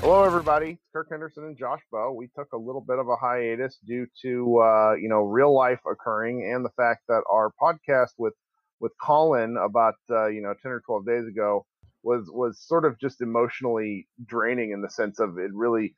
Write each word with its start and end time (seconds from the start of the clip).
Hello, 0.00 0.22
everybody. 0.22 0.78
Kirk 0.92 1.08
Henderson 1.10 1.42
and 1.42 1.58
Josh 1.58 1.80
Bowe. 1.90 2.12
We 2.12 2.28
took 2.28 2.52
a 2.52 2.56
little 2.56 2.80
bit 2.80 3.00
of 3.00 3.08
a 3.08 3.16
hiatus 3.16 3.78
due 3.84 4.06
to 4.22 4.58
uh, 4.60 4.94
you 4.94 5.08
know 5.08 5.22
real 5.22 5.52
life 5.52 5.80
occurring 5.90 6.52
and 6.54 6.64
the 6.64 6.70
fact 6.76 7.00
that 7.08 7.24
our 7.28 7.50
podcast 7.60 8.10
with 8.16 8.34
with 8.78 8.92
Colin 9.02 9.56
about 9.56 9.96
uh, 10.08 10.28
you 10.28 10.40
know 10.40 10.54
ten 10.62 10.70
or 10.70 10.80
twelve 10.86 11.04
days 11.04 11.26
ago 11.26 11.66
was 12.04 12.30
was 12.32 12.60
sort 12.64 12.84
of 12.84 12.96
just 13.00 13.20
emotionally 13.22 14.06
draining 14.24 14.70
in 14.70 14.82
the 14.82 14.88
sense 14.88 15.18
of 15.18 15.36
it 15.36 15.50
really. 15.52 15.96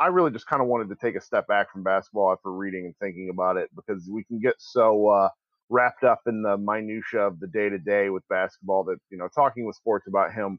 I 0.00 0.06
really 0.06 0.30
just 0.30 0.46
kind 0.46 0.62
of 0.62 0.68
wanted 0.68 0.88
to 0.88 0.96
take 0.96 1.14
a 1.14 1.20
step 1.20 1.46
back 1.46 1.70
from 1.70 1.82
basketball 1.82 2.32
after 2.32 2.50
reading 2.50 2.86
and 2.86 2.94
thinking 3.02 3.28
about 3.30 3.58
it 3.58 3.68
because 3.76 4.08
we 4.10 4.24
can 4.24 4.38
get 4.38 4.54
so 4.58 5.08
uh, 5.08 5.28
wrapped 5.68 6.04
up 6.04 6.20
in 6.26 6.40
the 6.40 6.56
minutia 6.56 7.20
of 7.20 7.38
the 7.40 7.48
day 7.48 7.68
to 7.68 7.78
day 7.78 8.08
with 8.08 8.26
basketball 8.30 8.84
that 8.84 8.96
you 9.10 9.18
know 9.18 9.28
talking 9.34 9.66
with 9.66 9.76
sports 9.76 10.06
about 10.08 10.32
him 10.32 10.58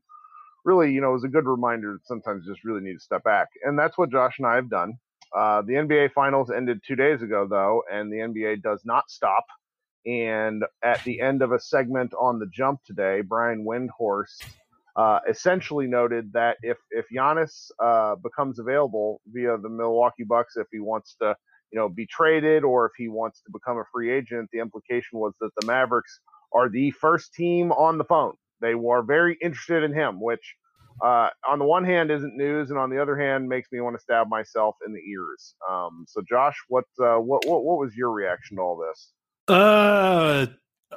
really, 0.66 0.92
you 0.92 1.02
know, 1.02 1.12
was 1.12 1.24
a 1.24 1.30
good 1.30 1.46
reminder 1.46 1.94
that 1.94 2.06
sometimes 2.06 2.46
you 2.46 2.54
just 2.54 2.66
really 2.66 2.82
need 2.82 2.96
to 2.96 3.00
step 3.00 3.24
back. 3.24 3.48
And 3.64 3.78
that's 3.78 3.98
what 3.98 4.12
Josh 4.12 4.36
and 4.40 4.48
I 4.48 4.56
have 4.56 4.70
done. 4.70 4.94
Uh, 5.36 5.62
the 5.62 5.74
NBA 5.74 6.14
finals 6.14 6.52
ended 6.52 6.82
two 6.88 6.96
days 6.96 7.22
ago, 7.22 7.48
though, 7.50 7.84
and 7.92 8.12
the 8.12 8.18
NBA 8.18 8.62
does 8.62 8.82
not 8.86 9.10
stop. 9.10 9.46
And 10.06 10.64
at 10.84 11.04
the 11.04 11.20
end 11.20 11.42
of 11.42 11.52
a 11.52 11.60
segment 11.60 12.14
on 12.14 12.40
the 12.40 12.48
jump 12.48 12.80
today, 12.86 13.22
Brian 13.22 13.66
Windhorst 13.66 14.46
uh, 14.96 15.20
essentially 15.30 15.86
noted 15.86 16.32
that 16.34 16.58
if 16.64 16.78
if 16.92 17.06
Giannis 17.14 17.70
uh, 17.84 18.16
becomes 18.16 18.58
available 18.58 19.22
via 19.28 19.58
the 19.58 19.70
Milwaukee 19.70 20.24
Bucks, 20.24 20.56
if 20.56 20.68
he 20.72 20.80
wants 20.80 21.16
to, 21.22 21.36
you 21.72 21.80
know, 21.80 21.90
be 21.90 22.06
traded 22.08 22.64
or 22.64 22.86
if 22.86 22.94
he 22.98 23.10
wants 23.10 23.42
to 23.42 23.52
become 23.52 23.78
a 23.78 23.84
free 23.92 24.12
agent, 24.12 24.50
the 24.54 24.60
implication 24.60 25.20
was 25.20 25.36
that 25.42 25.52
the 25.60 25.68
Mavericks 25.68 26.22
are 26.54 26.70
the 26.70 26.92
first 26.92 27.34
team 27.34 27.72
on 27.74 27.98
the 27.98 28.06
phone 28.06 28.34
they 28.62 28.76
were 28.76 29.04
very 29.04 29.38
interested 29.42 29.84
in 29.84 29.94
him, 29.94 30.22
which 30.22 30.56
uh, 31.04 31.30
on 31.48 31.60
the 31.60 31.66
one 31.66 31.84
hand 31.84 32.12
isn't 32.12 32.36
news, 32.36 32.70
and 32.70 32.80
on 32.80 32.90
the 32.90 33.02
other 33.02 33.18
hand 33.18 33.48
makes 33.48 33.72
me 33.72 33.80
want 33.80 33.96
to 33.96 34.02
stab 34.02 34.28
myself 34.30 34.76
in 34.86 34.94
the 34.94 35.00
ears. 35.00 35.56
Um, 35.70 36.06
so, 36.08 36.22
Josh, 36.28 36.56
what, 36.70 36.86
uh, 37.00 37.18
what 37.18 37.46
what 37.46 37.64
what 37.64 37.78
was 37.78 37.96
your 37.96 38.12
reaction 38.12 38.58
to 38.58 38.64
all 38.64 38.78
this? 38.78 39.12
Uh, 39.48 40.48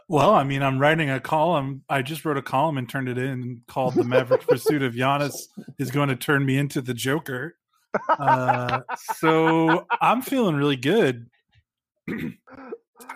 well, 0.09 0.31
I 0.31 0.45
mean, 0.45 0.63
I'm 0.63 0.79
writing 0.79 1.11
a 1.11 1.21
column. 1.21 1.83
I 1.89 2.03
just 2.03 2.25
wrote 2.25 2.37
a 2.37 2.43
column 2.43 2.79
and 2.79 2.89
turned 2.89 3.09
it 3.09 3.19
in 3.19 3.63
called 3.69 3.95
"The 3.95 4.05
Maverick 4.05 4.47
Pursuit 4.47 4.83
of 4.83 4.95
Giannis 4.95 5.35
is 5.79 5.91
going 5.91 6.09
to 6.09 6.17
turn 6.17 6.47
me 6.47 6.57
into 6.57 6.81
the 6.81 6.95
Joker." 6.95 7.57
Uh, 8.09 8.83
so 9.19 9.87
I'm 10.01 10.23
feeling 10.23 10.55
really 10.55 10.77
good. 10.77 11.29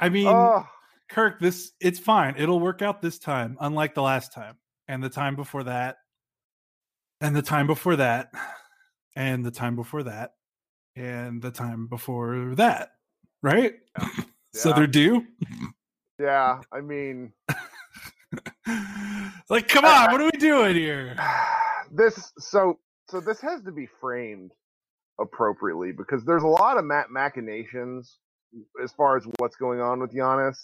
I 0.00 0.08
mean, 0.08 0.26
oh. 0.26 0.66
Kirk, 1.08 1.40
this 1.40 1.72
it's 1.80 1.98
fine. 1.98 2.34
It'll 2.38 2.60
work 2.60 2.82
out 2.82 3.02
this 3.02 3.18
time, 3.18 3.56
unlike 3.60 3.94
the 3.94 4.02
last 4.02 4.32
time, 4.32 4.56
and 4.88 5.02
the 5.02 5.08
time 5.08 5.36
before 5.36 5.64
that, 5.64 5.96
and 7.20 7.36
the 7.36 7.42
time 7.42 7.66
before 7.66 7.96
that, 7.96 8.30
and 9.16 9.44
the 9.44 9.50
time 9.50 9.76
before 9.76 10.02
that, 10.04 10.34
and 10.96 11.42
the 11.42 11.50
time 11.50 11.86
before 11.86 12.54
that. 12.56 12.92
Right? 13.42 13.74
Yeah. 13.98 14.08
so 14.54 14.72
they're 14.72 14.86
due. 14.86 15.26
Yeah, 16.18 16.60
I 16.72 16.80
mean, 16.80 17.32
like, 19.48 19.68
come 19.68 19.84
on, 19.84 20.10
what 20.10 20.20
are 20.20 20.30
we 20.32 20.38
doing 20.38 20.74
here? 20.74 21.16
This 21.92 22.32
so 22.40 22.80
so 23.08 23.20
this 23.20 23.40
has 23.40 23.62
to 23.62 23.70
be 23.70 23.86
framed 24.00 24.50
appropriately 25.20 25.92
because 25.92 26.24
there's 26.24 26.42
a 26.42 26.48
lot 26.48 26.76
of 26.76 26.84
machinations 27.08 28.18
as 28.82 28.90
far 28.90 29.16
as 29.16 29.24
what's 29.38 29.54
going 29.54 29.80
on 29.80 30.00
with 30.00 30.12
Giannis 30.12 30.56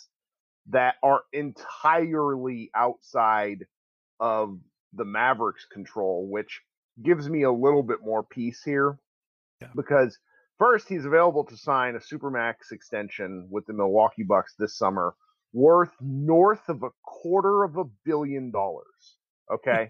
that 0.71 0.97
are 1.03 1.23
entirely 1.33 2.71
outside 2.75 3.65
of 4.19 4.59
the 4.93 5.05
Mavericks 5.05 5.67
control, 5.73 6.29
which 6.29 6.61
gives 7.03 7.29
me 7.29 7.43
a 7.43 7.53
little 7.53 7.83
bit 7.83 7.99
more 8.03 8.23
peace 8.23 8.63
here. 8.65 8.99
Yeah. 9.61 9.69
Because 9.75 10.19
first, 10.59 10.89
he's 10.89 11.05
available 11.05 11.45
to 11.45 11.57
sign 11.57 11.97
a 11.97 11.99
Supermax 11.99 12.73
extension 12.73 13.49
with 13.51 13.67
the 13.67 13.73
Milwaukee 13.73 14.23
Bucks 14.23 14.55
this 14.59 14.77
summer 14.77 15.15
worth 15.53 15.91
north 16.01 16.69
of 16.69 16.83
a 16.83 16.91
quarter 17.05 17.65
of 17.65 17.77
a 17.77 17.85
billion 18.05 18.51
dollars. 18.51 19.17
Okay. 19.53 19.89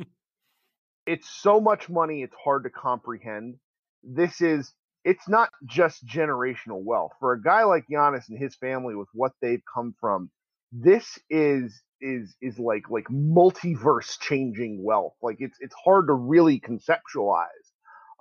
it's 1.07 1.29
so 1.29 1.61
much 1.61 1.89
money, 1.89 2.23
it's 2.23 2.35
hard 2.43 2.65
to 2.65 2.71
comprehend. 2.71 3.57
This 4.03 4.41
is, 4.41 4.73
it's 5.05 5.29
not 5.29 5.51
just 5.67 6.07
generational 6.07 6.83
wealth. 6.83 7.13
For 7.21 7.33
a 7.33 7.43
guy 7.43 7.65
like 7.65 7.85
Giannis 7.91 8.29
and 8.29 8.39
his 8.39 8.55
family, 8.57 8.95
with 8.95 9.09
what 9.13 9.33
they've 9.43 9.63
come 9.75 9.95
from, 10.01 10.31
this 10.73 11.19
is 11.31 11.83
is 12.01 12.37
is 12.41 12.59
like 12.59 12.91
like 12.91 13.07
multiverse 13.11 14.19
changing 14.21 14.83
wealth. 14.85 15.15
Like 15.23 15.37
it's 15.41 15.57
it's 15.61 15.75
hard 15.85 16.09
to 16.09 16.15
really 16.15 16.61
conceptualize. 16.61 17.47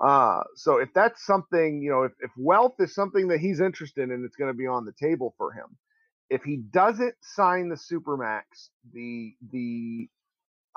Uh 0.04 0.44
so 0.56 0.78
if 0.78 0.90
that's 0.94 1.26
something 1.26 1.82
you 1.82 1.92
know 1.92 2.04
if, 2.04 2.14
if 2.22 2.32
wealth 2.38 2.76
is 2.80 2.96
something 2.96 3.28
that 3.30 3.40
he's 3.40 3.60
interested 3.60 4.10
in 4.10 4.24
it's 4.26 4.36
going 4.36 4.52
to 4.52 4.58
be 4.58 4.68
on 4.68 4.86
the 4.86 4.94
table 4.94 5.34
for 5.38 5.52
him. 5.54 5.78
If 6.30 6.44
he 6.44 6.58
doesn't 6.58 7.16
sign 7.22 7.70
the 7.70 7.76
supermax 7.76 8.44
the 8.94 9.34
the 9.52 10.10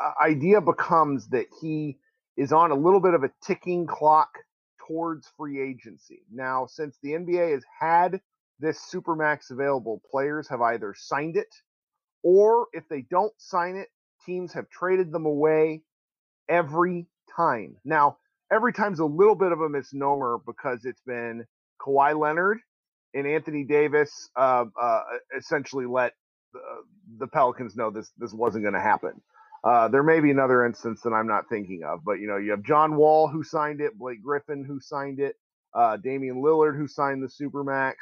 uh, 0.03 0.13
idea 0.25 0.61
becomes 0.61 1.29
that 1.29 1.47
he 1.61 1.99
is 2.37 2.53
on 2.53 2.71
a 2.73 2.77
little 2.77 3.01
bit 3.01 3.15
of 3.15 3.25
a 3.25 3.31
ticking 3.47 3.87
clock 3.87 4.31
towards 4.89 5.29
free 5.39 5.63
agency. 5.63 6.23
Now 6.33 6.67
since 6.67 6.99
the 7.03 7.13
nba 7.13 7.53
has 7.53 7.65
had 7.81 8.21
this 8.63 8.81
Supermax 8.91 9.51
available, 9.51 10.01
players 10.11 10.49
have 10.49 10.63
either 10.63 10.95
signed 10.97 11.37
it 11.37 11.55
or 12.23 12.69
if 12.73 12.89
they 12.89 13.03
don't 13.11 13.35
sign 13.37 13.77
it 13.77 13.89
teams 14.25 14.53
have 14.53 14.69
traded 14.71 15.13
them 15.13 15.27
away 15.27 15.83
every 16.49 17.07
time. 17.35 17.77
Now, 17.85 18.19
every 18.53 18.73
time's 18.73 19.01
a 19.01 19.05
little 19.05 19.35
bit 19.35 19.53
of 19.53 19.61
a 19.61 19.69
misnomer 19.69 20.39
because 20.47 20.85
it's 20.85 21.01
been 21.07 21.45
Kawhi 21.81 22.19
Leonard 22.19 22.59
and 23.15 23.27
Anthony 23.27 23.65
Davis 23.65 24.31
uh, 24.37 24.65
uh, 24.81 25.01
essentially 25.37 25.87
let 25.87 26.13
the, 26.53 26.61
the, 27.19 27.27
Pelicans 27.27 27.77
know 27.77 27.91
this 27.91 28.13
this 28.19 28.33
wasn't 28.33 28.63
going 28.63 28.75
to 28.75 28.81
happen. 28.81 29.21
Uh, 29.65 29.89
there 29.89 30.03
may 30.03 30.21
be 30.21 30.31
another 30.31 30.65
instance 30.67 31.01
that 31.03 31.11
I'm 31.11 31.27
not 31.27 31.49
thinking 31.49 31.83
of, 31.85 32.05
but 32.05 32.15
you 32.15 32.27
know, 32.27 32.37
you 32.37 32.51
have 32.51 32.63
John 32.63 32.97
Wall 32.97 33.29
who 33.29 33.43
signed 33.43 33.81
it, 33.81 33.99
Blake 33.99 34.23
Griffin 34.23 34.65
who 34.65 34.81
signed 34.81 35.21
it, 35.21 35.37
uh, 35.75 35.97
Damian 35.97 36.43
Lillard 36.43 36.77
who 36.77 36.87
signed 36.87 37.23
the 37.23 37.29
supermax, 37.29 37.95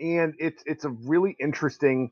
and 0.00 0.34
it's 0.38 0.62
it's 0.66 0.84
a 0.84 0.90
really 0.90 1.36
interesting 1.40 2.10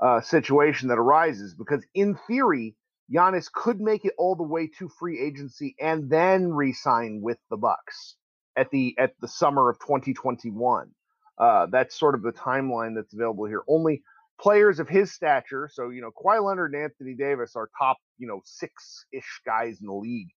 uh, 0.00 0.20
situation 0.20 0.88
that 0.88 0.98
arises 0.98 1.54
because 1.54 1.84
in 1.94 2.16
theory, 2.26 2.76
Giannis 3.12 3.50
could 3.52 3.80
make 3.80 4.04
it 4.04 4.14
all 4.18 4.34
the 4.34 4.42
way 4.42 4.68
to 4.78 4.88
free 4.88 5.20
agency 5.20 5.74
and 5.80 6.10
then 6.10 6.52
re-sign 6.52 7.20
with 7.22 7.38
the 7.50 7.56
Bucks 7.56 8.16
at 8.56 8.70
the 8.70 8.94
at 8.98 9.14
the 9.20 9.28
summer 9.28 9.68
of 9.68 9.78
2021. 9.80 10.90
Uh, 11.36 11.66
that's 11.66 11.98
sort 11.98 12.14
of 12.14 12.22
the 12.22 12.32
timeline 12.32 12.94
that's 12.94 13.12
available 13.12 13.44
here. 13.44 13.62
Only 13.68 14.02
players 14.40 14.78
of 14.78 14.88
his 14.88 15.12
stature, 15.12 15.68
so 15.72 15.90
you 15.90 16.00
know, 16.00 16.10
Kawhi 16.10 16.42
Leonard 16.44 16.74
and 16.74 16.82
Anthony 16.84 17.14
Davis 17.14 17.56
are 17.56 17.68
top, 17.78 17.98
you 18.18 18.26
know, 18.26 18.40
six 18.44 19.06
ish 19.12 19.40
guys 19.44 19.80
in 19.80 19.86
the 19.86 19.94
league. 19.94 20.28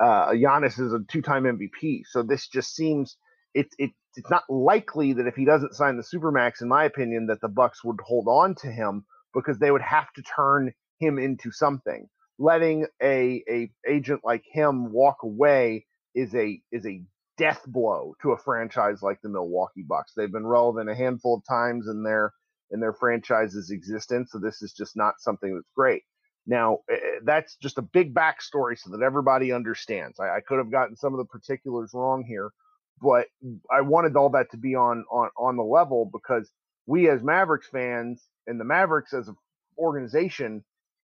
Uh, 0.00 0.30
Giannis 0.30 0.78
is 0.80 0.92
a 0.92 1.00
two 1.08 1.22
time 1.22 1.44
MVP, 1.44 2.02
so 2.06 2.22
this 2.22 2.48
just 2.48 2.74
seems 2.74 3.16
it, 3.54 3.68
it 3.78 3.90
it's 4.16 4.30
not 4.30 4.44
likely 4.48 5.12
that 5.14 5.26
if 5.26 5.34
he 5.34 5.44
doesn't 5.44 5.74
sign 5.74 5.96
the 5.96 6.02
supermax, 6.02 6.62
in 6.62 6.68
my 6.68 6.84
opinion, 6.84 7.26
that 7.26 7.40
the 7.40 7.48
Bucks 7.48 7.84
would 7.84 8.00
hold 8.04 8.26
on 8.28 8.54
to 8.56 8.68
him 8.68 9.04
because 9.34 9.58
they 9.58 9.70
would 9.70 9.82
have 9.82 10.12
to 10.14 10.22
turn 10.22 10.72
him 10.98 11.18
into 11.18 11.50
something. 11.50 12.08
Letting 12.38 12.86
a 13.02 13.42
a 13.48 13.70
agent 13.88 14.20
like 14.24 14.44
him 14.50 14.92
walk 14.92 15.18
away 15.22 15.86
is 16.14 16.34
a 16.34 16.60
is 16.72 16.86
a 16.86 17.02
death 17.36 17.62
blow 17.66 18.14
to 18.22 18.32
a 18.32 18.38
franchise 18.38 19.02
like 19.02 19.20
the 19.22 19.28
Milwaukee 19.28 19.84
Bucks. 19.86 20.12
They've 20.16 20.30
been 20.30 20.46
relevant 20.46 20.90
a 20.90 20.94
handful 20.94 21.36
of 21.36 21.42
times 21.48 21.88
in 21.88 22.02
their 22.02 22.32
in 22.70 22.80
their 22.80 22.92
franchise's 22.92 23.70
existence, 23.70 24.32
so 24.32 24.38
this 24.38 24.62
is 24.62 24.72
just 24.72 24.96
not 24.96 25.14
something 25.20 25.54
that's 25.54 25.70
great. 25.76 26.02
Now, 26.46 26.78
eh, 26.90 26.94
eh, 26.94 27.18
that's 27.24 27.56
just 27.56 27.78
a 27.78 27.82
big 27.82 28.14
backstory 28.14 28.78
so 28.78 28.90
that 28.90 29.02
everybody 29.02 29.52
understands. 29.52 30.18
I, 30.20 30.36
I 30.36 30.40
could 30.40 30.58
have 30.58 30.70
gotten 30.70 30.96
some 30.96 31.14
of 31.14 31.18
the 31.18 31.24
particulars 31.24 31.92
wrong 31.94 32.24
here, 32.26 32.50
but 33.00 33.26
I 33.70 33.80
wanted 33.80 34.16
all 34.16 34.30
that 34.30 34.50
to 34.52 34.56
be 34.56 34.74
on 34.74 35.04
on 35.10 35.30
on 35.36 35.56
the 35.56 35.62
level 35.62 36.08
because 36.12 36.50
we 36.86 37.08
as 37.08 37.22
Mavericks 37.22 37.68
fans 37.68 38.22
and 38.46 38.60
the 38.60 38.64
Mavericks 38.64 39.12
as 39.14 39.28
an 39.28 39.36
organization 39.78 40.64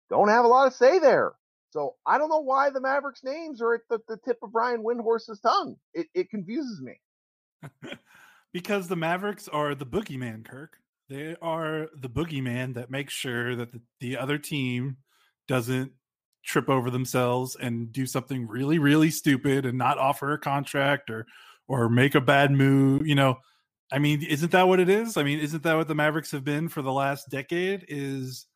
don't 0.09 0.29
have 0.29 0.45
a 0.45 0.47
lot 0.47 0.67
of 0.67 0.73
say 0.73 0.99
there. 0.99 1.33
So 1.71 1.95
I 2.05 2.17
don't 2.17 2.29
know 2.29 2.39
why 2.39 2.71
the 2.71 2.81
Mavericks 2.81 3.23
names 3.23 3.61
are 3.61 3.75
at 3.75 3.81
the, 3.89 3.99
the 4.07 4.17
tip 4.25 4.39
of 4.41 4.51
Brian 4.51 4.83
Windhorst's 4.83 5.39
tongue. 5.39 5.75
It, 5.93 6.07
it 6.15 6.29
confuses 6.31 6.81
me. 6.81 6.99
because 8.53 8.87
the 8.87 8.95
Mavericks 8.95 9.47
are 9.47 9.75
the 9.75 9.85
boogeyman, 9.85 10.43
Kirk. 10.43 10.77
They 11.09 11.35
are 11.41 11.87
the 11.95 12.09
boogeyman 12.09 12.75
that 12.75 12.89
makes 12.89 13.13
sure 13.13 13.55
that 13.55 13.71
the, 13.71 13.81
the 13.99 14.17
other 14.17 14.37
team 14.37 14.97
doesn't 15.47 15.91
trip 16.43 16.69
over 16.69 16.89
themselves 16.89 17.55
and 17.59 17.91
do 17.91 18.05
something 18.05 18.47
really, 18.47 18.79
really 18.79 19.11
stupid 19.11 19.65
and 19.65 19.77
not 19.77 19.97
offer 19.97 20.33
a 20.33 20.39
contract 20.39 21.09
or 21.09 21.25
or 21.69 21.87
make 21.87 22.15
a 22.15 22.21
bad 22.21 22.51
move. 22.51 23.07
You 23.07 23.15
know, 23.15 23.37
I 23.91 23.99
mean, 23.99 24.23
isn't 24.23 24.51
that 24.51 24.67
what 24.67 24.81
it 24.81 24.89
is? 24.89 25.15
I 25.15 25.23
mean, 25.23 25.39
isn't 25.39 25.63
that 25.63 25.77
what 25.77 25.87
the 25.87 25.95
Mavericks 25.95 26.31
have 26.31 26.43
been 26.43 26.67
for 26.67 26.81
the 26.81 26.91
last 26.91 27.29
decade? 27.29 27.85
Is 27.87 28.47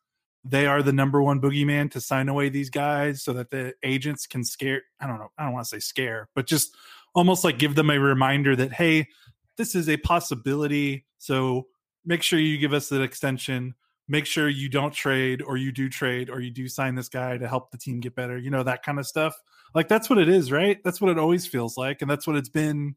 they 0.44 0.66
are 0.66 0.82
the 0.82 0.92
number 0.92 1.22
one 1.22 1.40
boogeyman 1.40 1.90
to 1.92 2.00
sign 2.00 2.28
away 2.28 2.50
these 2.50 2.68
guys 2.68 3.22
so 3.22 3.32
that 3.32 3.48
the 3.48 3.72
agents 3.82 4.26
can 4.26 4.44
scare 4.44 4.82
I 5.00 5.06
don't 5.06 5.18
know, 5.18 5.30
I 5.38 5.44
don't 5.44 5.54
want 5.54 5.64
to 5.64 5.70
say 5.70 5.78
scare, 5.78 6.28
but 6.34 6.46
just 6.46 6.76
almost 7.14 7.44
like 7.44 7.58
give 7.58 7.76
them 7.76 7.88
a 7.88 7.98
reminder 7.98 8.54
that 8.56 8.72
hey, 8.72 9.08
this 9.56 9.74
is 9.74 9.88
a 9.88 9.96
possibility. 9.96 11.06
So 11.18 11.68
make 12.04 12.22
sure 12.22 12.38
you 12.38 12.58
give 12.58 12.74
us 12.74 12.90
an 12.92 13.00
extension. 13.00 13.74
Make 14.06 14.26
sure 14.26 14.50
you 14.50 14.68
don't 14.68 14.92
trade 14.92 15.40
or 15.40 15.56
you 15.56 15.72
do 15.72 15.88
trade 15.88 16.28
or 16.28 16.40
you 16.40 16.50
do 16.50 16.68
sign 16.68 16.94
this 16.94 17.08
guy 17.08 17.38
to 17.38 17.48
help 17.48 17.70
the 17.70 17.78
team 17.78 18.00
get 18.00 18.14
better. 18.14 18.36
You 18.36 18.50
know, 18.50 18.64
that 18.64 18.82
kind 18.82 18.98
of 18.98 19.06
stuff. 19.06 19.34
Like 19.74 19.88
that's 19.88 20.10
what 20.10 20.18
it 20.18 20.28
is, 20.28 20.52
right? 20.52 20.78
That's 20.84 21.00
what 21.00 21.10
it 21.10 21.18
always 21.18 21.46
feels 21.46 21.78
like. 21.78 22.02
And 22.02 22.10
that's 22.10 22.26
what 22.26 22.36
it's 22.36 22.50
been. 22.50 22.96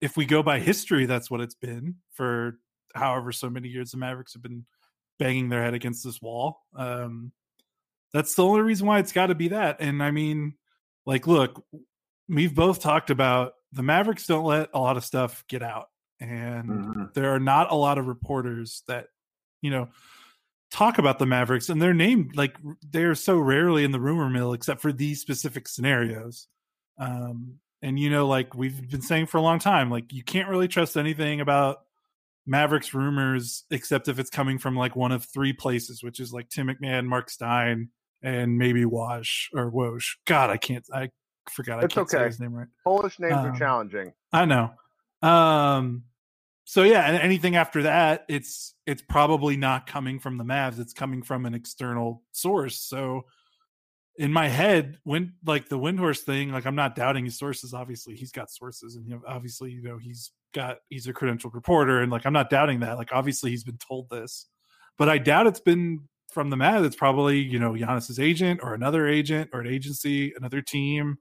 If 0.00 0.16
we 0.16 0.26
go 0.26 0.42
by 0.42 0.60
history, 0.60 1.06
that's 1.06 1.30
what 1.30 1.40
it's 1.40 1.54
been 1.54 1.96
for 2.12 2.58
however 2.94 3.32
so 3.32 3.50
many 3.50 3.68
years 3.68 3.90
the 3.90 3.98
Mavericks 3.98 4.34
have 4.34 4.42
been 4.42 4.66
banging 5.18 5.48
their 5.48 5.62
head 5.62 5.74
against 5.74 6.04
this 6.04 6.20
wall. 6.20 6.60
Um, 6.76 7.32
that's 8.12 8.34
the 8.34 8.44
only 8.44 8.62
reason 8.62 8.86
why 8.86 8.98
it's 8.98 9.12
got 9.12 9.26
to 9.26 9.34
be 9.34 9.48
that. 9.48 9.76
And 9.80 10.02
I 10.02 10.10
mean, 10.10 10.54
like, 11.04 11.26
look, 11.26 11.64
we've 12.28 12.54
both 12.54 12.80
talked 12.80 13.10
about 13.10 13.52
the 13.72 13.82
Mavericks 13.82 14.26
don't 14.26 14.44
let 14.44 14.70
a 14.74 14.80
lot 14.80 14.96
of 14.96 15.04
stuff 15.04 15.44
get 15.48 15.62
out, 15.62 15.86
and 16.20 16.68
mm-hmm. 16.68 17.02
there 17.14 17.34
are 17.34 17.40
not 17.40 17.70
a 17.70 17.74
lot 17.76 17.98
of 17.98 18.06
reporters 18.06 18.82
that 18.88 19.08
you 19.60 19.70
know 19.70 19.88
talk 20.70 20.98
about 20.98 21.18
the 21.18 21.26
Mavericks, 21.26 21.68
and 21.68 21.80
they're 21.80 21.94
named 21.94 22.36
like 22.36 22.56
they're 22.90 23.14
so 23.14 23.38
rarely 23.38 23.84
in 23.84 23.92
the 23.92 24.00
rumor 24.00 24.30
mill, 24.30 24.52
except 24.52 24.80
for 24.80 24.92
these 24.92 25.20
specific 25.20 25.68
scenarios. 25.68 26.48
Um, 26.98 27.58
and 27.86 28.00
you 28.00 28.10
know, 28.10 28.26
like 28.26 28.52
we've 28.52 28.90
been 28.90 29.00
saying 29.00 29.26
for 29.26 29.38
a 29.38 29.42
long 29.42 29.60
time, 29.60 29.92
like 29.92 30.12
you 30.12 30.24
can't 30.24 30.48
really 30.48 30.66
trust 30.66 30.96
anything 30.96 31.40
about 31.40 31.82
Mavericks 32.44 32.92
rumors, 32.92 33.62
except 33.70 34.08
if 34.08 34.18
it's 34.18 34.28
coming 34.28 34.58
from 34.58 34.74
like 34.74 34.96
one 34.96 35.12
of 35.12 35.24
three 35.24 35.52
places, 35.52 36.02
which 36.02 36.18
is 36.18 36.32
like 36.32 36.48
Tim 36.48 36.66
McMahon, 36.66 37.06
Mark 37.06 37.30
Stein, 37.30 37.90
and 38.24 38.58
maybe 38.58 38.84
Wash 38.84 39.50
or 39.54 39.70
Woj. 39.70 40.02
God, 40.26 40.50
I 40.50 40.56
can't. 40.56 40.84
I 40.92 41.10
forgot. 41.48 41.84
It's 41.84 41.94
I 41.94 41.94
can't 41.94 42.08
okay. 42.12 42.24
say 42.24 42.26
his 42.26 42.40
name 42.40 42.54
right. 42.54 42.66
Polish 42.82 43.20
names 43.20 43.34
um, 43.34 43.46
are 43.46 43.56
challenging. 43.56 44.12
I 44.32 44.46
know. 44.46 44.72
Um. 45.22 46.02
So 46.64 46.82
yeah, 46.82 47.06
anything 47.06 47.54
after 47.54 47.84
that, 47.84 48.24
it's 48.28 48.74
it's 48.84 49.02
probably 49.02 49.56
not 49.56 49.86
coming 49.86 50.18
from 50.18 50.38
the 50.38 50.44
Mavs. 50.44 50.80
It's 50.80 50.92
coming 50.92 51.22
from 51.22 51.46
an 51.46 51.54
external 51.54 52.24
source. 52.32 52.80
So 52.80 53.26
in 54.18 54.32
my 54.32 54.48
head, 54.48 54.98
when 55.04 55.34
like 55.44 55.68
the 55.68 55.78
Windhorst 55.78 56.20
thing, 56.20 56.50
like 56.50 56.66
I'm 56.66 56.74
not 56.74 56.94
doubting 56.94 57.24
his 57.24 57.38
sources. 57.38 57.74
Obviously, 57.74 58.14
he's 58.14 58.32
got 58.32 58.50
sources, 58.50 58.96
and 58.96 59.20
obviously, 59.26 59.70
you 59.70 59.82
know, 59.82 59.98
he's 59.98 60.32
got 60.54 60.78
he's 60.88 61.06
a 61.06 61.12
credentialed 61.12 61.54
reporter, 61.54 62.00
and 62.00 62.10
like 62.10 62.26
I'm 62.26 62.32
not 62.32 62.50
doubting 62.50 62.80
that. 62.80 62.96
Like 62.96 63.10
obviously 63.12 63.50
he's 63.50 63.64
been 63.64 63.78
told 63.78 64.08
this, 64.10 64.46
but 64.98 65.08
I 65.08 65.18
doubt 65.18 65.46
it's 65.46 65.60
been 65.60 66.00
from 66.30 66.50
the 66.50 66.56
Mad. 66.56 66.84
It's 66.84 66.96
probably 66.96 67.38
you 67.38 67.58
know 67.58 67.72
Giannis's 67.72 68.18
agent 68.18 68.60
or 68.62 68.74
another 68.74 69.06
agent 69.06 69.50
or 69.52 69.60
an 69.60 69.66
agency, 69.66 70.32
another 70.36 70.62
team. 70.62 71.18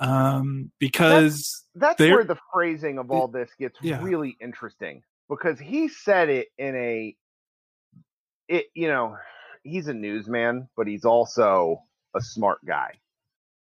Um, 0.00 0.72
because 0.80 1.64
that's, 1.74 1.96
that's 1.98 2.10
where 2.10 2.24
the 2.24 2.38
phrasing 2.52 2.98
of 2.98 3.12
all 3.12 3.28
this 3.28 3.48
gets 3.60 3.78
yeah. 3.80 4.02
really 4.02 4.36
interesting 4.40 5.02
because 5.30 5.60
he 5.60 5.86
said 5.88 6.28
it 6.28 6.48
in 6.58 6.74
a 6.74 7.16
it 8.48 8.66
you 8.74 8.88
know 8.88 9.16
he's 9.64 9.88
a 9.88 9.94
newsman, 9.94 10.68
but 10.76 10.86
he's 10.86 11.04
also 11.04 11.82
a 12.14 12.20
smart 12.20 12.58
guy. 12.64 12.92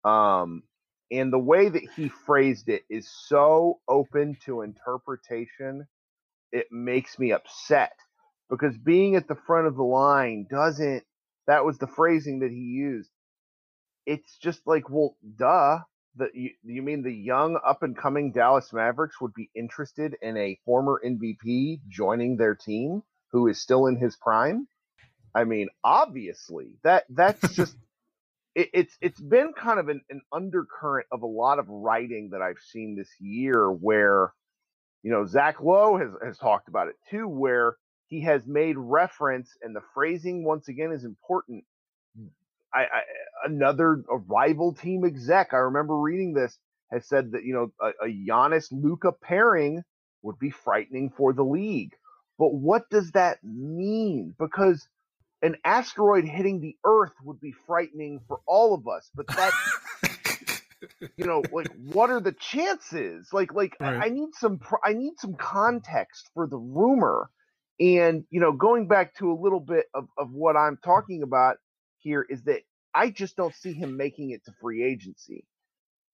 Um, 0.03 0.63
and 1.11 1.31
the 1.31 1.39
way 1.39 1.69
that 1.69 1.83
he 1.95 2.09
phrased 2.09 2.69
it 2.69 2.83
is 2.89 3.09
so 3.09 3.79
open 3.87 4.37
to 4.45 4.61
interpretation 4.61 5.87
it 6.55 6.67
makes 6.71 7.19
me 7.19 7.33
upset. 7.33 7.91
Because 8.49 8.77
being 8.77 9.15
at 9.15 9.27
the 9.27 9.35
front 9.35 9.67
of 9.67 9.75
the 9.75 9.83
line 9.83 10.47
doesn't 10.49 11.03
that 11.47 11.65
was 11.65 11.77
the 11.77 11.87
phrasing 11.87 12.39
that 12.39 12.51
he 12.51 12.57
used. 12.57 13.09
It's 14.05 14.37
just 14.37 14.61
like 14.65 14.89
well 14.89 15.17
duh 15.37 15.79
the 16.15 16.29
you, 16.33 16.51
you 16.63 16.81
mean 16.81 17.03
the 17.03 17.11
young 17.11 17.59
up 17.65 17.83
and 17.83 17.97
coming 17.97 18.31
Dallas 18.31 18.71
Mavericks 18.71 19.19
would 19.19 19.33
be 19.33 19.49
interested 19.55 20.15
in 20.21 20.37
a 20.37 20.57
former 20.65 21.01
MVP 21.03 21.81
joining 21.89 22.37
their 22.37 22.55
team 22.55 23.03
who 23.31 23.47
is 23.47 23.59
still 23.59 23.87
in 23.87 23.97
his 23.97 24.15
prime? 24.15 24.67
I 25.33 25.43
mean 25.43 25.67
obviously 25.83 26.77
that 26.83 27.05
that's 27.09 27.53
just 27.55 27.75
it, 28.55 28.69
it's 28.73 28.97
it's 29.01 29.21
been 29.21 29.53
kind 29.53 29.79
of 29.79 29.89
an, 29.89 30.01
an 30.09 30.21
undercurrent 30.33 31.07
of 31.11 31.23
a 31.23 31.27
lot 31.27 31.59
of 31.59 31.69
writing 31.69 32.29
that 32.31 32.41
I've 32.43 32.59
seen 32.59 32.95
this 32.97 33.09
year 33.19 33.71
where 33.71 34.33
you 35.03 35.11
know 35.11 35.25
Zach 35.25 35.61
Lowe 35.61 35.97
has 35.97 36.11
has 36.23 36.37
talked 36.37 36.67
about 36.69 36.89
it 36.89 36.95
too 37.09 37.27
where 37.27 37.77
he 38.07 38.21
has 38.23 38.47
made 38.47 38.77
reference 38.77 39.51
and 39.63 39.75
the 39.75 39.81
phrasing 39.93 40.45
once 40.45 40.69
again 40.69 40.91
is 40.93 41.05
important. 41.05 41.63
I, 42.73 42.81
I 42.81 43.01
another 43.45 44.03
a 44.11 44.17
rival 44.17 44.73
team 44.73 45.05
exec 45.05 45.53
I 45.53 45.57
remember 45.57 45.97
reading 45.97 46.33
this 46.33 46.57
has 46.91 47.07
said 47.07 47.33
that 47.33 47.43
you 47.45 47.53
know 47.53 47.71
a, 47.81 48.07
a 48.07 48.09
Giannis 48.09 48.67
Luka 48.71 49.11
pairing 49.13 49.83
would 50.23 50.39
be 50.39 50.51
frightening 50.51 51.11
for 51.17 51.33
the 51.33 51.43
league. 51.43 51.93
But 52.39 52.53
what 52.55 52.89
does 52.91 53.11
that 53.11 53.39
mean? 53.43 54.35
Because 54.39 54.87
an 55.45 55.57
asteroid 55.63 56.25
hitting 56.25 56.59
the 56.61 56.75
Earth 56.85 57.13
would 57.23 57.39
be 57.39 57.53
frightening 57.67 58.19
for 58.27 58.39
all 58.47 58.73
of 58.73 58.87
us. 58.87 59.11
But 59.15 59.27
that, 59.27 59.53
you 61.17 61.25
know, 61.25 61.43
like 61.51 61.69
what 61.77 62.09
are 62.09 62.19
the 62.19 62.33
chances? 62.33 63.29
Like, 63.31 63.53
like 63.53 63.77
right. 63.79 64.01
I 64.03 64.09
need 64.09 64.31
some, 64.33 64.59
I 64.83 64.93
need 64.93 65.13
some 65.19 65.35
context 65.35 66.31
for 66.33 66.47
the 66.47 66.57
rumor. 66.57 67.29
And 67.79 68.25
you 68.31 68.41
know, 68.41 68.53
going 68.53 68.87
back 68.87 69.15
to 69.17 69.31
a 69.31 69.39
little 69.39 69.61
bit 69.61 69.85
of, 69.93 70.07
of 70.17 70.31
what 70.31 70.57
I'm 70.57 70.79
talking 70.83 71.23
about, 71.23 71.57
here 71.99 72.25
is 72.27 72.43
that 72.45 72.61
I 72.95 73.11
just 73.11 73.37
don't 73.37 73.55
see 73.55 73.73
him 73.73 73.97
making 73.97 74.31
it 74.31 74.43
to 74.45 74.53
free 74.61 74.83
agency 74.83 75.45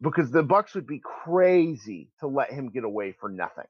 because 0.01 0.31
the 0.31 0.43
Bucks 0.43 0.75
would 0.75 0.87
be 0.87 1.01
crazy 1.03 2.09
to 2.19 2.27
let 2.27 2.51
him 2.51 2.69
get 2.69 2.83
away 2.83 3.13
for 3.19 3.29
nothing. 3.29 3.65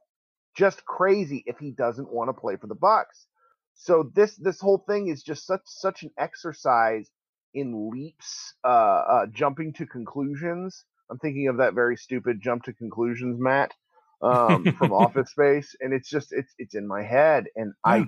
Just 0.57 0.85
crazy 0.85 1.43
if 1.45 1.59
he 1.59 1.71
doesn't 1.71 2.11
want 2.11 2.29
to 2.29 2.33
play 2.33 2.55
for 2.57 2.67
the 2.67 2.75
Bucks. 2.75 3.27
So 3.75 4.11
this 4.13 4.35
this 4.35 4.59
whole 4.59 4.83
thing 4.87 5.07
is 5.07 5.23
just 5.23 5.45
such 5.45 5.61
such 5.65 6.03
an 6.03 6.11
exercise 6.17 7.09
in 7.53 7.89
leaps, 7.91 8.53
uh, 8.63 8.67
uh, 8.67 9.25
jumping 9.27 9.73
to 9.73 9.85
conclusions. 9.85 10.85
I'm 11.09 11.19
thinking 11.19 11.47
of 11.49 11.57
that 11.57 11.73
very 11.73 11.97
stupid 11.97 12.41
jump 12.41 12.63
to 12.65 12.73
conclusions, 12.73 13.39
mat, 13.39 13.73
um, 14.21 14.73
from 14.77 14.93
Office 14.93 15.31
Space, 15.31 15.75
and 15.81 15.93
it's 15.93 16.09
just 16.09 16.31
it's 16.31 16.53
it's 16.57 16.75
in 16.75 16.87
my 16.87 17.03
head, 17.03 17.45
and. 17.55 17.73
I 17.85 18.05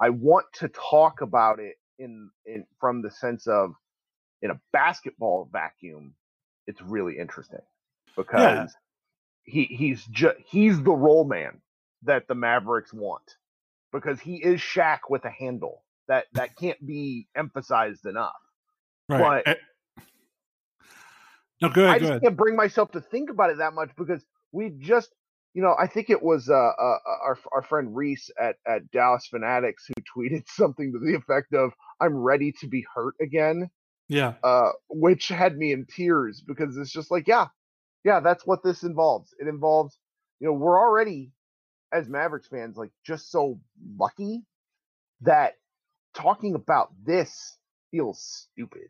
I 0.00 0.10
want 0.10 0.46
to 0.54 0.68
talk 0.68 1.20
about 1.20 1.60
it 1.60 1.76
in 1.98 2.30
in 2.46 2.66
from 2.80 3.02
the 3.02 3.10
sense 3.10 3.46
of 3.46 3.74
in 4.42 4.50
a 4.50 4.60
basketball 4.72 5.48
vacuum, 5.52 6.14
it's 6.66 6.80
really 6.82 7.18
interesting 7.18 7.60
because 8.16 8.74
yeah. 9.46 9.52
he 9.52 9.64
he's 9.64 10.04
just 10.06 10.36
he's 10.46 10.82
the 10.82 10.92
roll 10.92 11.24
man 11.24 11.60
that 12.04 12.28
the 12.28 12.34
Mavericks 12.34 12.92
want 12.92 13.36
because 13.92 14.20
he 14.20 14.36
is 14.36 14.60
Shaq 14.60 15.00
with 15.08 15.24
a 15.24 15.30
handle. 15.30 15.84
That 16.08 16.26
that 16.32 16.56
can't 16.56 16.84
be 16.84 17.28
emphasized 17.36 18.04
enough. 18.06 18.32
Right. 19.08 19.44
But 19.44 19.48
eh 19.48 19.54
no, 21.60 21.68
good. 21.68 21.88
I 21.88 21.98
just 21.98 22.22
can't 22.22 22.36
bring 22.36 22.56
myself 22.56 22.90
to 22.92 23.00
think 23.00 23.30
about 23.30 23.50
it 23.50 23.58
that 23.58 23.74
much 23.74 23.90
because 23.96 24.24
we 24.52 24.70
just, 24.78 25.10
you 25.52 25.62
know, 25.62 25.74
I 25.78 25.86
think 25.86 26.08
it 26.08 26.22
was 26.22 26.48
uh, 26.48 26.54
uh, 26.54 26.56
uh, 26.56 26.98
our 27.24 27.38
our 27.52 27.62
friend 27.62 27.94
Reese 27.94 28.30
at 28.40 28.56
at 28.66 28.90
Dallas 28.90 29.26
Fanatics 29.30 29.86
who 29.88 30.22
tweeted 30.22 30.44
something 30.48 30.92
to 30.92 30.98
the 30.98 31.14
effect 31.16 31.52
of 31.52 31.72
"I'm 32.00 32.16
ready 32.16 32.52
to 32.60 32.66
be 32.66 32.84
hurt 32.94 33.14
again." 33.20 33.70
Yeah. 34.08 34.34
Uh, 34.42 34.70
which 34.88 35.28
had 35.28 35.56
me 35.56 35.72
in 35.72 35.86
tears 35.86 36.42
because 36.44 36.76
it's 36.76 36.90
just 36.90 37.12
like, 37.12 37.28
yeah, 37.28 37.46
yeah, 38.04 38.18
that's 38.18 38.44
what 38.44 38.60
this 38.64 38.82
involves. 38.82 39.32
It 39.38 39.46
involves, 39.46 39.96
you 40.40 40.48
know, 40.48 40.52
we're 40.52 40.80
already 40.80 41.30
as 41.92 42.08
Mavericks 42.08 42.48
fans 42.48 42.76
like 42.76 42.90
just 43.04 43.30
so 43.30 43.58
lucky 43.98 44.42
that 45.22 45.54
talking 46.14 46.54
about 46.54 46.90
this 47.04 47.56
feels 47.90 48.46
stupid. 48.52 48.88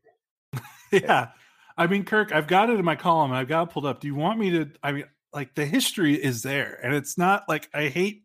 yeah. 0.92 1.28
I 1.76 1.86
mean, 1.86 2.04
Kirk, 2.04 2.32
I've 2.32 2.46
got 2.46 2.70
it 2.70 2.78
in 2.78 2.84
my 2.84 2.96
column 2.96 3.30
and 3.30 3.38
I've 3.38 3.48
got 3.48 3.68
it 3.68 3.72
pulled 3.72 3.86
up. 3.86 4.00
Do 4.00 4.06
you 4.06 4.14
want 4.14 4.38
me 4.38 4.50
to? 4.50 4.70
I 4.82 4.92
mean, 4.92 5.04
like 5.32 5.54
the 5.54 5.64
history 5.64 6.14
is 6.14 6.42
there, 6.42 6.78
and 6.82 6.94
it's 6.94 7.16
not 7.16 7.44
like 7.48 7.68
I 7.72 7.88
hate 7.88 8.24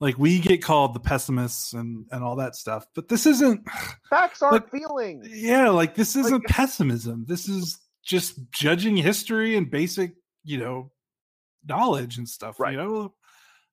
like 0.00 0.18
we 0.18 0.38
get 0.40 0.62
called 0.62 0.94
the 0.94 1.00
pessimists 1.00 1.74
and 1.74 2.06
and 2.10 2.24
all 2.24 2.36
that 2.36 2.56
stuff, 2.56 2.86
but 2.94 3.08
this 3.08 3.26
isn't 3.26 3.66
facts 4.10 4.42
aren't 4.42 4.64
like, 4.64 4.70
feelings. 4.70 5.28
Yeah, 5.28 5.68
like 5.68 5.94
this 5.94 6.16
isn't 6.16 6.32
like, 6.32 6.44
pessimism. 6.44 7.26
This 7.28 7.48
is 7.48 7.78
just 8.04 8.40
judging 8.50 8.96
history 8.96 9.56
and 9.56 9.70
basic, 9.70 10.14
you 10.42 10.58
know, 10.58 10.90
knowledge 11.66 12.16
and 12.16 12.28
stuff. 12.28 12.58
Right. 12.58 12.72
You 12.72 12.78
know, 12.78 13.14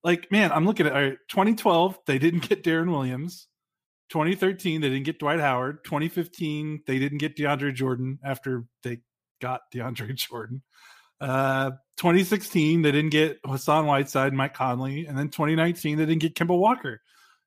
like 0.03 0.31
man, 0.31 0.51
I'm 0.51 0.65
looking 0.65 0.85
at 0.85 0.93
all 0.93 1.01
right, 1.01 1.17
2012. 1.29 1.99
They 2.05 2.19
didn't 2.19 2.47
get 2.47 2.63
Deron 2.63 2.91
Williams. 2.91 3.47
2013, 4.09 4.79
they 4.79 4.89
didn't 4.89 5.05
get 5.05 5.19
Dwight 5.19 5.39
Howard. 5.39 5.83
2015, 5.83 6.83
they 6.87 6.97
didn't 6.97 7.17
get 7.17 7.35
DeAndre 7.35 7.73
Jordan 7.73 8.19
after 8.23 8.63
they 8.83 8.99
got 9.41 9.61
DeAndre 9.73 10.15
Jordan. 10.15 10.61
Uh, 11.19 11.71
2016, 11.97 12.81
they 12.81 12.91
didn't 12.91 13.09
get 13.09 13.39
Hassan 13.45 13.85
Whiteside, 13.85 14.33
Mike 14.33 14.53
Conley, 14.53 15.07
and 15.07 15.17
then 15.17 15.29
2019, 15.29 15.97
they 15.97 16.05
didn't 16.05 16.21
get 16.21 16.35
Kemba 16.35 16.57
Walker. 16.57 17.01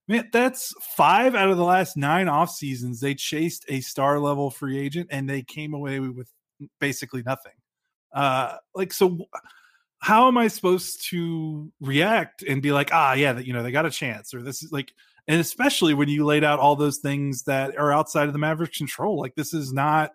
Man, 0.08 0.28
that's 0.32 0.74
five 0.96 1.36
out 1.36 1.50
of 1.50 1.56
the 1.56 1.64
last 1.64 1.96
nine 1.96 2.28
off 2.28 2.50
seasons. 2.50 2.98
They 3.00 3.14
chased 3.14 3.64
a 3.68 3.80
star 3.80 4.18
level 4.18 4.50
free 4.50 4.78
agent 4.78 5.08
and 5.12 5.30
they 5.30 5.42
came 5.42 5.72
away 5.72 6.00
with 6.00 6.28
basically 6.80 7.22
nothing. 7.22 7.52
Uh, 8.12 8.56
like 8.74 8.92
so, 8.92 9.18
how 10.00 10.28
am 10.28 10.38
I 10.38 10.48
supposed 10.48 11.06
to 11.10 11.70
react 11.80 12.42
and 12.42 12.62
be 12.62 12.72
like, 12.72 12.90
ah, 12.92 13.12
yeah, 13.12 13.34
that 13.34 13.46
you 13.46 13.52
know 13.52 13.62
they 13.62 13.70
got 13.70 13.86
a 13.86 13.90
chance, 13.90 14.34
or 14.34 14.42
this 14.42 14.62
is 14.62 14.72
like 14.72 14.92
and 15.28 15.40
especially 15.40 15.94
when 15.94 16.08
you 16.08 16.24
laid 16.24 16.42
out 16.42 16.58
all 16.58 16.74
those 16.74 16.98
things 16.98 17.44
that 17.44 17.76
are 17.78 17.92
outside 17.92 18.26
of 18.26 18.32
the 18.32 18.38
Mavericks' 18.38 18.78
control. 18.78 19.20
Like 19.20 19.34
this 19.36 19.54
is 19.54 19.72
not 19.72 20.12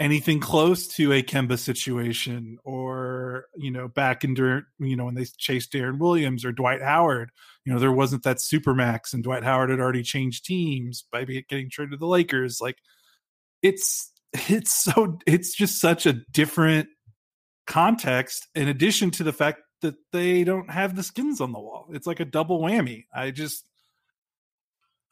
anything 0.00 0.40
close 0.40 0.88
to 0.88 1.12
a 1.12 1.22
Kemba 1.22 1.58
situation, 1.58 2.58
or 2.64 3.46
you 3.54 3.70
know, 3.70 3.86
back 3.86 4.24
in 4.24 4.34
during 4.34 4.64
you 4.78 4.96
know 4.96 5.04
when 5.04 5.14
they 5.14 5.26
chased 5.36 5.72
Deron 5.72 5.98
Williams 5.98 6.44
or 6.44 6.52
Dwight 6.52 6.82
Howard. 6.82 7.30
You 7.64 7.72
know, 7.72 7.78
there 7.78 7.92
wasn't 7.92 8.24
that 8.24 8.38
supermax, 8.38 9.12
and 9.12 9.22
Dwight 9.22 9.44
Howard 9.44 9.70
had 9.70 9.78
already 9.78 10.02
changed 10.02 10.44
teams 10.44 11.04
by 11.12 11.24
getting 11.24 11.70
traded 11.70 11.92
to 11.92 11.96
the 11.98 12.06
Lakers. 12.06 12.60
Like 12.60 12.78
it's 13.62 14.10
it's 14.32 14.72
so 14.72 15.18
it's 15.26 15.54
just 15.54 15.80
such 15.80 16.06
a 16.06 16.14
different 16.14 16.88
context 17.66 18.48
in 18.54 18.68
addition 18.68 19.10
to 19.12 19.24
the 19.24 19.32
fact 19.32 19.60
that 19.82 19.94
they 20.12 20.44
don't 20.44 20.70
have 20.70 20.96
the 20.96 21.02
skins 21.02 21.40
on 21.40 21.52
the 21.52 21.60
wall. 21.60 21.88
It's 21.92 22.06
like 22.06 22.20
a 22.20 22.24
double 22.24 22.60
whammy. 22.60 23.06
I 23.14 23.30
just 23.30 23.64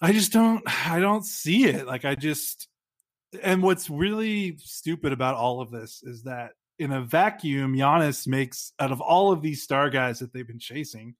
I 0.01 0.13
just 0.13 0.33
don't 0.33 0.63
I 0.89 1.01
don't 1.01 1.25
see 1.25 1.65
it. 1.67 1.87
Like 1.87 2.05
I 2.05 2.15
just 2.15 2.69
and 3.43 3.63
what's 3.63 3.91
really 3.91 4.57
stupid 4.59 5.13
about 5.13 5.37
all 5.37 5.61
of 5.61 5.71
this 5.71 6.03
is 6.03 6.25
that 6.25 6.53
in 6.79 6.93
a 6.93 7.03
vacuum, 7.03 7.75
Giannis 7.75 8.27
makes 8.27 8.73
out 8.81 8.91
of 8.91 9.01
all 9.01 9.31
of 9.31 9.43
these 9.43 9.63
star 9.63 9.91
guys 9.91 10.19
that 10.19 10.33
they've 10.33 10.47
been 10.47 10.59
chasing, 10.59 11.15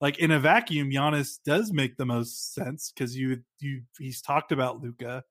like 0.00 0.18
in 0.18 0.30
a 0.30 0.38
vacuum, 0.38 0.90
Giannis 0.90 1.38
does 1.44 1.72
make 1.72 1.96
the 1.96 2.04
most 2.04 2.54
sense 2.54 2.92
because 2.92 3.16
you 3.16 3.40
you 3.58 3.82
he's 3.98 4.20
talked 4.20 4.52
about 4.52 4.82
Luka. 4.82 5.24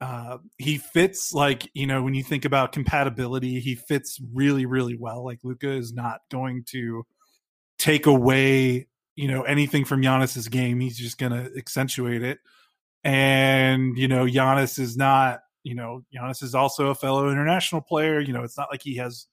Uh, 0.00 0.38
he 0.58 0.76
fits 0.76 1.32
like 1.32 1.70
you 1.72 1.86
know 1.86 2.02
when 2.02 2.14
you 2.14 2.22
think 2.22 2.44
about 2.44 2.72
compatibility, 2.72 3.60
he 3.60 3.74
fits 3.74 4.20
really 4.34 4.66
really 4.66 4.96
well. 4.96 5.24
Like 5.24 5.40
Luka 5.42 5.70
is 5.70 5.92
not 5.92 6.20
going 6.30 6.64
to 6.68 7.06
take 7.78 8.06
away 8.06 8.86
you 9.14 9.28
know 9.28 9.42
anything 9.42 9.84
from 9.84 10.02
Giannis's 10.02 10.48
game. 10.48 10.80
He's 10.80 10.98
just 10.98 11.18
going 11.18 11.32
to 11.32 11.50
accentuate 11.56 12.22
it. 12.22 12.38
And 13.04 13.96
you 13.96 14.08
know, 14.08 14.24
Giannis 14.26 14.78
is 14.78 14.96
not. 14.96 15.40
You 15.62 15.74
know, 15.74 16.04
Giannis 16.14 16.44
is 16.44 16.54
also 16.54 16.90
a 16.90 16.94
fellow 16.94 17.28
international 17.28 17.80
player. 17.80 18.20
You 18.20 18.32
know, 18.32 18.44
it's 18.44 18.56
not 18.56 18.68
like 18.70 18.82
he 18.82 18.96
has 18.96 19.26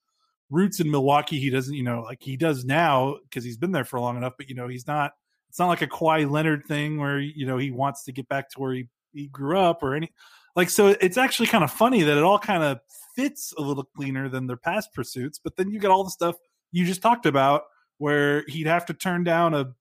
roots 0.50 0.80
in 0.80 0.90
Milwaukee. 0.90 1.38
He 1.38 1.50
doesn't. 1.50 1.74
You 1.74 1.84
know, 1.84 2.00
like 2.00 2.22
he 2.22 2.36
does 2.36 2.64
now 2.64 3.18
because 3.22 3.44
he's 3.44 3.58
been 3.58 3.72
there 3.72 3.84
for 3.84 4.00
long 4.00 4.16
enough. 4.16 4.32
But 4.38 4.48
you 4.48 4.54
know, 4.54 4.66
he's 4.66 4.86
not. 4.86 5.12
It's 5.50 5.58
not 5.58 5.68
like 5.68 5.82
a 5.82 5.86
Kawhi 5.86 6.28
Leonard 6.28 6.64
thing 6.66 6.98
where 6.98 7.20
you 7.20 7.46
know 7.46 7.58
he 7.58 7.70
wants 7.70 8.04
to 8.04 8.12
get 8.12 8.28
back 8.28 8.50
to 8.50 8.60
where 8.60 8.72
he, 8.72 8.88
he 9.12 9.28
grew 9.28 9.58
up 9.58 9.82
or 9.82 9.94
any. 9.94 10.10
Like 10.56 10.70
so, 10.70 10.94
it's 11.00 11.18
actually 11.18 11.48
kind 11.48 11.64
of 11.64 11.70
funny 11.70 12.02
that 12.02 12.16
it 12.16 12.22
all 12.22 12.38
kind 12.38 12.62
of 12.62 12.80
fits 13.16 13.52
a 13.56 13.62
little 13.62 13.84
cleaner 13.96 14.28
than 14.28 14.46
their 14.46 14.56
past 14.56 14.92
pursuits. 14.92 15.38
But 15.42 15.56
then 15.56 15.70
you 15.70 15.80
get 15.80 15.90
all 15.90 16.04
the 16.04 16.10
stuff 16.10 16.36
you 16.72 16.84
just 16.84 17.02
talked 17.02 17.26
about 17.26 17.64
where 17.98 18.44
he'd 18.48 18.66
have 18.66 18.86
to 18.86 18.94
turn 18.94 19.24
down 19.24 19.54
a 19.54 19.72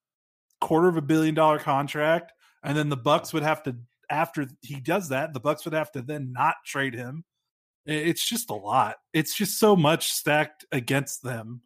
quarter 0.61 0.87
of 0.87 0.97
a 0.97 1.01
billion 1.01 1.35
dollar 1.35 1.59
contract, 1.59 2.31
and 2.63 2.77
then 2.77 2.89
the 2.89 2.97
Bucks 2.97 3.33
would 3.33 3.43
have 3.43 3.63
to 3.63 3.75
after 4.09 4.47
he 4.61 4.79
does 4.79 5.09
that, 5.09 5.33
the 5.33 5.39
Bucks 5.39 5.65
would 5.65 5.73
have 5.73 5.91
to 5.93 6.01
then 6.01 6.31
not 6.31 6.55
trade 6.65 6.93
him. 6.93 7.23
It's 7.85 8.27
just 8.27 8.49
a 8.49 8.55
lot. 8.55 8.97
It's 9.11 9.35
just 9.35 9.59
so 9.59 9.75
much 9.75 10.11
stacked 10.11 10.65
against 10.71 11.23
them. 11.23 11.61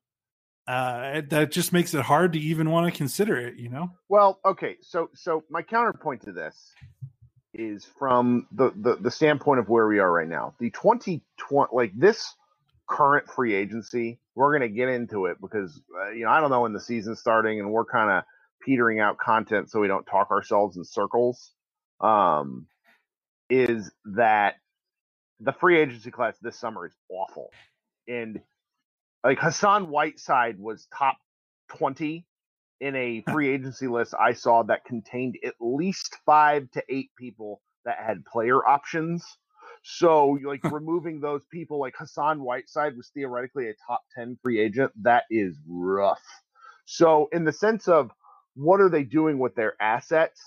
Uh, 0.67 1.21
that 1.29 1.51
just 1.51 1.71
makes 1.71 1.93
it 1.93 2.01
hard 2.01 2.33
to 2.33 2.39
even 2.39 2.71
want 2.71 2.91
to 2.91 2.97
consider 2.97 3.37
it. 3.37 3.57
You 3.57 3.69
know. 3.69 3.91
Well, 4.09 4.39
okay. 4.45 4.77
So, 4.81 5.09
so 5.13 5.43
my 5.49 5.61
counterpoint 5.61 6.23
to 6.23 6.31
this 6.31 6.71
is 7.53 7.85
from 7.99 8.47
the, 8.51 8.71
the 8.75 8.97
the 8.97 9.11
standpoint 9.11 9.59
of 9.59 9.69
where 9.69 9.87
we 9.87 9.99
are 9.99 10.11
right 10.11 10.29
now. 10.29 10.55
The 10.59 10.71
2020, 10.71 11.69
like 11.73 11.93
this 11.97 12.35
current 12.89 13.29
free 13.29 13.55
agency, 13.55 14.19
we're 14.35 14.57
going 14.57 14.69
to 14.69 14.75
get 14.75 14.89
into 14.89 15.27
it 15.27 15.37
because 15.41 15.81
uh, 16.01 16.11
you 16.11 16.25
know 16.25 16.31
I 16.31 16.41
don't 16.41 16.51
know 16.51 16.61
when 16.61 16.73
the 16.73 16.81
season's 16.81 17.19
starting, 17.19 17.59
and 17.59 17.71
we're 17.71 17.85
kind 17.85 18.11
of 18.11 18.25
petering 18.65 19.01
out 19.01 19.17
content 19.19 19.71
so 19.71 19.81
we 19.81 19.87
don't 19.89 20.05
talk 20.05 20.31
ourselves 20.31 20.77
in 20.77 20.85
circles. 20.85 21.53
Um, 22.01 22.67
is 23.49 23.91
that 24.15 24.55
the 25.41 25.53
free 25.53 25.79
agency 25.79 26.11
class 26.11 26.37
this 26.41 26.59
summer 26.59 26.87
is 26.87 26.93
awful, 27.09 27.51
and 28.07 28.41
like 29.25 29.39
Hassan 29.39 29.89
Whiteside 29.89 30.59
was 30.59 30.87
top 30.97 31.17
twenty 31.69 32.26
in 32.79 32.95
a 32.95 33.23
free 33.31 33.49
agency 33.49 33.87
list 33.87 34.13
I 34.19 34.33
saw 34.33 34.63
that 34.63 34.85
contained 34.85 35.37
at 35.43 35.55
least 35.59 36.15
five 36.25 36.69
to 36.71 36.83
eight 36.89 37.11
people 37.17 37.61
that 37.85 37.97
had 38.05 38.25
player 38.25 38.65
options. 38.65 39.25
So, 39.83 40.37
like 40.45 40.63
removing 40.71 41.19
those 41.19 41.45
people, 41.51 41.79
like 41.79 41.95
Hassan 41.97 42.41
Whiteside 42.41 42.95
was 42.95 43.09
theoretically 43.13 43.69
a 43.69 43.73
top 43.87 44.01
10 44.15 44.37
free 44.43 44.59
agent. 44.59 44.91
That 45.01 45.23
is 45.29 45.57
rough. 45.67 46.21
So, 46.85 47.29
in 47.31 47.43
the 47.45 47.53
sense 47.53 47.87
of 47.87 48.11
what 48.55 48.81
are 48.81 48.89
they 48.89 49.03
doing 49.03 49.39
with 49.39 49.55
their 49.55 49.75
assets, 49.81 50.41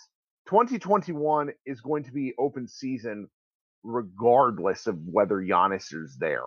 2021 0.49 1.53
is 1.65 1.81
going 1.81 2.05
to 2.05 2.13
be 2.13 2.35
open 2.39 2.67
season 2.69 3.29
regardless 3.83 4.87
of 4.87 4.99
whether 5.07 5.37
Giannis 5.37 5.95
is 5.95 6.17
there. 6.19 6.43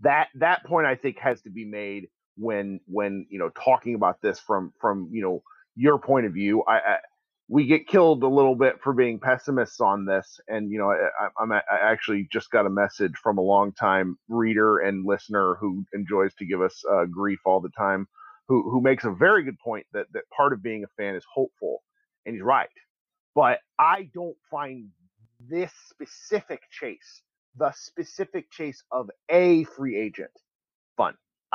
That 0.00 0.28
that 0.34 0.64
point 0.64 0.86
I 0.86 0.94
think 0.94 1.18
has 1.18 1.40
to 1.42 1.50
be 1.50 1.64
made 1.64 2.08
when 2.36 2.80
when 2.86 3.26
you 3.30 3.38
know 3.38 3.50
talking 3.50 3.94
about 3.94 4.22
this 4.22 4.40
from 4.40 4.72
from 4.80 5.08
you 5.12 5.22
know 5.22 5.42
your 5.76 5.98
point 5.98 6.26
of 6.26 6.32
view. 6.32 6.62
I, 6.68 6.76
I 6.78 6.96
we 7.48 7.66
get 7.66 7.86
killed 7.86 8.22
a 8.24 8.28
little 8.28 8.56
bit 8.56 8.76
for 8.82 8.92
being 8.92 9.20
pessimists 9.20 9.80
on 9.80 10.04
this. 10.04 10.40
And 10.48 10.70
you 10.70 10.78
know, 10.78 10.90
I, 10.90 11.28
I'm 11.40 11.52
I 11.52 11.62
actually 11.82 12.28
just 12.32 12.50
got 12.50 12.66
a 12.66 12.70
message 12.70 13.12
from 13.22 13.38
a 13.38 13.42
longtime 13.42 14.16
reader 14.28 14.78
and 14.78 15.06
listener 15.06 15.56
who 15.60 15.84
enjoys 15.94 16.34
to 16.36 16.46
give 16.46 16.60
us 16.62 16.82
uh, 16.90 17.04
grief 17.06 17.40
all 17.44 17.60
the 17.60 17.70
time, 17.78 18.08
who 18.48 18.68
who 18.70 18.80
makes 18.80 19.04
a 19.04 19.10
very 19.12 19.44
good 19.44 19.58
point 19.60 19.86
that 19.92 20.06
that 20.12 20.24
part 20.36 20.52
of 20.52 20.62
being 20.62 20.84
a 20.84 21.02
fan 21.02 21.14
is 21.14 21.24
hopeful, 21.32 21.82
and 22.24 22.34
he's 22.34 22.42
right. 22.42 22.68
But 23.34 23.60
I 23.78 24.10
don't 24.14 24.36
find 24.50 24.88
this 25.40 25.72
specific 25.90 26.62
chase, 26.70 27.22
the 27.56 27.72
specific 27.72 28.50
chase 28.50 28.82
of 28.90 29.10
a 29.30 29.64
free 29.64 29.96
agent. 29.98 30.30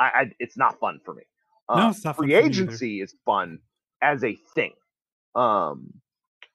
I, 0.02 0.20
I 0.20 0.30
it's 0.38 0.56
not 0.56 0.78
fun 0.80 1.00
for 1.04 1.14
me. 1.14 1.22
Uh, 1.68 1.92
no, 2.04 2.12
free 2.12 2.34
agency 2.34 3.00
is 3.00 3.14
fun 3.24 3.60
as 4.02 4.24
a 4.24 4.36
thing 4.54 4.72
um, 5.34 5.92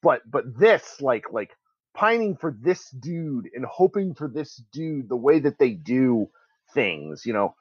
but 0.02 0.22
but 0.30 0.58
this 0.58 1.02
like 1.02 1.26
like 1.32 1.52
pining 1.96 2.36
for 2.36 2.56
this 2.62 2.90
dude 2.92 3.50
and 3.54 3.66
hoping 3.66 4.14
for 4.14 4.28
this 4.28 4.62
dude 4.72 5.10
the 5.10 5.16
way 5.16 5.40
that 5.40 5.58
they 5.58 5.72
do 5.72 6.30
things, 6.74 7.26
you 7.26 7.34
know, 7.34 7.56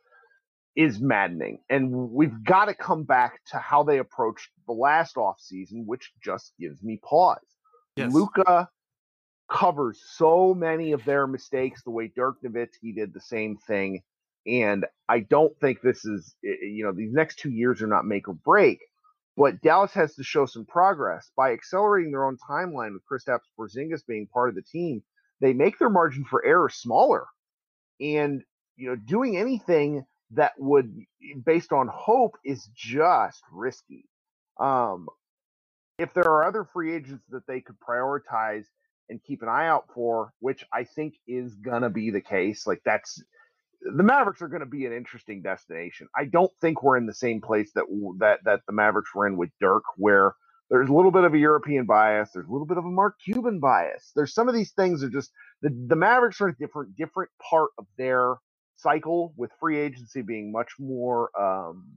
is 0.76 1.00
maddening. 1.00 1.60
And 1.70 2.10
we've 2.10 2.44
got 2.44 2.66
to 2.66 2.74
come 2.74 3.04
back 3.04 3.40
to 3.52 3.58
how 3.58 3.82
they 3.82 3.98
approached 3.98 4.50
the 4.66 4.74
last 4.74 5.16
off 5.16 5.40
season, 5.40 5.84
which 5.86 6.12
just 6.22 6.52
gives 6.60 6.82
me 6.82 7.00
pause. 7.02 7.38
Yes. 7.96 8.12
Luka 8.12 8.68
covers 9.50 10.02
so 10.16 10.52
many 10.52 10.92
of 10.92 11.02
their 11.04 11.26
mistakes 11.26 11.82
the 11.82 11.90
way 11.90 12.12
Dirk 12.14 12.36
Nowitzki 12.44 12.94
did 12.94 13.14
the 13.14 13.20
same 13.20 13.56
thing. 13.56 14.02
And 14.46 14.86
I 15.08 15.20
don't 15.20 15.58
think 15.60 15.80
this 15.80 16.04
is, 16.04 16.34
eh, 16.44 16.50
eh, 16.50 16.66
you 16.66 16.84
know, 16.84 16.92
these 16.92 17.12
next 17.12 17.38
two 17.38 17.50
years 17.50 17.82
are 17.82 17.86
not 17.88 18.06
make 18.06 18.28
or 18.28 18.34
break. 18.34 18.80
But 19.36 19.60
Dallas 19.60 19.92
has 19.92 20.14
to 20.14 20.24
show 20.24 20.46
some 20.46 20.64
progress 20.64 21.30
by 21.36 21.52
accelerating 21.52 22.12
their 22.12 22.24
own 22.24 22.38
timeline 22.48 22.92
with 22.94 23.02
Kristaps 23.10 23.40
Porzingis 23.58 24.06
being 24.06 24.26
part 24.26 24.48
of 24.48 24.54
the 24.54 24.62
team. 24.62 25.02
They 25.40 25.52
make 25.52 25.78
their 25.78 25.90
margin 25.90 26.24
for 26.24 26.44
error 26.44 26.70
smaller, 26.70 27.26
and 28.00 28.42
you 28.76 28.88
know, 28.88 28.96
doing 28.96 29.36
anything 29.36 30.06
that 30.32 30.52
would, 30.58 30.94
eh, 31.22 31.38
based 31.44 31.72
on 31.72 31.88
hope, 31.88 32.36
is 32.44 32.66
just 32.74 33.42
risky. 33.52 34.08
Um, 34.58 35.08
if 35.98 36.14
there 36.14 36.24
are 36.24 36.44
other 36.44 36.64
free 36.64 36.94
agents 36.94 37.24
that 37.30 37.46
they 37.46 37.60
could 37.60 37.76
prioritize 37.80 38.66
and 39.08 39.22
keep 39.22 39.42
an 39.42 39.48
eye 39.48 39.68
out 39.68 39.86
for, 39.94 40.32
which 40.40 40.64
I 40.72 40.84
think 40.84 41.14
is 41.26 41.54
gonna 41.56 41.90
be 41.90 42.10
the 42.10 42.22
case, 42.22 42.66
like 42.66 42.80
that's 42.84 43.22
the 43.82 44.02
Mavericks 44.02 44.42
are 44.42 44.48
going 44.48 44.60
to 44.60 44.66
be 44.66 44.86
an 44.86 44.92
interesting 44.92 45.42
destination. 45.42 46.08
I 46.16 46.26
don't 46.26 46.52
think 46.60 46.82
we're 46.82 46.96
in 46.98 47.06
the 47.06 47.14
same 47.14 47.40
place 47.40 47.70
that 47.74 47.84
that 48.20 48.40
that 48.44 48.60
the 48.66 48.72
Mavericks 48.72 49.14
were 49.14 49.26
in 49.26 49.36
with 49.36 49.50
Dirk, 49.60 49.84
where 49.96 50.34
there's 50.70 50.88
a 50.90 50.94
little 50.94 51.12
bit 51.12 51.24
of 51.24 51.34
a 51.34 51.38
European 51.38 51.86
bias, 51.86 52.30
there's 52.34 52.48
a 52.48 52.52
little 52.52 52.66
bit 52.66 52.78
of 52.78 52.84
a 52.84 52.90
Mark 52.90 53.16
Cuban 53.24 53.60
bias. 53.60 54.12
There's 54.16 54.34
some 54.34 54.48
of 54.48 54.54
these 54.54 54.72
things 54.72 55.04
are 55.04 55.10
just 55.10 55.32
the 55.62 55.70
the 55.88 55.96
Mavericks 55.96 56.40
are 56.40 56.48
a 56.48 56.56
different 56.56 56.96
different 56.96 57.30
part 57.50 57.70
of 57.78 57.86
their 57.98 58.36
cycle 58.76 59.34
with 59.36 59.50
free 59.60 59.78
agency 59.78 60.22
being 60.22 60.52
much 60.52 60.72
more 60.80 61.30
um 61.40 61.88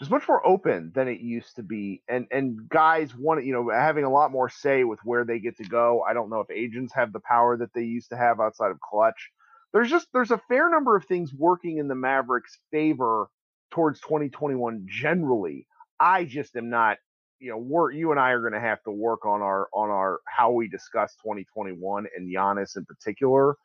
just 0.00 0.10
much 0.10 0.28
more 0.28 0.46
open 0.46 0.92
than 0.94 1.08
it 1.08 1.20
used 1.20 1.56
to 1.56 1.62
be 1.62 2.02
and 2.08 2.26
and 2.30 2.68
guys 2.68 3.14
want 3.16 3.44
you 3.44 3.52
know 3.52 3.70
having 3.70 4.04
a 4.04 4.10
lot 4.10 4.32
more 4.32 4.48
say 4.50 4.84
with 4.84 4.98
where 5.04 5.24
they 5.24 5.38
get 5.40 5.56
to 5.56 5.64
go 5.64 6.02
i 6.08 6.12
don't 6.14 6.30
know 6.30 6.40
if 6.40 6.50
agents 6.50 6.92
have 6.94 7.12
the 7.12 7.20
power 7.20 7.56
that 7.56 7.72
they 7.74 7.82
used 7.84 8.10
to 8.10 8.16
have 8.16 8.40
outside 8.40 8.70
of 8.70 8.78
Klutch 8.80 9.30
there's 9.72 9.90
just 9.90 10.08
there's 10.12 10.30
a 10.30 10.40
fair 10.48 10.68
number 10.70 10.96
of 10.96 11.04
things 11.04 11.32
working 11.32 11.78
in 11.78 11.88
the 11.88 11.94
Mavericks' 11.94 12.58
favor 12.70 13.28
towards 13.70 14.00
2021 14.00 14.86
generally. 14.88 15.66
I 15.98 16.24
just 16.24 16.56
am 16.56 16.70
not, 16.70 16.98
you 17.38 17.50
know, 17.50 17.58
we're 17.58 17.92
you 17.92 18.10
and 18.10 18.18
I 18.18 18.30
are 18.30 18.40
going 18.40 18.54
to 18.54 18.60
have 18.60 18.82
to 18.84 18.90
work 18.90 19.24
on 19.26 19.42
our 19.42 19.68
on 19.72 19.90
our 19.90 20.20
how 20.26 20.50
we 20.50 20.68
discuss 20.68 21.14
2021 21.22 22.06
and 22.16 22.34
Giannis 22.34 22.76
in 22.76 22.84
particular 22.84 23.56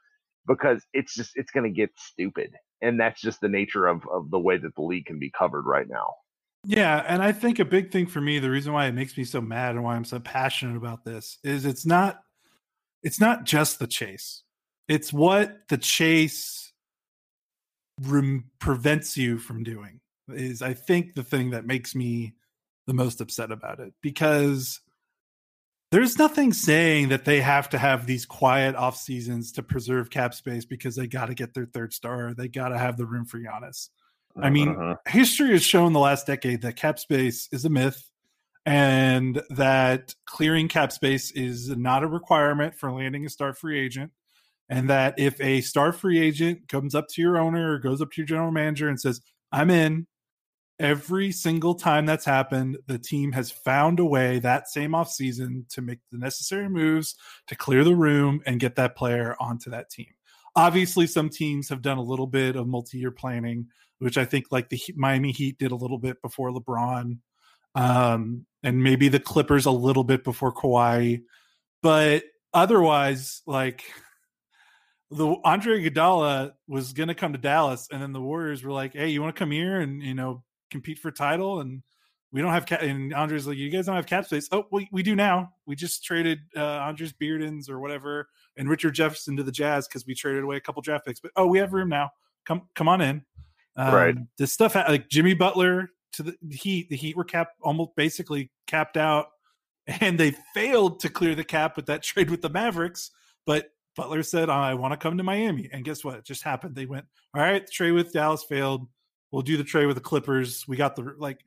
because 0.47 0.83
it's 0.93 1.15
just 1.15 1.31
it's 1.35 1.51
going 1.51 1.63
to 1.63 1.75
get 1.75 1.91
stupid, 1.97 2.53
and 2.81 2.99
that's 2.99 3.21
just 3.21 3.41
the 3.41 3.49
nature 3.49 3.87
of 3.87 4.03
of 4.11 4.29
the 4.29 4.39
way 4.39 4.57
that 4.57 4.75
the 4.75 4.83
league 4.83 5.05
can 5.05 5.19
be 5.19 5.31
covered 5.31 5.63
right 5.63 5.87
now. 5.89 6.13
Yeah, 6.67 7.03
and 7.07 7.21
I 7.21 7.31
think 7.31 7.59
a 7.59 7.65
big 7.65 7.91
thing 7.91 8.07
for 8.07 8.21
me, 8.21 8.39
the 8.39 8.49
reason 8.49 8.73
why 8.73 8.87
it 8.87 8.93
makes 8.93 9.15
me 9.17 9.23
so 9.23 9.39
mad 9.39 9.75
and 9.75 9.83
why 9.83 9.95
I'm 9.95 10.05
so 10.05 10.19
passionate 10.19 10.75
about 10.75 11.05
this 11.05 11.37
is 11.43 11.65
it's 11.65 11.85
not 11.85 12.21
it's 13.03 13.19
not 13.19 13.43
just 13.43 13.79
the 13.79 13.87
chase 13.87 14.43
it's 14.87 15.11
what 15.11 15.67
the 15.69 15.77
chase 15.77 16.73
rem- 18.01 18.49
prevents 18.59 19.17
you 19.17 19.37
from 19.37 19.63
doing 19.63 19.99
is 20.29 20.61
i 20.61 20.73
think 20.73 21.13
the 21.13 21.23
thing 21.23 21.51
that 21.51 21.65
makes 21.65 21.95
me 21.95 22.33
the 22.87 22.93
most 22.93 23.21
upset 23.21 23.51
about 23.51 23.79
it 23.79 23.93
because 24.01 24.81
there's 25.91 26.17
nothing 26.17 26.51
saying 26.51 27.09
that 27.09 27.25
they 27.25 27.41
have 27.41 27.69
to 27.69 27.77
have 27.77 28.05
these 28.05 28.25
quiet 28.25 28.75
off 28.75 28.97
seasons 28.97 29.51
to 29.53 29.63
preserve 29.63 30.09
cap 30.09 30.33
space 30.33 30.65
because 30.65 30.95
they 30.95 31.07
got 31.07 31.27
to 31.27 31.33
get 31.33 31.53
their 31.53 31.67
third 31.67 31.93
star. 31.93 32.33
They 32.33 32.47
got 32.47 32.69
to 32.69 32.77
have 32.77 32.97
the 32.97 33.05
room 33.05 33.25
for 33.25 33.39
Giannis. 33.39 33.89
I 34.37 34.49
mean, 34.49 34.69
uh-huh. 34.69 34.95
history 35.07 35.51
has 35.51 35.63
shown 35.63 35.93
the 35.93 35.99
last 35.99 36.27
decade 36.27 36.63
that 36.63 36.75
cap 36.75 36.99
space 36.99 37.47
is 37.53 37.63
a 37.63 37.69
myth 37.69 38.11
and 38.65 39.41
that 39.51 40.13
clearing 40.25 40.67
cap 40.67 40.91
space 40.91 41.31
is 41.31 41.69
not 41.69 42.03
a 42.03 42.07
requirement 42.07 42.75
for 42.75 42.91
landing 42.91 43.25
a 43.25 43.29
star 43.29 43.53
free 43.53 43.79
agent 43.79 44.11
and 44.69 44.89
that 44.89 45.15
if 45.17 45.39
a 45.41 45.61
star 45.61 45.93
free 45.93 46.19
agent 46.19 46.67
comes 46.67 46.95
up 46.95 47.07
to 47.09 47.21
your 47.21 47.37
owner 47.37 47.73
or 47.73 47.79
goes 47.79 48.01
up 48.01 48.11
to 48.11 48.21
your 48.21 48.27
general 48.27 48.51
manager 48.51 48.89
and 48.89 48.99
says, 48.99 49.21
I'm 49.51 49.69
in, 49.69 50.07
every 50.79 51.31
single 51.31 51.75
time 51.75 52.05
that's 52.05 52.25
happened, 52.25 52.77
the 52.87 52.99
team 52.99 53.31
has 53.31 53.51
found 53.51 53.99
a 53.99 54.05
way 54.05 54.39
that 54.39 54.67
same 54.67 54.91
offseason 54.91 55.67
to 55.69 55.81
make 55.81 55.99
the 56.11 56.17
necessary 56.17 56.69
moves 56.69 57.15
to 57.47 57.55
clear 57.55 57.83
the 57.83 57.95
room 57.95 58.41
and 58.45 58.59
get 58.59 58.75
that 58.75 58.95
player 58.95 59.35
onto 59.39 59.69
that 59.69 59.89
team. 59.89 60.07
Obviously, 60.55 61.05
some 61.05 61.29
teams 61.29 61.69
have 61.69 61.81
done 61.81 61.97
a 61.97 62.03
little 62.03 62.27
bit 62.27 62.55
of 62.55 62.67
multi 62.67 62.97
year 62.97 63.11
planning, 63.11 63.67
which 63.99 64.17
I 64.17 64.25
think 64.25 64.45
like 64.51 64.69
the 64.69 64.81
Miami 64.95 65.31
Heat 65.31 65.57
did 65.57 65.71
a 65.71 65.75
little 65.75 65.97
bit 65.97 66.21
before 66.21 66.51
LeBron, 66.51 67.17
um, 67.75 68.45
and 68.63 68.81
maybe 68.83 69.09
the 69.09 69.19
Clippers 69.19 69.65
a 69.65 69.71
little 69.71 70.03
bit 70.03 70.23
before 70.23 70.53
Kawhi. 70.53 71.23
But 71.83 72.23
otherwise, 72.53 73.41
like 73.45 73.83
the 75.11 75.35
Andre 75.43 75.83
Iguodala 75.83 76.53
was 76.67 76.93
going 76.93 77.09
to 77.09 77.15
come 77.15 77.33
to 77.33 77.37
Dallas, 77.37 77.87
and 77.91 78.01
then 78.01 78.11
the 78.11 78.21
Warriors 78.21 78.63
were 78.63 78.71
like, 78.71 78.93
"Hey, 78.93 79.09
you 79.09 79.21
want 79.21 79.35
to 79.35 79.39
come 79.39 79.51
here 79.51 79.81
and 79.81 80.01
you 80.01 80.13
know 80.13 80.43
compete 80.71 80.99
for 80.99 81.11
title?" 81.11 81.59
And 81.59 81.83
we 82.31 82.41
don't 82.41 82.51
have 82.51 82.65
cap. 82.65 82.81
And 82.81 83.13
Andre's 83.13 83.47
like, 83.47 83.57
"You 83.57 83.69
guys 83.69 83.85
don't 83.85 83.95
have 83.95 84.07
cap 84.07 84.25
space." 84.25 84.49
Oh, 84.51 84.65
we 84.71 84.89
we 84.91 85.03
do 85.03 85.15
now. 85.15 85.51
We 85.65 85.75
just 85.75 86.03
traded 86.03 86.39
uh, 86.55 86.79
Andris 86.79 87.13
Biedrins 87.13 87.69
or 87.69 87.79
whatever, 87.79 88.29
and 88.57 88.67
Richard 88.67 88.95
Jefferson 88.95 89.37
to 89.37 89.43
the 89.43 89.51
Jazz 89.51 89.87
because 89.87 90.05
we 90.05 90.15
traded 90.15 90.43
away 90.43 90.57
a 90.57 90.61
couple 90.61 90.81
draft 90.81 91.05
picks. 91.05 91.19
But 91.19 91.31
oh, 91.35 91.45
we 91.45 91.59
have 91.59 91.73
room 91.73 91.89
now. 91.89 92.09
Come 92.45 92.63
come 92.75 92.87
on 92.87 93.01
in. 93.01 93.23
Um, 93.77 93.93
right. 93.93 94.15
This 94.37 94.53
stuff 94.53 94.75
like 94.75 95.09
Jimmy 95.09 95.33
Butler 95.33 95.91
to 96.13 96.23
the 96.23 96.35
Heat. 96.49 96.89
The 96.89 96.95
Heat 96.95 97.15
were 97.15 97.23
capped 97.23 97.55
almost 97.61 97.91
basically 97.95 98.51
capped 98.67 98.97
out, 98.97 99.27
and 99.87 100.19
they 100.19 100.35
failed 100.53 100.99
to 101.01 101.09
clear 101.09 101.35
the 101.35 101.43
cap 101.43 101.75
with 101.75 101.85
that 101.85 102.01
trade 102.01 102.31
with 102.31 102.41
the 102.41 102.49
Mavericks. 102.49 103.11
But 103.45 103.69
Butler 103.95 104.23
said, 104.23 104.49
I 104.49 104.73
want 104.73 104.93
to 104.93 104.97
come 104.97 105.17
to 105.17 105.23
Miami. 105.23 105.69
And 105.71 105.85
guess 105.85 106.03
what? 106.03 106.15
It 106.17 106.25
just 106.25 106.43
happened. 106.43 106.75
They 106.75 106.85
went, 106.85 107.05
all 107.33 107.41
right, 107.41 107.65
the 107.65 107.71
trade 107.71 107.91
with 107.91 108.11
Dallas 108.11 108.43
failed. 108.43 108.87
We'll 109.31 109.41
do 109.41 109.57
the 109.57 109.63
trade 109.63 109.85
with 109.85 109.95
the 109.95 110.01
Clippers. 110.01 110.67
We 110.67 110.77
got 110.77 110.95
the, 110.95 111.15
like, 111.17 111.39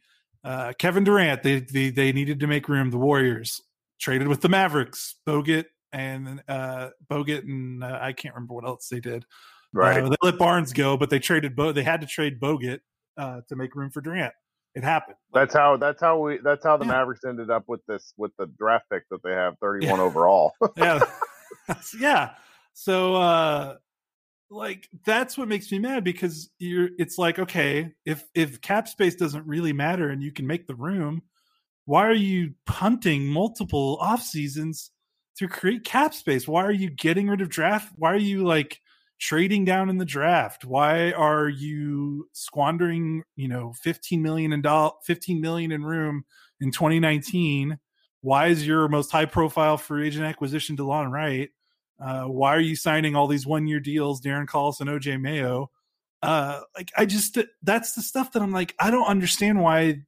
uh, 0.44 0.72
Kevin 0.78 1.04
Durant, 1.04 1.42
they, 1.42 1.60
they, 1.60 1.90
they 1.90 2.12
needed 2.12 2.40
to 2.40 2.46
make 2.46 2.68
room. 2.68 2.90
The 2.90 2.98
Warriors 2.98 3.60
traded 4.00 4.28
with 4.28 4.40
the 4.40 4.48
Mavericks, 4.48 5.16
Bogut 5.26 5.66
and, 5.92 6.42
uh, 6.48 6.90
Bogut 7.10 7.42
and 7.42 7.82
uh, 7.82 7.98
I 8.00 8.12
can't 8.12 8.34
remember 8.34 8.54
what 8.54 8.64
else 8.64 8.88
they 8.88 9.00
did. 9.00 9.24
Right. 9.72 10.02
Uh, 10.02 10.08
they 10.08 10.16
let 10.22 10.38
Barnes 10.38 10.72
go, 10.72 10.96
but 10.96 11.10
they 11.10 11.18
traded, 11.18 11.54
Bo- 11.54 11.72
they 11.72 11.82
had 11.82 12.00
to 12.00 12.06
trade 12.06 12.40
Bogut, 12.40 12.80
uh, 13.16 13.40
to 13.48 13.56
make 13.56 13.74
room 13.74 13.90
for 13.90 14.00
Durant. 14.00 14.32
It 14.74 14.84
happened. 14.84 15.16
That's 15.34 15.54
how, 15.54 15.76
that's 15.76 16.00
how 16.00 16.18
we, 16.18 16.38
that's 16.38 16.64
how 16.64 16.76
the 16.76 16.84
yeah. 16.84 16.92
Mavericks 16.92 17.24
ended 17.24 17.50
up 17.50 17.64
with 17.66 17.84
this, 17.86 18.14
with 18.16 18.30
the 18.38 18.46
draft 18.46 18.84
pick 18.90 19.08
that 19.10 19.22
they 19.22 19.32
have 19.32 19.58
31 19.60 19.98
yeah. 19.98 20.04
overall. 20.04 20.52
yeah. 20.76 21.00
yeah. 22.00 22.30
So 22.74 23.16
uh 23.16 23.76
like 24.50 24.88
that's 25.04 25.38
what 25.38 25.48
makes 25.48 25.72
me 25.72 25.78
mad 25.78 26.04
because 26.04 26.50
you're 26.58 26.90
it's 26.98 27.18
like 27.18 27.38
okay, 27.38 27.92
if 28.06 28.24
if 28.34 28.60
cap 28.62 28.88
space 28.88 29.14
doesn't 29.16 29.46
really 29.46 29.72
matter 29.72 30.10
and 30.10 30.22
you 30.22 30.32
can 30.32 30.46
make 30.46 30.66
the 30.66 30.74
room, 30.74 31.22
why 31.86 32.06
are 32.06 32.14
you 32.14 32.54
punting 32.66 33.26
multiple 33.26 33.98
off 34.00 34.22
seasons 34.22 34.90
to 35.38 35.48
create 35.48 35.84
cap 35.84 36.14
space? 36.14 36.48
Why 36.48 36.64
are 36.64 36.72
you 36.72 36.90
getting 36.90 37.28
rid 37.28 37.40
of 37.42 37.48
draft? 37.50 37.92
Why 37.96 38.12
are 38.12 38.16
you 38.18 38.44
like 38.44 38.80
trading 39.20 39.64
down 39.64 39.90
in 39.90 39.98
the 39.98 40.04
draft? 40.04 40.64
Why 40.64 41.12
are 41.12 41.48
you 41.48 42.28
squandering, 42.32 43.24
you 43.36 43.48
know, 43.48 43.72
15 43.82 44.22
million 44.22 44.52
in 44.52 44.62
doll 44.62 45.00
15 45.06 45.40
million 45.40 45.72
in 45.72 45.84
room 45.84 46.24
in 46.60 46.72
2019? 46.72 47.78
Why 48.22 48.48
is 48.48 48.66
your 48.66 48.88
most 48.88 49.12
high 49.12 49.26
profile 49.26 49.76
free 49.78 50.08
agent 50.08 50.26
acquisition 50.26 50.76
Delon 50.76 51.10
Wright? 51.12 51.50
Uh, 52.00 52.24
why 52.24 52.54
are 52.54 52.60
you 52.60 52.76
signing 52.76 53.16
all 53.16 53.26
these 53.26 53.46
one 53.46 53.66
year 53.66 53.80
deals, 53.80 54.20
Darren 54.20 54.46
Collison 54.46 54.82
and 54.82 54.90
OJ 54.90 55.20
Mayo? 55.20 55.70
Uh, 56.22 56.60
like 56.76 56.90
I 56.96 57.06
just 57.06 57.38
that's 57.62 57.92
the 57.92 58.02
stuff 58.02 58.32
that 58.32 58.42
I'm 58.42 58.52
like 58.52 58.74
I 58.80 58.90
don't 58.90 59.06
understand 59.06 59.60
why 59.60 60.02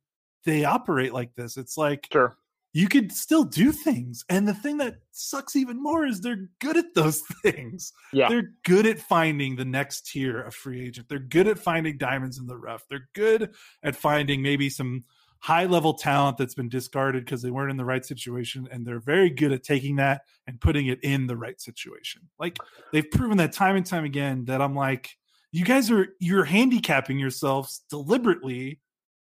they 0.45 0.65
operate 0.65 1.13
like 1.13 1.35
this. 1.35 1.57
It's 1.57 1.77
like 1.77 2.09
sure 2.13 2.37
you 2.73 2.89
could 2.89 3.13
still 3.13 3.45
do 3.45 3.73
things. 3.73 4.25
And 4.29 4.47
the 4.47 4.55
thing 4.55 4.79
that 4.79 4.97
sucks 5.11 5.57
even 5.57 5.83
more 5.83 6.07
is 6.07 6.21
they're 6.21 6.49
good 6.61 6.77
at 6.77 6.95
those 6.95 7.23
things. 7.43 7.93
Yeah. 8.13 8.29
They're 8.29 8.53
good 8.65 8.87
at 8.87 9.01
finding 9.01 9.57
the 9.57 9.65
next 9.65 10.07
tier 10.07 10.41
of 10.41 10.55
free 10.55 10.87
agent. 10.87 11.09
They're 11.09 11.19
good 11.19 11.49
at 11.49 11.59
finding 11.59 11.99
diamonds 11.99 12.39
in 12.39 12.47
the 12.47 12.57
rough. 12.57 12.85
They're 12.89 13.09
good 13.15 13.55
at 13.83 13.97
finding 13.97 14.43
maybe 14.43 14.71
some 14.71 15.05
high 15.41 15.65
level 15.65 15.95
talent 15.95 16.37
that's 16.37 16.55
been 16.55 16.69
discarded 16.69 17.25
because 17.25 17.43
they 17.43 17.51
weren't 17.51 17.71
in 17.71 17.77
the 17.77 17.85
right 17.85 18.05
situation. 18.05 18.69
And 18.71 18.87
they're 18.87 19.01
very 19.01 19.31
good 19.31 19.53
at 19.53 19.63
taking 19.63 19.97
that 19.97 20.23
and 20.47 20.61
putting 20.61 20.87
it 20.87 21.03
in 21.03 21.27
the 21.27 21.37
right 21.37 21.61
situation. 21.61 22.23
Like 22.39 22.59
they've 22.93 23.11
proven 23.11 23.39
that 23.39 23.53
time 23.53 23.77
and 23.77 23.87
time 23.87 24.05
again 24.05 24.45
that 24.45 24.61
I'm 24.61 24.75
like, 24.75 25.17
you 25.53 25.65
guys 25.65 25.91
are 25.91 26.09
you're 26.19 26.45
handicapping 26.45 27.19
yourselves 27.19 27.83
deliberately 27.91 28.81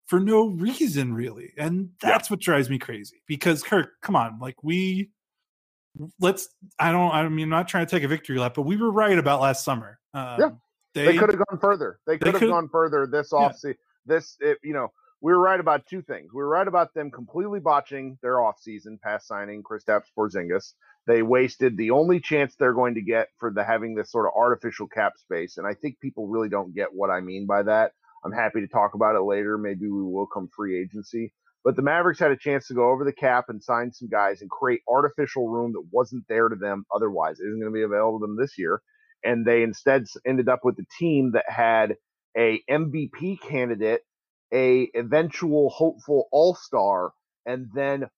for 0.07 0.21
no 0.21 0.49
reason 0.49 1.15
really 1.15 1.53
and 1.57 1.89
that's 2.01 2.29
yeah. 2.29 2.35
what 2.35 2.41
drives 2.41 2.71
me 2.71 2.79
crazy 2.79 3.23
because 3.27 3.63
kirk 3.63 3.91
come 4.03 4.15
on 4.15 4.39
like 4.39 4.63
we 4.63 5.11
let's 6.21 6.49
i 6.79 6.93
don't 6.93 7.13
i 7.13 7.27
mean 7.29 7.45
i'm 7.45 7.49
not 7.49 7.69
trying 7.69 7.87
to 7.87 7.91
take 7.91 8.03
a 8.03 8.09
victory 8.09 8.39
lap 8.39 8.53
but 8.55 8.63
we 8.63 8.77
were 8.77 8.91
right 8.91 9.19
about 9.19 9.41
last 9.41 9.65
summer 9.65 9.99
um, 10.13 10.37
yeah 10.39 10.51
they, 10.95 11.07
they 11.07 11.19
could 11.19 11.31
have 11.31 11.43
gone 11.49 11.59
further 11.59 11.99
they 12.07 12.19
could 12.19 12.35
have 12.35 12.43
gone 12.43 12.69
further 12.69 13.07
this 13.07 13.33
off 13.33 13.57
yeah. 13.65 13.73
this 14.07 14.37
you 14.63 14.73
know 14.73 14.93
we 15.25 15.33
were 15.33 15.41
right 15.41 15.61
about 15.61 15.87
two 15.87 16.03
things 16.03 16.31
we 16.33 16.43
were 16.43 16.49
right 16.49 16.69
about 16.69 16.95
them 16.95 17.11
completely 17.11 17.61
botching 17.61 18.19
their 18.23 18.37
offseason 18.37 19.01
pass 19.03 19.27
signing 19.27 19.63
Kristaps 19.63 20.11
Porzingis 20.17 20.75
they 21.07 21.23
wasted 21.23 21.77
the 21.77 21.91
only 21.91 22.21
chance 22.21 22.55
they're 22.55 22.75
going 22.75 22.95
to 22.95 23.03
get 23.03 23.29
for 23.39 23.53
the 23.53 23.65
having 23.65 23.95
this 23.95 24.13
sort 24.13 24.27
of 24.27 24.33
artificial 24.37 24.87
cap 24.87 25.15
space 25.17 25.57
and 25.57 25.67
i 25.67 25.75
think 25.75 25.99
people 26.01 26.29
really 26.29 26.49
don't 26.49 26.75
get 26.75 26.89
what 26.93 27.11
i 27.11 27.21
mean 27.21 27.47
by 27.47 27.63
that 27.63 27.93
I'm 28.25 28.33
happy 28.33 28.61
to 28.61 28.69
talk 28.69 28.95
about 28.95 29.17
it 29.17 29.23
later. 29.23 29.59
Maybe 29.59 29.87
we 29.87 30.03
will 30.03 30.27
come 30.27 30.49
free 30.49 30.81
agency. 30.81 31.33
But 31.63 31.77
the 31.77 31.83
Mavericks 31.83 32.19
had 32.19 32.31
a 32.31 32.37
chance 32.37 32.67
to 32.69 32.75
go 32.75 32.91
over 32.91 33.05
the 33.05 33.13
cap 33.13 33.47
and 33.49 33.63
sign 33.63 33.93
some 33.93 34.09
guys 34.09 34.41
and 34.41 34.51
create 34.51 34.81
artificial 34.89 35.49
room 35.49 35.73
that 35.73 35.85
wasn't 35.91 36.25
there 36.29 36.49
to 36.49 36.57
them 36.57 36.85
otherwise. 36.95 37.41
It 37.41 37.47
isn't 37.47 37.61
going 37.61 37.73
to 37.73 37.77
be 37.77 37.83
available 37.83 38.21
to 38.21 38.27
them 38.27 38.37
this 38.37 38.59
year. 38.59 38.81
And 39.23 39.47
they 39.47 39.63
instead 39.63 40.05
ended 40.27 40.49
up 40.49 40.61
with 40.65 40.79
a 40.79 40.87
team 40.99 41.33
that 41.33 41.45
had 41.49 41.97
a 42.37 42.63
MVP 42.71 43.41
candidate, 43.41 44.03
a 44.53 44.91
eventual 44.95 45.71
hopeful 45.71 46.29
All 46.33 46.55
Star, 46.55 47.13
and 47.47 47.69
then 47.75 48.09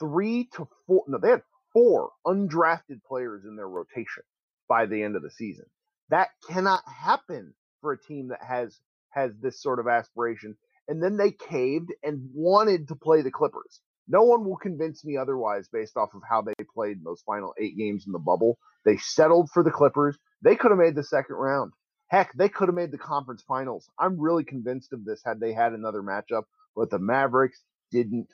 three 0.00 0.48
to 0.54 0.68
four. 0.86 1.04
No, 1.08 1.18
they 1.18 1.30
had 1.30 1.42
four 1.72 2.10
undrafted 2.26 3.02
players 3.06 3.44
in 3.44 3.56
their 3.56 3.68
rotation 3.68 4.22
by 4.68 4.86
the 4.86 5.02
end 5.02 5.16
of 5.16 5.22
the 5.22 5.30
season. 5.30 5.66
That 6.10 6.28
cannot 6.48 6.82
happen 6.86 7.54
for 7.80 7.92
a 7.92 8.00
team 8.00 8.28
that 8.28 8.42
has 8.46 8.78
has 9.10 9.32
this 9.40 9.60
sort 9.62 9.78
of 9.78 9.88
aspiration. 9.88 10.56
And 10.86 11.02
then 11.02 11.16
they 11.16 11.32
caved 11.32 11.92
and 12.02 12.30
wanted 12.32 12.88
to 12.88 12.94
play 12.94 13.22
the 13.22 13.30
Clippers. 13.30 13.80
No 14.08 14.22
one 14.22 14.44
will 14.44 14.56
convince 14.56 15.04
me 15.04 15.18
otherwise 15.18 15.68
based 15.70 15.96
off 15.96 16.14
of 16.14 16.22
how 16.28 16.40
they 16.40 16.54
played 16.74 17.04
those 17.04 17.22
final 17.26 17.52
eight 17.60 17.76
games 17.76 18.04
in 18.06 18.12
the 18.12 18.18
bubble. 18.18 18.58
They 18.86 18.96
settled 18.96 19.50
for 19.52 19.62
the 19.62 19.70
Clippers. 19.70 20.16
They 20.42 20.56
could 20.56 20.70
have 20.70 20.78
made 20.78 20.94
the 20.94 21.04
second 21.04 21.36
round. 21.36 21.72
Heck, 22.08 22.32
they 22.34 22.48
could 22.48 22.68
have 22.68 22.74
made 22.74 22.90
the 22.90 22.98
conference 22.98 23.42
finals. 23.46 23.88
I'm 23.98 24.18
really 24.20 24.44
convinced 24.44 24.92
of 24.92 25.04
this 25.04 25.22
had 25.24 25.40
they 25.40 25.52
had 25.52 25.72
another 25.72 26.02
matchup, 26.02 26.44
but 26.74 26.90
the 26.90 26.98
Mavericks 26.98 27.62
didn't 27.90 28.28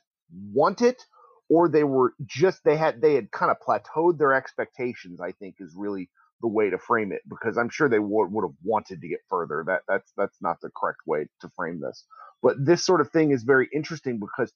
want 0.53 0.83
it 0.83 1.03
or 1.49 1.69
they 1.69 1.85
were 1.85 2.15
just 2.25 2.63
they 2.65 2.77
had 2.77 3.01
they 3.01 3.15
had 3.15 3.31
kind 3.31 3.51
of 3.51 3.59
plateaued 3.67 4.19
their 4.19 4.33
expectations, 4.33 5.21
I 5.21 5.33
think 5.33 5.57
is 5.59 5.75
really 5.77 6.11
the 6.41 6.49
way 6.49 6.71
to 6.71 6.79
frame 6.79 7.13
it 7.13 7.23
because 7.29 7.57
I'm 7.57 7.69
sure 7.69 7.89
they 7.89 7.99
would 7.99 8.33
would 8.33 8.45
have 8.45 8.57
wanted 8.63 9.01
to 9.01 9.09
get 9.09 9.21
further. 9.29 9.65
That 9.67 9.83
that's 9.89 10.13
that's 10.17 10.41
not 10.41 10.61
the 10.63 10.71
correct 10.77 11.01
way 11.07 11.27
to 11.41 11.49
frame 11.57 11.81
this. 11.81 12.05
But 12.43 12.65
this 12.65 12.85
sort 12.85 13.01
of 13.01 13.11
thing 13.11 13.31
is 13.33 13.43
very 13.43 13.69
interesting 13.75 14.21
because 14.21 14.53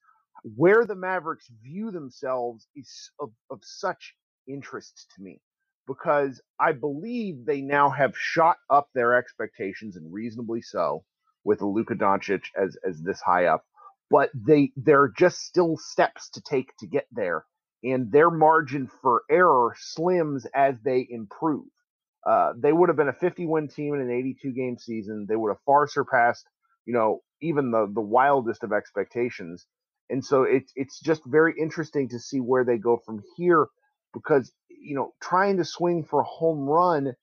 where 0.57 0.85
the 0.85 0.95
Mavericks 0.95 1.49
view 1.63 1.91
themselves 1.91 2.69
is 2.77 3.11
of, 3.21 3.31
of 3.51 3.61
such 3.63 4.15
interest 4.47 5.07
to 5.17 5.23
me 5.23 5.41
because 5.89 6.43
I 6.61 6.73
believe 6.75 7.47
they 7.47 7.63
now 7.63 7.91
have 7.91 8.15
shot 8.19 8.59
up 8.71 8.91
their 8.95 9.17
expectations 9.17 9.97
and 9.97 10.13
reasonably 10.13 10.63
so 10.63 11.05
with 11.45 11.63
Luka 11.63 11.97
Doncic 11.97 12.45
as 12.63 12.79
as 12.89 13.03
this 13.03 13.23
high 13.23 13.47
up. 13.47 13.65
But 14.11 14.31
they 14.35 14.73
they're 14.77 15.13
just 15.19 15.41
still 15.41 15.79
steps 15.79 16.31
to 16.33 16.43
take 16.43 16.71
to 16.81 16.89
get 16.89 17.07
there 17.13 17.47
and 17.85 18.13
their 18.13 18.31
margin 18.31 18.91
for 19.03 19.23
error 19.31 19.77
slims 19.99 20.47
as 20.55 20.77
they 20.85 21.07
improve. 21.11 21.67
Uh, 22.29 22.53
they 22.59 22.73
would 22.75 22.91
have 22.91 22.99
been 22.99 23.09
a 23.09 23.15
50 23.15 23.47
win 23.47 23.69
team 23.69 23.95
in 23.95 24.03
an 24.03 24.13
82 24.13 24.53
game 24.53 24.79
season. 24.79 25.27
They 25.29 25.37
would 25.37 25.51
have 25.51 25.63
far 25.67 25.89
surpassed, 25.89 26.47
you 26.87 26.95
know, 26.95 27.23
even 27.43 27.73
the 27.73 27.91
the 27.93 28.03
wildest 28.03 28.65
of 28.65 28.75
expectations. 28.75 29.67
And 30.11 30.25
so 30.25 30.45
it's 30.45 30.73
it's 30.77 31.01
just 31.01 31.23
very 31.27 31.55
interesting 31.61 32.11
to 32.11 32.21
see 32.21 32.41
where 32.41 32.65
they 32.65 32.79
go 32.79 33.01
from 33.07 33.23
here 33.39 33.69
because 34.23 34.53
you 34.69 34.95
know 34.95 35.15
trying 35.21 35.57
to 35.57 35.65
swing 35.65 36.05
for 36.05 36.21
a 36.21 36.25
home 36.25 36.61
run 36.61 37.15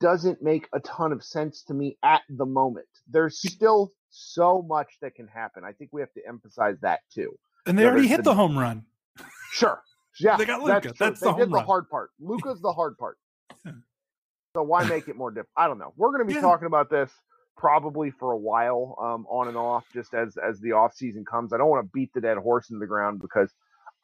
doesn't 0.00 0.42
make 0.42 0.68
a 0.72 0.80
ton 0.80 1.12
of 1.12 1.24
sense 1.24 1.62
to 1.64 1.74
me 1.74 1.98
at 2.04 2.22
the 2.28 2.46
moment. 2.46 2.86
There's 3.08 3.40
still 3.40 3.92
so 4.10 4.62
much 4.62 4.98
that 5.02 5.14
can 5.14 5.26
happen. 5.26 5.64
I 5.64 5.72
think 5.72 5.90
we 5.92 6.00
have 6.00 6.12
to 6.12 6.20
emphasize 6.26 6.76
that 6.82 7.00
too. 7.12 7.36
And 7.66 7.78
they 7.78 7.84
already 7.84 8.08
hit 8.08 8.18
the, 8.18 8.30
the 8.30 8.34
home 8.34 8.58
run. 8.58 8.84
Sure. 9.52 9.82
Yeah, 10.20 10.36
they 10.36 10.46
got 10.46 10.62
Luka. 10.62 10.88
That's, 10.88 10.98
that's 10.98 11.20
the 11.20 11.32
they 11.32 11.44
did 11.44 11.52
the 11.52 11.60
hard 11.60 11.88
part. 11.88 12.10
Luka's 12.18 12.60
the 12.60 12.72
hard 12.72 12.98
part. 12.98 13.18
So 14.52 14.64
why 14.64 14.82
make 14.84 15.06
it 15.06 15.14
more 15.14 15.30
difficult? 15.30 15.52
I 15.56 15.68
don't 15.68 15.78
know. 15.78 15.92
We're 15.96 16.08
going 16.08 16.22
to 16.22 16.26
be 16.26 16.34
yeah. 16.34 16.40
talking 16.40 16.66
about 16.66 16.90
this 16.90 17.12
probably 17.56 18.10
for 18.10 18.32
a 18.32 18.36
while, 18.36 18.96
um, 19.00 19.26
on 19.28 19.46
and 19.46 19.56
off, 19.56 19.84
just 19.92 20.14
as 20.14 20.36
as 20.36 20.58
the 20.58 20.72
off 20.72 20.94
season 20.94 21.24
comes. 21.24 21.52
I 21.52 21.58
don't 21.58 21.68
want 21.68 21.84
to 21.84 21.90
beat 21.94 22.12
the 22.14 22.20
dead 22.20 22.38
horse 22.38 22.70
in 22.70 22.80
the 22.80 22.86
ground 22.86 23.20
because 23.20 23.52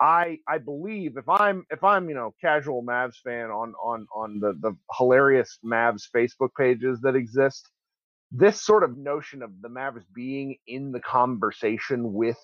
I 0.01 0.39
I 0.49 0.59
believe 0.59 1.17
if 1.17 1.29
I'm 1.29 1.65
if 1.71 1.85
I'm 1.85 2.09
you 2.09 2.15
know 2.15 2.35
casual 2.41 2.83
Mavs 2.83 3.17
fan 3.23 3.51
on 3.51 3.75
on 3.83 4.07
on 4.15 4.41
the 4.41 4.55
the 4.61 4.77
hilarious 4.97 5.59
Mavs 5.65 6.05
Facebook 6.15 6.51
pages 6.59 7.01
that 7.03 7.15
exist, 7.15 7.69
this 8.33 8.61
sort 8.61 8.83
of 8.83 8.97
notion 8.97 9.43
of 9.43 9.51
the 9.61 9.69
Mavs 9.69 10.03
being 10.15 10.57
in 10.67 10.93
the 10.93 11.01
conversation 11.01 12.13
with 12.13 12.39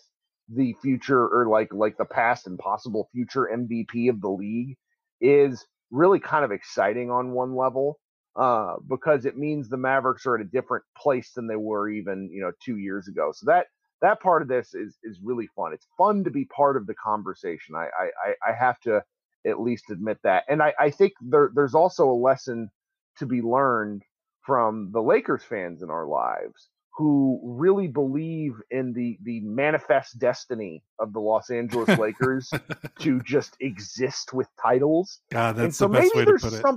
the 0.48 0.74
future 0.80 1.26
or 1.26 1.46
like 1.48 1.72
like 1.72 1.96
the 1.96 2.04
past 2.04 2.46
and 2.46 2.58
possible 2.58 3.08
future 3.12 3.50
MVP 3.52 4.08
of 4.10 4.20
the 4.20 4.30
league 4.30 4.76
is 5.20 5.64
really 5.90 6.20
kind 6.20 6.44
of 6.44 6.52
exciting 6.52 7.10
on 7.10 7.32
one 7.32 7.56
level 7.56 7.98
uh, 8.36 8.76
because 8.88 9.26
it 9.26 9.36
means 9.36 9.68
the 9.68 9.76
Mavericks 9.76 10.26
are 10.26 10.36
at 10.36 10.40
a 10.40 10.44
different 10.44 10.84
place 10.96 11.32
than 11.34 11.46
they 11.46 11.56
were 11.56 11.88
even 11.88 12.30
you 12.32 12.40
know 12.40 12.52
two 12.64 12.78
years 12.78 13.08
ago. 13.08 13.32
So 13.34 13.46
that 13.46 13.66
that 14.02 14.20
part 14.20 14.42
of 14.42 14.48
this 14.48 14.74
is 14.74 14.98
is 15.02 15.18
really 15.22 15.48
fun. 15.54 15.72
It's 15.72 15.86
fun 15.96 16.24
to 16.24 16.30
be 16.30 16.44
part 16.46 16.76
of 16.76 16.86
the 16.86 16.94
conversation. 16.94 17.74
I 17.74 17.88
I, 17.98 18.50
I 18.50 18.52
have 18.58 18.80
to 18.80 19.02
at 19.46 19.60
least 19.60 19.90
admit 19.90 20.18
that, 20.22 20.44
and 20.48 20.62
I, 20.62 20.74
I 20.78 20.90
think 20.90 21.14
there, 21.20 21.50
there's 21.54 21.74
also 21.74 22.10
a 22.10 22.12
lesson 22.12 22.70
to 23.18 23.26
be 23.26 23.40
learned 23.40 24.02
from 24.42 24.90
the 24.92 25.02
Lakers 25.02 25.42
fans 25.42 25.82
in 25.82 25.90
our 25.90 26.06
lives 26.06 26.68
who 26.96 27.40
really 27.42 27.88
believe 27.88 28.54
in 28.70 28.92
the 28.92 29.18
the 29.22 29.40
manifest 29.40 30.18
destiny 30.18 30.82
of 30.98 31.12
the 31.12 31.20
Los 31.20 31.50
Angeles 31.50 31.98
Lakers 31.98 32.50
to 33.00 33.20
just 33.22 33.56
exist 33.60 34.32
with 34.32 34.48
titles. 34.62 35.20
God, 35.30 35.56
that's 35.56 35.64
and 35.64 35.74
so 35.74 35.86
the 35.88 35.94
best 35.94 36.14
maybe 36.14 36.18
way 36.18 36.24
there's 36.26 36.42
to 36.42 36.50
put 36.50 36.60
some, 36.60 36.74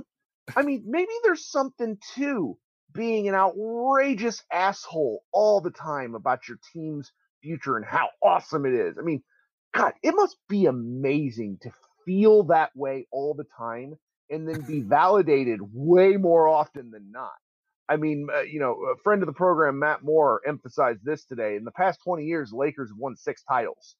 it. 0.48 0.54
I 0.56 0.62
mean, 0.62 0.84
maybe 0.86 1.12
there's 1.24 1.46
something 1.46 1.98
to 2.14 2.56
being 2.94 3.28
an 3.28 3.34
outrageous 3.34 4.42
asshole 4.52 5.22
all 5.32 5.60
the 5.60 5.70
time 5.70 6.14
about 6.14 6.48
your 6.48 6.58
team's 6.72 7.12
future 7.42 7.76
and 7.76 7.84
how 7.84 8.08
awesome 8.22 8.66
it 8.66 8.74
is. 8.74 8.98
I 8.98 9.02
mean, 9.02 9.22
God, 9.74 9.92
it 10.02 10.14
must 10.14 10.36
be 10.48 10.66
amazing 10.66 11.58
to 11.62 11.70
feel 12.06 12.44
that 12.44 12.70
way 12.74 13.06
all 13.12 13.34
the 13.34 13.46
time 13.58 13.94
and 14.30 14.48
then 14.48 14.62
be 14.62 14.80
validated 14.88 15.60
way 15.72 16.16
more 16.16 16.48
often 16.48 16.90
than 16.90 17.10
not. 17.10 17.32
I 17.88 17.96
mean, 17.96 18.28
uh, 18.34 18.42
you 18.42 18.60
know, 18.60 18.72
a 18.92 18.96
friend 19.02 19.22
of 19.22 19.26
the 19.26 19.34
program, 19.34 19.78
Matt 19.78 20.02
Moore, 20.02 20.40
emphasized 20.46 21.00
this 21.04 21.24
today. 21.24 21.56
In 21.56 21.64
the 21.64 21.72
past 21.72 22.00
20 22.04 22.24
years, 22.24 22.52
Lakers 22.52 22.90
have 22.90 22.98
won 22.98 23.16
six 23.16 23.42
titles. 23.44 23.96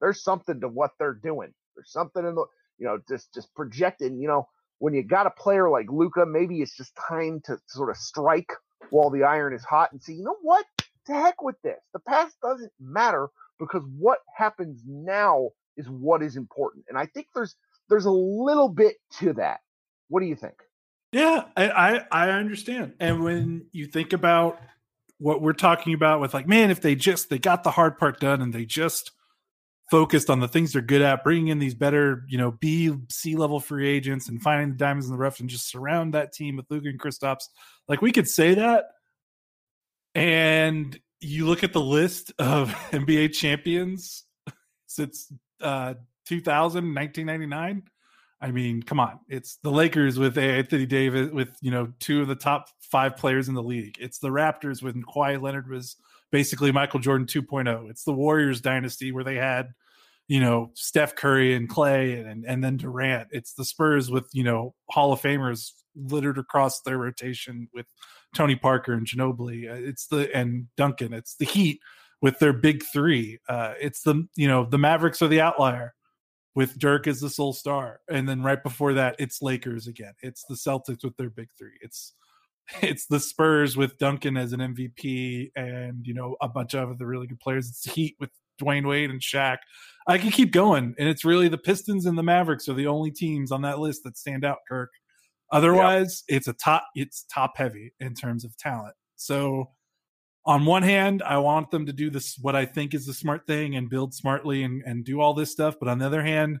There's 0.00 0.22
something 0.22 0.60
to 0.60 0.68
what 0.68 0.92
they're 0.98 1.18
doing. 1.22 1.52
There's 1.74 1.92
something 1.92 2.24
in 2.26 2.34
the, 2.34 2.46
you 2.78 2.86
know, 2.86 2.98
just 3.08 3.34
just 3.34 3.54
projecting. 3.54 4.20
You 4.20 4.28
know, 4.28 4.48
when 4.78 4.94
you 4.94 5.02
got 5.02 5.26
a 5.26 5.30
player 5.30 5.70
like 5.70 5.90
Luka, 5.90 6.26
maybe 6.26 6.60
it's 6.60 6.76
just 6.76 6.96
time 6.96 7.40
to 7.44 7.58
sort 7.66 7.90
of 7.90 7.96
strike 7.96 8.52
while 8.90 9.10
the 9.10 9.22
iron 9.22 9.54
is 9.54 9.64
hot 9.64 9.92
and 9.92 10.02
see. 10.02 10.14
You 10.14 10.24
know 10.24 10.36
what? 10.42 10.66
To 11.06 11.12
heck 11.12 11.42
with 11.42 11.60
this. 11.62 11.78
The 11.92 12.00
past 12.00 12.36
doesn't 12.42 12.72
matter 12.80 13.28
because 13.58 13.82
what 13.98 14.18
happens 14.36 14.82
now 14.86 15.50
is 15.76 15.88
what 15.88 16.22
is 16.22 16.36
important. 16.36 16.84
And 16.88 16.98
I 16.98 17.06
think 17.06 17.28
there's 17.34 17.54
there's 17.88 18.06
a 18.06 18.10
little 18.10 18.68
bit 18.68 18.96
to 19.18 19.32
that. 19.34 19.60
What 20.08 20.20
do 20.20 20.26
you 20.26 20.36
think? 20.36 20.54
Yeah, 21.12 21.44
I, 21.56 21.68
I, 21.68 22.00
I 22.10 22.30
understand. 22.30 22.94
And 23.00 23.22
when 23.22 23.66
you 23.72 23.86
think 23.86 24.12
about 24.12 24.60
what 25.18 25.40
we're 25.40 25.52
talking 25.52 25.94
about 25.94 26.20
with 26.20 26.34
like, 26.34 26.48
man, 26.48 26.70
if 26.70 26.80
they 26.80 26.94
just 26.94 27.30
they 27.30 27.38
got 27.38 27.64
the 27.64 27.70
hard 27.70 27.96
part 27.96 28.20
done 28.20 28.42
and 28.42 28.52
they 28.52 28.64
just 28.64 29.12
focused 29.90 30.30
on 30.30 30.40
the 30.40 30.48
things 30.48 30.72
they're 30.72 30.82
good 30.82 31.02
at, 31.02 31.22
bringing 31.22 31.48
in 31.48 31.58
these 31.58 31.74
better, 31.74 32.24
you 32.28 32.38
know, 32.38 32.52
B 32.52 32.92
C 33.10 33.36
level 33.36 33.60
free 33.60 33.88
agents 33.88 34.28
and 34.28 34.42
finding 34.42 34.70
the 34.70 34.76
diamonds 34.76 35.06
in 35.06 35.12
the 35.12 35.18
rough 35.18 35.40
and 35.40 35.48
just 35.48 35.68
surround 35.68 36.14
that 36.14 36.32
team 36.32 36.56
with 36.56 36.66
Luka 36.70 36.88
and 36.88 37.00
Kristaps. 37.00 37.44
Like 37.88 38.02
we 38.02 38.12
could 38.12 38.28
say 38.28 38.54
that, 38.54 38.86
and 40.14 40.98
you 41.20 41.46
look 41.46 41.62
at 41.62 41.72
the 41.72 41.80
list 41.80 42.32
of 42.38 42.70
NBA 42.90 43.32
champions 43.34 44.24
since 44.86 45.32
uh, 45.60 45.94
2000, 46.26 46.94
1999. 46.94 47.82
I 48.38 48.50
mean, 48.50 48.82
come 48.82 49.00
on. 49.00 49.20
It's 49.28 49.56
the 49.62 49.70
Lakers 49.70 50.18
with 50.18 50.36
Anthony 50.36 50.84
Davis, 50.84 51.30
with, 51.30 51.56
you 51.62 51.70
know, 51.70 51.92
two 52.00 52.20
of 52.20 52.28
the 52.28 52.34
top 52.34 52.68
five 52.80 53.16
players 53.16 53.48
in 53.48 53.54
the 53.54 53.62
league. 53.62 53.96
It's 53.98 54.18
the 54.18 54.28
Raptors 54.28 54.82
when 54.82 55.02
Kawhi 55.02 55.40
Leonard 55.40 55.70
was 55.70 55.96
basically 56.36 56.70
Michael 56.70 57.00
Jordan 57.00 57.26
2.0. 57.26 57.88
It's 57.88 58.04
the 58.04 58.12
Warriors 58.12 58.60
dynasty 58.60 59.10
where 59.10 59.24
they 59.24 59.36
had, 59.36 59.68
you 60.28 60.38
know, 60.38 60.70
Steph 60.74 61.16
Curry 61.16 61.54
and 61.54 61.66
Klay 61.66 62.30
and, 62.30 62.44
and 62.44 62.62
then 62.62 62.76
Durant. 62.76 63.28
It's 63.30 63.54
the 63.54 63.64
Spurs 63.64 64.10
with, 64.10 64.28
you 64.34 64.44
know, 64.44 64.74
Hall 64.90 65.14
of 65.14 65.22
Famers 65.22 65.70
littered 65.94 66.36
across 66.36 66.82
their 66.82 66.98
rotation 66.98 67.70
with 67.72 67.86
Tony 68.34 68.54
Parker 68.54 68.92
and 68.92 69.06
Ginobili. 69.06 69.66
Uh, 69.66 69.76
it's 69.88 70.08
the, 70.08 70.28
and 70.36 70.66
Duncan. 70.76 71.14
It's 71.14 71.36
the 71.36 71.46
Heat 71.46 71.80
with 72.20 72.38
their 72.38 72.52
big 72.52 72.84
three. 72.92 73.38
Uh, 73.48 73.72
it's 73.80 74.02
the, 74.02 74.28
you 74.36 74.46
know, 74.46 74.66
the 74.66 74.76
Mavericks 74.76 75.22
are 75.22 75.28
the 75.28 75.40
outlier 75.40 75.94
with 76.54 76.78
Dirk 76.78 77.06
as 77.06 77.18
the 77.18 77.30
sole 77.30 77.54
star. 77.54 78.00
And 78.10 78.28
then 78.28 78.42
right 78.42 78.62
before 78.62 78.92
that, 78.92 79.16
it's 79.18 79.40
Lakers 79.40 79.86
again. 79.86 80.12
It's 80.20 80.44
the 80.50 80.54
Celtics 80.54 81.02
with 81.02 81.16
their 81.16 81.30
big 81.30 81.48
three. 81.58 81.78
It's, 81.80 82.12
it's 82.82 83.06
the 83.06 83.20
Spurs 83.20 83.76
with 83.76 83.98
Duncan 83.98 84.36
as 84.36 84.52
an 84.52 84.60
MVP 84.60 85.50
and 85.56 86.06
you 86.06 86.14
know 86.14 86.36
a 86.40 86.48
bunch 86.48 86.74
of 86.74 86.98
the 86.98 87.06
really 87.06 87.26
good 87.26 87.40
players. 87.40 87.68
It's 87.68 87.84
Heat 87.94 88.16
with 88.18 88.30
Dwyane 88.60 88.88
Wade 88.88 89.10
and 89.10 89.20
Shaq. 89.20 89.58
I 90.08 90.18
can 90.18 90.30
keep 90.30 90.52
going, 90.52 90.94
and 90.98 91.08
it's 91.08 91.24
really 91.24 91.48
the 91.48 91.58
Pistons 91.58 92.06
and 92.06 92.16
the 92.16 92.22
Mavericks 92.22 92.68
are 92.68 92.74
the 92.74 92.86
only 92.86 93.10
teams 93.10 93.52
on 93.52 93.62
that 93.62 93.78
list 93.78 94.02
that 94.04 94.16
stand 94.16 94.44
out. 94.44 94.58
Kirk. 94.68 94.90
Otherwise, 95.52 96.24
yep. 96.28 96.38
it's 96.38 96.48
a 96.48 96.52
top. 96.52 96.84
It's 96.94 97.24
top 97.32 97.56
heavy 97.56 97.92
in 98.00 98.14
terms 98.14 98.44
of 98.44 98.56
talent. 98.56 98.94
So, 99.14 99.70
on 100.44 100.64
one 100.64 100.82
hand, 100.82 101.22
I 101.22 101.38
want 101.38 101.70
them 101.70 101.86
to 101.86 101.92
do 101.92 102.10
this 102.10 102.36
what 102.40 102.56
I 102.56 102.66
think 102.66 102.94
is 102.94 103.06
the 103.06 103.14
smart 103.14 103.46
thing 103.46 103.76
and 103.76 103.88
build 103.88 104.12
smartly 104.12 104.64
and 104.64 104.82
and 104.84 105.04
do 105.04 105.20
all 105.20 105.34
this 105.34 105.52
stuff. 105.52 105.76
But 105.78 105.88
on 105.88 105.98
the 105.98 106.06
other 106.06 106.22
hand, 106.22 106.58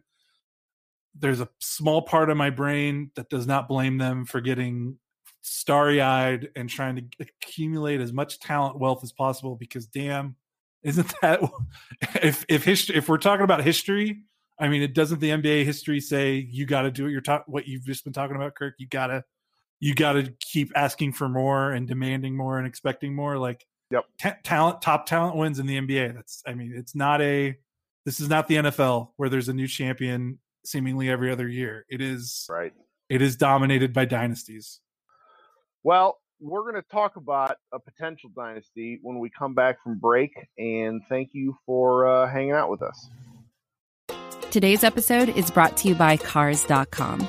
there's 1.18 1.40
a 1.40 1.48
small 1.60 2.02
part 2.02 2.30
of 2.30 2.36
my 2.36 2.50
brain 2.50 3.10
that 3.16 3.28
does 3.28 3.46
not 3.46 3.68
blame 3.68 3.98
them 3.98 4.24
for 4.24 4.40
getting 4.40 4.98
starry 5.46 6.00
eyed 6.00 6.50
and 6.56 6.68
trying 6.68 6.96
to 6.96 7.02
accumulate 7.20 8.00
as 8.00 8.12
much 8.12 8.38
talent 8.40 8.78
wealth 8.78 9.02
as 9.02 9.12
possible 9.12 9.56
because 9.56 9.86
damn 9.86 10.36
isn't 10.82 11.12
that 11.22 11.40
if 12.22 12.44
if 12.48 12.64
history 12.64 12.96
if 12.96 13.08
we're 13.08 13.18
talking 13.18 13.44
about 13.44 13.62
history 13.62 14.22
i 14.58 14.68
mean 14.68 14.82
it 14.82 14.94
doesn't 14.94 15.20
the 15.20 15.30
nba 15.30 15.64
history 15.64 16.00
say 16.00 16.34
you 16.34 16.66
got 16.66 16.82
to 16.82 16.90
do 16.90 17.04
what 17.04 17.12
you're 17.12 17.20
talking 17.20 17.44
what 17.46 17.66
you've 17.66 17.84
just 17.84 18.04
been 18.04 18.12
talking 18.12 18.36
about 18.36 18.54
kirk? 18.54 18.74
You 18.78 18.86
gotta 18.88 19.24
you 19.80 19.94
gotta 19.94 20.32
keep 20.40 20.72
asking 20.74 21.12
for 21.12 21.28
more 21.28 21.72
and 21.72 21.86
demanding 21.86 22.36
more 22.36 22.58
and 22.58 22.66
expecting 22.66 23.14
more? 23.14 23.38
Like 23.38 23.64
yep. 23.90 24.04
t- 24.20 24.30
talent 24.42 24.82
top 24.82 25.06
talent 25.06 25.36
wins 25.36 25.58
in 25.58 25.66
the 25.66 25.76
nba 25.76 26.14
that's 26.14 26.42
i 26.46 26.54
mean 26.54 26.72
it's 26.74 26.94
not 26.94 27.20
a 27.22 27.56
this 28.04 28.18
is 28.18 28.28
not 28.28 28.48
the 28.48 28.56
nfl 28.56 29.10
where 29.16 29.28
there's 29.28 29.48
a 29.48 29.54
new 29.54 29.68
champion 29.68 30.38
seemingly 30.66 31.08
every 31.08 31.30
other 31.30 31.48
year. 31.48 31.86
It 31.88 32.00
is 32.00 32.46
right. 32.48 32.72
it 33.08 33.22
is 33.22 33.36
dominated 33.36 33.92
by 33.92 34.04
dynasties 34.04 34.80
well, 35.86 36.18
we're 36.40 36.62
going 36.62 36.74
to 36.74 36.88
talk 36.90 37.14
about 37.14 37.58
a 37.72 37.78
potential 37.78 38.28
dynasty 38.34 38.98
when 39.02 39.20
we 39.20 39.30
come 39.30 39.54
back 39.54 39.80
from 39.84 40.00
break. 40.00 40.32
And 40.58 41.00
thank 41.08 41.30
you 41.32 41.56
for 41.64 42.08
uh, 42.08 42.28
hanging 42.28 42.50
out 42.50 42.70
with 42.70 42.82
us. 42.82 43.08
Today's 44.50 44.82
episode 44.82 45.28
is 45.28 45.48
brought 45.48 45.76
to 45.76 45.88
you 45.88 45.94
by 45.94 46.16
Cars.com. 46.16 47.28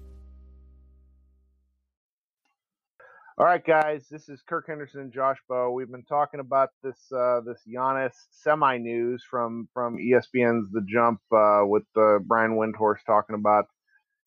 All 3.41 3.47
right, 3.47 3.65
guys, 3.65 4.05
this 4.07 4.29
is 4.29 4.43
Kirk 4.47 4.67
Henderson 4.67 4.99
and 5.01 5.11
Josh 5.11 5.39
Bowe. 5.49 5.71
We've 5.71 5.89
been 5.89 6.03
talking 6.03 6.39
about 6.39 6.69
this 6.83 7.11
uh, 7.11 7.41
this 7.43 7.57
Giannis 7.67 8.13
semi 8.29 8.77
news 8.77 9.23
from 9.27 9.67
from 9.73 9.97
ESPN's 9.97 10.71
The 10.71 10.85
Jump 10.87 11.21
uh, 11.31 11.61
with 11.63 11.81
uh, 11.97 12.19
Brian 12.19 12.51
Windhorst 12.51 13.03
talking 13.07 13.35
about 13.35 13.65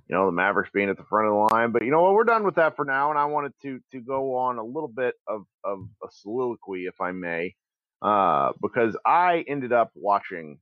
you 0.09 0.17
know 0.17 0.27
the 0.27 0.33
Mavericks 0.33 0.71
being 0.75 0.89
at 0.89 0.97
the 0.97 1.05
front 1.05 1.29
of 1.29 1.33
the 1.33 1.55
line. 1.55 1.71
But 1.71 1.85
you 1.85 1.93
know 1.93 2.03
what, 2.03 2.15
we're 2.15 2.25
done 2.25 2.43
with 2.43 2.57
that 2.57 2.75
for 2.75 2.85
now, 2.85 3.11
and 3.11 3.17
I 3.17 3.27
wanted 3.27 3.53
to 3.63 3.79
to 3.93 4.01
go 4.01 4.35
on 4.35 4.59
a 4.59 4.65
little 4.65 4.89
bit 4.93 5.15
of 5.29 5.45
of 5.63 5.87
a 6.03 6.09
soliloquy, 6.11 6.87
if 6.87 7.01
I 7.01 7.13
may, 7.13 7.55
uh, 8.03 8.51
because 8.61 8.97
I 9.07 9.45
ended 9.47 9.73
up 9.73 9.93
watching 9.95 10.59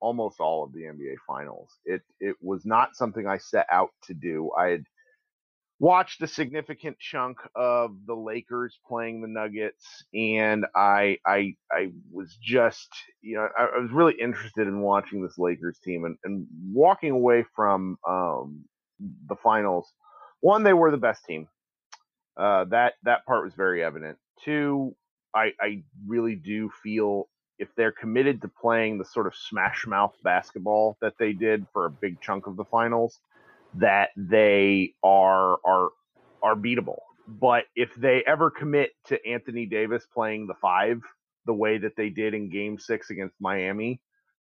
almost 0.00 0.38
all 0.38 0.64
of 0.64 0.74
the 0.74 0.82
NBA 0.82 1.14
Finals. 1.26 1.70
It 1.86 2.02
it 2.20 2.36
was 2.42 2.66
not 2.66 2.94
something 2.94 3.26
I 3.26 3.38
set 3.38 3.66
out 3.72 3.92
to 4.04 4.12
do. 4.12 4.50
I 4.54 4.66
had 4.66 4.84
watched 5.78 6.22
a 6.22 6.26
significant 6.26 6.98
chunk 6.98 7.38
of 7.54 7.96
the 8.06 8.14
Lakers 8.14 8.78
playing 8.86 9.20
the 9.20 9.28
Nuggets, 9.28 10.04
and 10.14 10.64
I 10.74 11.18
I 11.26 11.56
I 11.70 11.92
was 12.10 12.36
just 12.40 12.88
you 13.20 13.36
know 13.36 13.48
I, 13.58 13.64
I 13.76 13.80
was 13.80 13.90
really 13.90 14.14
interested 14.20 14.66
in 14.66 14.80
watching 14.80 15.22
this 15.22 15.38
Lakers 15.38 15.78
team 15.78 16.04
and, 16.04 16.16
and 16.24 16.46
walking 16.72 17.10
away 17.10 17.44
from 17.54 17.98
um, 18.08 18.64
the 19.28 19.36
finals. 19.36 19.92
One, 20.40 20.62
they 20.62 20.72
were 20.72 20.90
the 20.90 20.96
best 20.96 21.24
team. 21.24 21.48
Uh, 22.36 22.64
that 22.66 22.94
that 23.02 23.24
part 23.26 23.44
was 23.44 23.54
very 23.54 23.82
evident. 23.82 24.18
Two, 24.44 24.94
I 25.34 25.52
I 25.60 25.82
really 26.06 26.36
do 26.36 26.70
feel 26.82 27.28
if 27.58 27.68
they're 27.74 27.92
committed 27.92 28.42
to 28.42 28.48
playing 28.48 28.98
the 28.98 29.04
sort 29.04 29.26
of 29.26 29.34
smash 29.34 29.86
mouth 29.86 30.14
basketball 30.22 30.96
that 31.00 31.14
they 31.18 31.32
did 31.32 31.66
for 31.72 31.86
a 31.86 31.90
big 31.90 32.20
chunk 32.20 32.46
of 32.46 32.56
the 32.56 32.64
finals, 32.64 33.18
that 33.78 34.10
they 34.16 34.94
are 35.04 35.58
are 35.64 35.90
are 36.42 36.56
beatable. 36.56 37.00
But 37.28 37.64
if 37.76 37.94
they 37.96 38.24
ever 38.26 38.50
commit 38.50 38.90
to 39.06 39.24
Anthony 39.26 39.66
Davis 39.66 40.06
playing 40.12 40.46
the 40.46 40.54
five 40.54 41.02
the 41.46 41.54
way 41.54 41.78
that 41.78 41.96
they 41.96 42.10
did 42.10 42.34
in 42.34 42.50
game 42.50 42.78
six 42.78 43.10
against 43.10 43.36
Miami, 43.40 44.00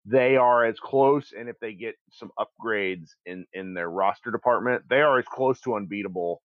they 0.05 0.37
are 0.37 0.65
as 0.65 0.79
close 0.79 1.33
and 1.37 1.49
if 1.49 1.59
they 1.61 1.73
get 1.73 1.95
some 2.11 2.31
upgrades 2.39 3.09
in 3.25 3.45
in 3.53 3.73
their 3.73 3.89
roster 3.89 4.31
department, 4.31 4.83
they 4.89 5.01
are 5.01 5.19
as 5.19 5.25
close 5.27 5.61
to 5.61 5.75
unbeatable 5.75 6.41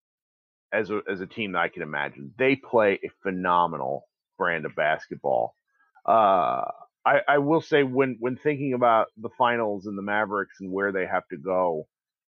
as 0.74 0.92
a 0.92 1.02
as 1.10 1.22
a 1.22 1.28
team 1.28 1.54
that 1.54 1.60
I 1.62 1.70
can 1.70 1.84
imagine. 1.84 2.34
They 2.38 2.58
play 2.58 3.00
a 3.04 3.10
phenomenal 3.24 4.08
brand 4.38 4.66
of 4.66 4.76
basketball. 4.76 5.56
Uh 6.06 6.66
I, 7.06 7.22
I 7.28 7.38
will 7.40 7.62
say 7.62 7.84
when 7.84 8.18
when 8.20 8.38
thinking 8.38 8.74
about 8.76 9.08
the 9.18 9.30
finals 9.38 9.88
and 9.88 9.98
the 9.98 10.04
Mavericks 10.04 10.58
and 10.62 10.72
where 10.72 10.94
they 10.94 11.08
have 11.08 11.28
to 11.32 11.38
go, 11.38 11.88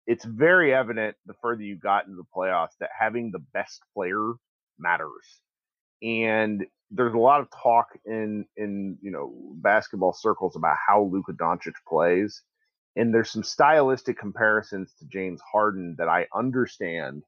it's 0.10 0.26
very 0.26 0.74
evident 0.74 1.16
the 1.28 1.36
further 1.40 1.62
you 1.62 1.78
got 1.78 2.06
into 2.08 2.18
the 2.18 2.26
playoffs 2.36 2.76
that 2.80 2.90
having 2.98 3.30
the 3.30 3.44
best 3.54 3.84
player 3.94 4.34
matters. 4.80 5.42
And 6.02 6.66
there's 6.90 7.14
a 7.14 7.20
lot 7.20 7.42
of 7.42 7.48
talk 7.52 7.90
in 8.06 8.46
in 8.58 8.98
you 9.04 9.12
know 9.12 9.32
basketball 9.58 10.14
circles 10.14 10.56
about 10.56 10.78
how 10.88 11.04
Luka 11.04 11.34
Doncic 11.34 11.76
plays, 11.88 12.42
and 12.96 13.14
there's 13.14 13.30
some 13.30 13.44
stylistic 13.44 14.18
comparisons 14.18 14.96
to 14.98 15.06
James 15.06 15.42
Harden 15.42 15.96
that 16.00 16.10
I 16.10 16.26
understand. 16.34 17.22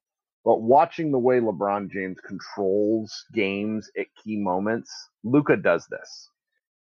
But 0.44 0.63
watching 0.63 1.12
the 1.12 1.20
way 1.20 1.39
LeBron 1.39 1.91
James 1.91 2.17
controls 2.20 3.26
games 3.32 3.91
at 3.96 4.08
key 4.24 4.38
moments, 4.38 4.91
Luka 5.24 5.56
does 5.56 5.86
this. 5.86 6.30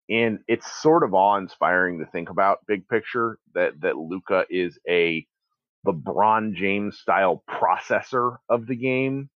And 0.08 0.38
it's 0.46 0.80
sort 0.80 1.02
of 1.02 1.12
awe-inspiring 1.12 1.98
to 1.98 2.06
think 2.06 2.30
about 2.30 2.64
big 2.68 2.86
picture 2.86 3.40
that 3.54 3.80
that 3.80 3.96
Luka 3.96 4.44
is 4.48 4.78
a 4.88 5.26
LeBron 5.86 6.54
James 6.54 6.98
style 6.98 7.42
processor 7.48 8.36
of 8.48 8.66
the 8.66 8.76
game. 8.76 9.30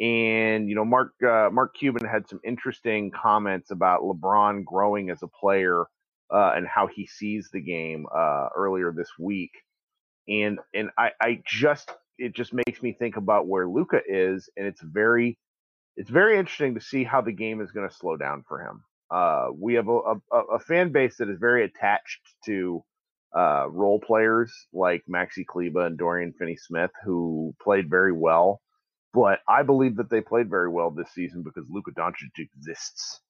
And 0.00 0.68
you 0.68 0.74
know, 0.74 0.84
Mark 0.84 1.12
uh, 1.22 1.50
Mark 1.52 1.74
Cuban 1.74 2.06
had 2.06 2.28
some 2.28 2.40
interesting 2.44 3.10
comments 3.10 3.70
about 3.70 4.02
LeBron 4.02 4.64
growing 4.64 5.10
as 5.10 5.22
a 5.22 5.28
player 5.28 5.84
uh, 6.32 6.52
and 6.56 6.66
how 6.66 6.86
he 6.86 7.06
sees 7.06 7.50
the 7.52 7.60
game 7.60 8.06
uh, 8.14 8.48
earlier 8.56 8.92
this 8.92 9.10
week. 9.18 9.52
And 10.28 10.58
and 10.74 10.90
I, 10.96 11.10
I 11.20 11.42
just 11.46 11.90
it 12.18 12.34
just 12.34 12.52
makes 12.52 12.82
me 12.82 12.92
think 12.92 13.16
about 13.16 13.46
where 13.46 13.68
Luka 13.68 14.00
is, 14.06 14.48
and 14.56 14.66
it's 14.66 14.82
very 14.82 15.38
it's 15.96 16.10
very 16.10 16.38
interesting 16.38 16.74
to 16.74 16.80
see 16.80 17.04
how 17.04 17.20
the 17.20 17.32
game 17.32 17.60
is 17.60 17.72
going 17.72 17.88
to 17.88 17.94
slow 17.94 18.16
down 18.16 18.44
for 18.48 18.60
him. 18.62 18.84
Uh, 19.10 19.48
we 19.54 19.74
have 19.74 19.88
a, 19.88 20.14
a, 20.32 20.38
a 20.54 20.58
fan 20.60 20.92
base 20.92 21.16
that 21.18 21.28
is 21.28 21.38
very 21.38 21.64
attached 21.64 22.20
to 22.46 22.82
uh, 23.36 23.68
role 23.70 24.00
players 24.00 24.52
like 24.72 25.02
Maxi 25.08 25.46
Kleber 25.46 25.86
and 25.86 25.98
Dorian 25.98 26.32
Finney-Smith 26.32 26.90
who 27.04 27.54
played 27.62 27.88
very 27.88 28.12
well. 28.12 28.60
But 29.12 29.40
I 29.48 29.62
believe 29.62 29.96
that 29.96 30.10
they 30.10 30.20
played 30.20 30.48
very 30.48 30.68
well 30.68 30.90
this 30.90 31.10
season 31.12 31.42
because 31.42 31.64
Luka 31.68 31.90
Doncic 31.90 32.38
exists. 32.38 33.20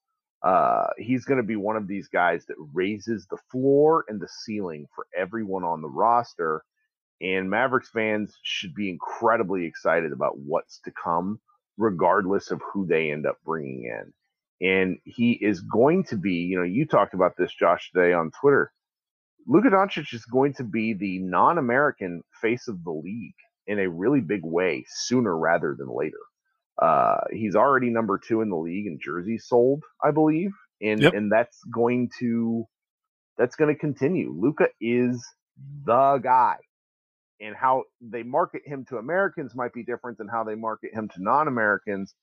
Uh, 0.43 0.87
he's 0.97 1.25
going 1.25 1.37
to 1.37 1.45
be 1.45 1.55
one 1.55 1.75
of 1.75 1.87
these 1.87 2.07
guys 2.07 2.45
that 2.47 2.55
raises 2.73 3.27
the 3.27 3.37
floor 3.51 4.05
and 4.07 4.19
the 4.19 4.27
ceiling 4.27 4.87
for 4.95 5.05
everyone 5.15 5.63
on 5.63 5.81
the 5.81 5.89
roster. 5.89 6.63
And 7.21 7.49
Mavericks 7.49 7.89
fans 7.89 8.35
should 8.41 8.73
be 8.73 8.89
incredibly 8.89 9.65
excited 9.65 10.11
about 10.11 10.39
what's 10.39 10.79
to 10.81 10.91
come, 10.91 11.39
regardless 11.77 12.49
of 12.49 12.61
who 12.73 12.87
they 12.87 13.11
end 13.11 13.27
up 13.27 13.37
bringing 13.45 13.85
in. 13.85 14.13
And 14.67 14.97
he 15.03 15.31
is 15.33 15.61
going 15.61 16.05
to 16.05 16.17
be, 16.17 16.33
you 16.33 16.57
know, 16.57 16.63
you 16.63 16.85
talked 16.85 17.13
about 17.13 17.37
this, 17.37 17.53
Josh, 17.53 17.91
today 17.91 18.13
on 18.13 18.31
Twitter. 18.39 18.71
Luka 19.47 19.69
Doncic 19.69 20.13
is 20.13 20.25
going 20.25 20.53
to 20.55 20.63
be 20.63 20.93
the 20.93 21.19
non 21.19 21.57
American 21.57 22.23
face 22.41 22.67
of 22.67 22.83
the 22.83 22.91
league 22.91 23.35
in 23.67 23.79
a 23.79 23.89
really 23.89 24.21
big 24.21 24.41
way 24.43 24.85
sooner 24.87 25.37
rather 25.37 25.75
than 25.77 25.87
later. 25.89 26.17
Uh, 26.81 27.17
he's 27.31 27.55
already 27.55 27.89
number 27.89 28.19
two 28.19 28.41
in 28.41 28.49
the 28.49 28.55
league 28.55 28.87
in 28.87 28.99
jerseys 29.03 29.45
sold, 29.47 29.83
I 30.03 30.11
believe, 30.11 30.51
and 30.81 31.01
yep. 31.01 31.13
and 31.13 31.31
that's 31.31 31.59
going 31.73 32.09
to 32.19 32.65
that's 33.37 33.55
going 33.55 33.73
to 33.73 33.79
continue. 33.79 34.33
Luka 34.35 34.67
is 34.79 35.23
the 35.85 36.19
guy, 36.23 36.55
and 37.39 37.55
how 37.55 37.83
they 38.01 38.23
market 38.23 38.61
him 38.65 38.85
to 38.89 38.97
Americans 38.97 39.53
might 39.55 39.73
be 39.73 39.83
different 39.83 40.17
than 40.17 40.27
how 40.27 40.43
they 40.43 40.55
market 40.55 40.91
him 40.93 41.07
to 41.09 41.21
non-Americans, 41.21 42.15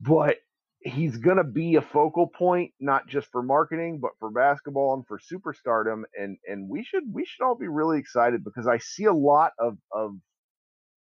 but 0.00 0.36
he's 0.80 1.16
going 1.16 1.36
to 1.36 1.44
be 1.44 1.74
a 1.74 1.82
focal 1.82 2.26
point 2.26 2.72
not 2.78 3.08
just 3.08 3.30
for 3.32 3.42
marketing 3.42 3.98
but 4.00 4.12
for 4.18 4.30
basketball 4.30 4.94
and 4.94 5.06
for 5.06 5.18
superstardom 5.18 6.02
and 6.18 6.38
and 6.46 6.68
we 6.68 6.84
should 6.84 7.02
we 7.12 7.24
should 7.24 7.44
all 7.44 7.56
be 7.56 7.66
really 7.66 7.98
excited 7.98 8.44
because 8.44 8.66
I 8.66 8.78
see 8.78 9.04
a 9.04 9.12
lot 9.12 9.52
of 9.58 9.76
of 9.92 10.16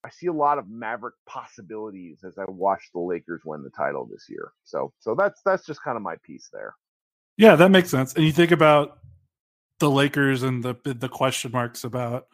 I 0.04 0.10
see 0.10 0.28
a 0.28 0.34
lot 0.34 0.58
of 0.58 0.70
Maverick 0.70 1.16
possibilities 1.28 2.24
as 2.26 2.38
I 2.38 2.46
watch 2.48 2.82
the 2.94 3.00
Lakers 3.00 3.42
win 3.46 3.64
the 3.64 3.70
title 3.70 4.08
this 4.10 4.28
year. 4.30 4.52
So 4.64 4.94
so 5.00 5.16
that's 5.16 5.42
that's 5.44 5.66
just 5.66 5.84
kind 5.84 5.98
of 5.98 6.04
my 6.04 6.16
piece 6.24 6.50
there. 6.52 6.76
Yeah, 7.38 7.56
that 7.56 7.72
makes 7.72 7.90
sense. 7.90 8.14
And 8.14 8.24
you 8.24 8.32
think 8.32 8.52
about 8.52 9.00
the 9.80 9.90
Lakers 9.90 10.44
and 10.44 10.64
the 10.64 10.76
the 10.84 11.10
question 11.10 11.52
marks 11.52 11.84
about 11.84 12.28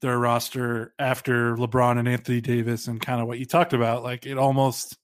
their 0.00 0.18
roster 0.18 0.94
after 0.98 1.56
LeBron 1.56 1.98
and 1.98 2.08
Anthony 2.08 2.40
Davis 2.40 2.88
and 2.88 3.00
kind 3.00 3.20
of 3.20 3.28
what 3.28 3.38
you 3.38 3.44
talked 3.44 3.72
about, 3.72 4.02
like 4.02 4.26
it 4.26 4.36
almost 4.36 4.96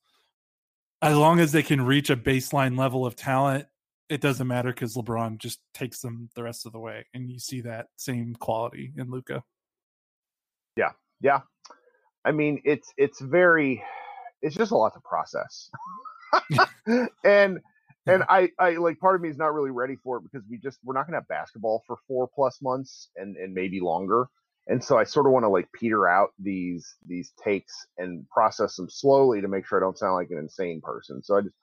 as 1.00 1.16
long 1.16 1.40
as 1.40 1.52
they 1.52 1.62
can 1.62 1.80
reach 1.80 2.10
a 2.10 2.16
baseline 2.16 2.78
level 2.78 3.06
of 3.06 3.14
talent, 3.14 3.66
it 4.08 4.20
doesn't 4.20 4.46
matter 4.46 4.70
because 4.70 4.96
LeBron 4.96 5.38
just 5.38 5.60
takes 5.74 6.00
them 6.00 6.30
the 6.34 6.42
rest 6.42 6.66
of 6.66 6.72
the 6.72 6.78
way, 6.78 7.06
and 7.14 7.30
you 7.30 7.38
see 7.38 7.60
that 7.62 7.86
same 7.96 8.34
quality 8.34 8.92
in 8.96 9.10
Luka. 9.10 9.42
Yeah, 10.76 10.92
yeah. 11.20 11.40
I 12.24 12.32
mean, 12.32 12.60
it's 12.64 12.92
it's 12.96 13.20
very, 13.20 13.82
it's 14.42 14.56
just 14.56 14.72
a 14.72 14.76
lot 14.76 14.94
to 14.94 15.00
process, 15.00 15.70
and 17.24 17.60
and 18.06 18.24
I 18.28 18.50
I 18.58 18.72
like 18.76 18.98
part 18.98 19.14
of 19.14 19.20
me 19.20 19.28
is 19.28 19.36
not 19.36 19.52
really 19.52 19.70
ready 19.70 19.96
for 20.02 20.16
it 20.16 20.22
because 20.22 20.46
we 20.48 20.58
just 20.58 20.78
we're 20.82 20.94
not 20.94 21.06
gonna 21.06 21.18
have 21.18 21.28
basketball 21.28 21.82
for 21.86 21.96
four 22.08 22.28
plus 22.34 22.60
months 22.62 23.10
and 23.16 23.36
and 23.36 23.52
maybe 23.52 23.80
longer 23.80 24.28
and 24.68 24.84
so 24.84 24.98
I 24.98 25.04
sort 25.04 25.26
of 25.26 25.32
want 25.32 25.44
to 25.44 25.48
like 25.48 25.68
peter 25.72 26.06
out 26.06 26.30
these 26.38 26.96
these 27.06 27.32
takes 27.42 27.74
and 27.96 28.28
process 28.28 28.76
them 28.76 28.88
slowly 28.88 29.40
to 29.40 29.48
make 29.48 29.66
sure 29.66 29.78
I 29.78 29.84
don't 29.84 29.98
sound 29.98 30.14
like 30.14 30.30
an 30.30 30.38
insane 30.38 30.80
person. 30.82 31.22
So 31.22 31.36
I 31.36 31.40
just 31.40 31.56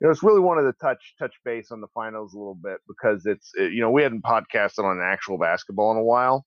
you 0.00 0.06
know, 0.08 0.10
it's 0.10 0.22
really 0.22 0.40
wanted 0.40 0.62
to 0.62 0.72
touch 0.80 1.14
touch 1.16 1.34
base 1.44 1.70
on 1.70 1.80
the 1.80 1.86
finals 1.94 2.34
a 2.34 2.38
little 2.38 2.56
bit 2.56 2.78
because 2.88 3.26
it's 3.26 3.52
it, 3.54 3.72
you 3.72 3.80
know 3.80 3.90
we 3.90 4.02
hadn't 4.02 4.24
podcasted 4.24 4.84
on 4.84 5.00
actual 5.00 5.38
basketball 5.38 5.92
in 5.92 5.96
a 5.96 6.02
while, 6.02 6.44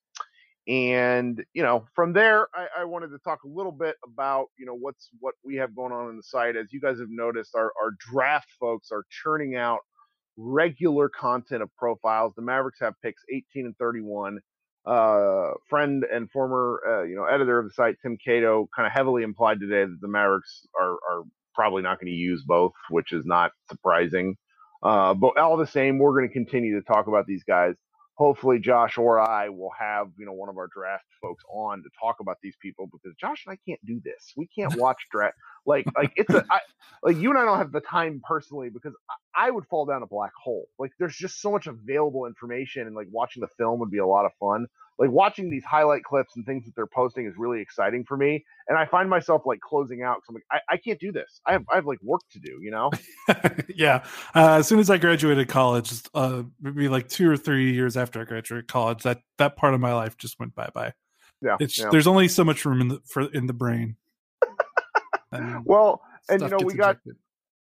and 0.67 1.41
you 1.53 1.63
know 1.63 1.85
from 1.95 2.11
there 2.11 2.47
I, 2.53 2.81
I, 2.81 2.83
wanted 2.83 3.09
to 3.09 3.17
talk 3.19 3.43
a 3.43 3.47
little 3.47 3.71
bit 3.71 3.95
about 4.05 4.47
you 4.57 4.65
know 4.65 4.75
what's 4.75 5.09
what 5.21 5.35
we 5.43 5.55
have 5.55 5.73
going 5.73 5.93
on 5.93 6.09
in 6.09 6.17
the 6.17 6.23
site. 6.23 6.57
As 6.57 6.73
you 6.73 6.81
guys 6.81 6.99
have 6.99 7.09
noticed, 7.09 7.55
our 7.55 7.71
our 7.81 7.91
draft 8.11 8.49
folks 8.59 8.89
are 8.91 9.05
churning 9.09 9.55
out 9.55 9.79
regular 10.35 11.07
content 11.07 11.63
of 11.63 11.69
profiles. 11.77 12.33
The 12.35 12.41
Mavericks 12.41 12.79
have 12.81 12.95
picks 13.01 13.21
18 13.31 13.67
and 13.67 13.77
31 13.77 14.39
uh, 14.85 15.51
friend 15.69 16.05
and 16.11 16.29
former 16.31 16.81
uh, 16.87 17.03
you 17.03 17.15
know 17.15 17.25
editor 17.25 17.59
of 17.59 17.65
the 17.65 17.73
site 17.73 17.95
Tim 18.01 18.17
Cato 18.23 18.69
kind 18.75 18.85
of 18.87 18.93
heavily 18.93 19.23
implied 19.23 19.59
today 19.59 19.85
that 19.85 19.97
the 20.01 20.07
Mavericks 20.07 20.67
are 20.79 20.93
are 20.93 21.23
probably 21.53 21.81
not 21.81 21.99
going 21.99 22.11
to 22.11 22.17
use 22.17 22.43
both, 22.45 22.73
which 22.89 23.13
is 23.13 23.25
not 23.25 23.51
surprising. 23.69 24.35
Uh, 24.83 25.13
but 25.13 25.37
all 25.37 25.57
the 25.57 25.65
same, 25.67 25.97
we're 25.97 26.11
going 26.17 26.27
to 26.27 26.33
continue 26.33 26.79
to 26.79 26.85
talk 26.85 27.07
about 27.07 27.25
these 27.25 27.43
guys 27.43 27.75
hopefully 28.15 28.59
Josh 28.59 28.97
or 28.97 29.19
I 29.19 29.49
will 29.49 29.71
have, 29.77 30.07
you 30.17 30.25
know, 30.25 30.33
one 30.33 30.49
of 30.49 30.57
our 30.57 30.67
draft 30.73 31.05
folks 31.21 31.43
on 31.53 31.83
to 31.83 31.89
talk 31.99 32.17
about 32.19 32.37
these 32.41 32.55
people 32.61 32.87
because 32.91 33.15
Josh 33.17 33.45
and 33.45 33.53
I 33.53 33.59
can't 33.69 33.83
do 33.85 34.01
this. 34.03 34.33
We 34.35 34.47
can't 34.47 34.75
watch 34.79 35.07
draft 35.11 35.35
like 35.65 35.85
like 35.95 36.13
it's 36.15 36.33
a 36.33 36.45
I, 36.49 36.59
like 37.03 37.17
you 37.17 37.29
and 37.29 37.39
I 37.39 37.45
don't 37.45 37.57
have 37.57 37.71
the 37.71 37.81
time 37.81 38.21
personally 38.27 38.69
because 38.69 38.93
I, 39.09 39.47
I, 39.47 39.51
would 39.51 39.65
fall 39.65 39.85
down 39.85 40.03
a 40.03 40.07
black 40.07 40.31
hole. 40.41 40.67
Like 40.79 40.91
there's 40.99 41.15
just 41.15 41.41
so 41.41 41.51
much 41.51 41.67
available 41.67 42.25
information 42.25 42.87
and 42.87 42.95
like 42.95 43.07
watching 43.11 43.41
the 43.41 43.47
film 43.57 43.79
would 43.79 43.91
be 43.91 43.97
a 43.97 44.07
lot 44.07 44.25
of 44.25 44.31
fun 44.39 44.67
like 44.97 45.09
watching 45.11 45.49
these 45.49 45.63
highlight 45.63 46.03
clips 46.03 46.35
and 46.35 46.45
things 46.45 46.65
that 46.65 46.75
they're 46.75 46.87
posting 46.87 47.25
is 47.25 47.33
really 47.37 47.61
exciting 47.61 48.03
for 48.05 48.15
me. 48.15 48.45
And 48.67 48.77
I 48.77 48.85
find 48.85 49.09
myself 49.09 49.43
like 49.45 49.59
closing 49.59 50.03
out 50.03 50.17
because 50.17 50.29
I'm 50.29 50.35
like, 50.35 50.43
I, 50.51 50.73
I, 50.75 50.77
can't 50.77 50.99
do 50.99 51.11
this. 51.11 51.41
I 51.45 51.51
have 51.51 51.65
I 51.69 51.75
have 51.75 51.85
like 51.85 52.01
work 52.01 52.21
to 52.31 52.39
do, 52.39 52.59
you 52.61 52.71
know? 52.71 52.91
yeah. 53.75 54.05
Uh, 54.33 54.55
as 54.59 54.67
soon 54.67 54.79
as 54.79 54.89
I 54.89 54.97
graduated 54.97 55.49
college, 55.49 55.91
uh, 56.13 56.43
maybe 56.61 56.87
like 56.87 57.09
two 57.09 57.29
or 57.29 57.37
three 57.37 57.73
years 57.73 57.97
after 57.97 58.21
I 58.21 58.23
graduated 58.23 58.67
college, 58.67 59.03
that 59.03 59.19
that 59.37 59.57
part 59.57 59.73
of 59.73 59.81
my 59.81 59.93
life 59.93 60.17
just 60.17 60.39
went 60.39 60.55
bye 60.55 60.69
bye. 60.73 60.93
Yeah, 61.41 61.57
yeah. 61.59 61.89
there's 61.91 62.07
only 62.07 62.27
so 62.27 62.43
much 62.43 62.65
room 62.65 62.81
in 62.81 62.87
the 62.87 63.01
for 63.05 63.23
in 63.33 63.45
the 63.45 63.53
brain. 63.53 63.97
well, 65.65 66.01
and 66.29 66.41
you 66.41 66.47
know 66.47 66.57
we 66.63 66.73
got 66.73 66.97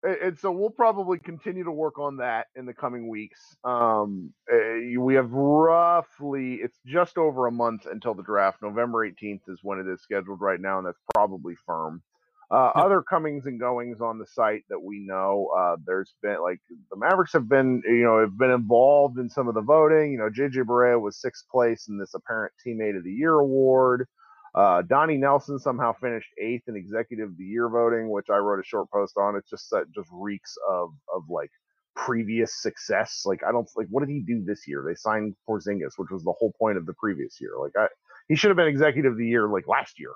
and 0.05 0.39
so 0.39 0.53
we'll 0.53 0.71
probably 0.71 1.19
continue 1.19 1.65
to 1.65 1.71
work 1.73 1.99
on 1.99 2.19
that 2.19 2.49
in 2.57 2.67
the 2.67 2.75
coming 2.75 3.09
weeks. 3.09 3.57
Um, 3.65 4.33
uh, 4.53 5.01
we 5.01 5.15
have 5.15 5.33
roughly 5.33 6.57
it's 6.57 6.79
just 6.87 7.17
over 7.19 7.47
a 7.47 7.53
month 7.53 7.87
until 7.87 8.15
the 8.15 8.23
draft. 8.23 8.63
November 8.63 9.09
18th 9.09 9.49
is 9.49 9.61
when 9.63 9.79
it 9.79 9.87
is 9.89 10.03
scheduled 10.03 10.41
right 10.41 10.61
now, 10.61 10.79
and 10.79 10.87
that's 10.87 11.01
probably 11.15 11.55
firm. 11.67 12.03
Uh. 12.51 12.71
Other 12.75 13.03
comings 13.03 13.47
and 13.47 13.59
goings 13.59 14.01
on 14.01 14.19
the 14.19 14.27
site 14.27 14.65
that 14.69 14.81
we 14.81 15.01
know, 15.01 15.49
uh, 15.59 15.77
there's 15.87 16.15
been 16.23 16.41
like 16.43 16.61
the 16.91 16.97
Mavericks 16.97 17.33
have 17.33 17.49
been, 17.49 17.83
you 17.87 18.05
know, 18.05 18.21
have 18.21 18.37
been 18.37 18.51
involved 18.51 19.19
in 19.19 19.29
some 19.31 19.49
of 19.49 19.55
the 19.55 19.63
voting. 19.63 20.13
You 20.13 20.19
know, 20.19 20.29
JJ 20.31 20.65
Barea 20.65 21.01
was 21.01 21.21
sixth 21.21 21.49
place 21.51 21.89
in 21.89 21.99
this 21.99 22.15
apparent 22.15 22.53
teammate 22.65 22.97
of 22.97 23.05
the 23.05 23.11
year 23.11 23.35
award. 23.35 24.07
Uh, 24.55 24.83
Donnie 24.83 25.17
Nelson 25.17 25.59
somehow 25.59 25.93
finished 25.93 26.31
eighth 26.41 26.69
in 26.69 26.77
executive 26.77 27.31
of 27.31 27.37
the 27.37 27.45
year 27.45 27.69
voting, 27.69 28.09
which 28.11 28.31
I 28.31 28.37
wrote 28.37 28.61
a 28.61 28.65
short 28.65 28.89
post 28.91 29.17
on. 29.17 29.35
It's 29.37 29.51
just 29.51 29.69
that 29.71 29.87
just 29.93 30.09
reeks 30.13 30.57
of 30.69 30.91
of 31.13 31.25
like 31.29 31.51
previous 31.97 32.63
success. 32.63 33.23
Like 33.25 33.43
I 33.47 33.51
don't 33.51 33.69
like 33.77 33.89
what 33.91 34.07
did 34.07 34.13
he 34.13 34.21
do 34.21 34.45
this 34.45 34.69
year? 34.69 34.85
They 34.87 34.95
signed 34.95 35.35
Porzingis, 35.49 35.95
which 35.97 36.11
was 36.11 36.23
the 36.23 36.33
whole 36.33 36.53
point 36.59 36.79
of 36.79 36.87
the 36.87 36.93
previous 36.95 37.41
year. 37.41 37.53
Like 37.61 37.73
I, 37.77 37.89
he 38.29 38.37
should 38.37 38.51
have 38.51 38.57
been 38.57 38.69
executive 38.69 39.13
of 39.13 39.19
the 39.19 39.27
year 39.27 39.49
like 39.49 39.67
last 39.67 39.99
year. 39.99 40.11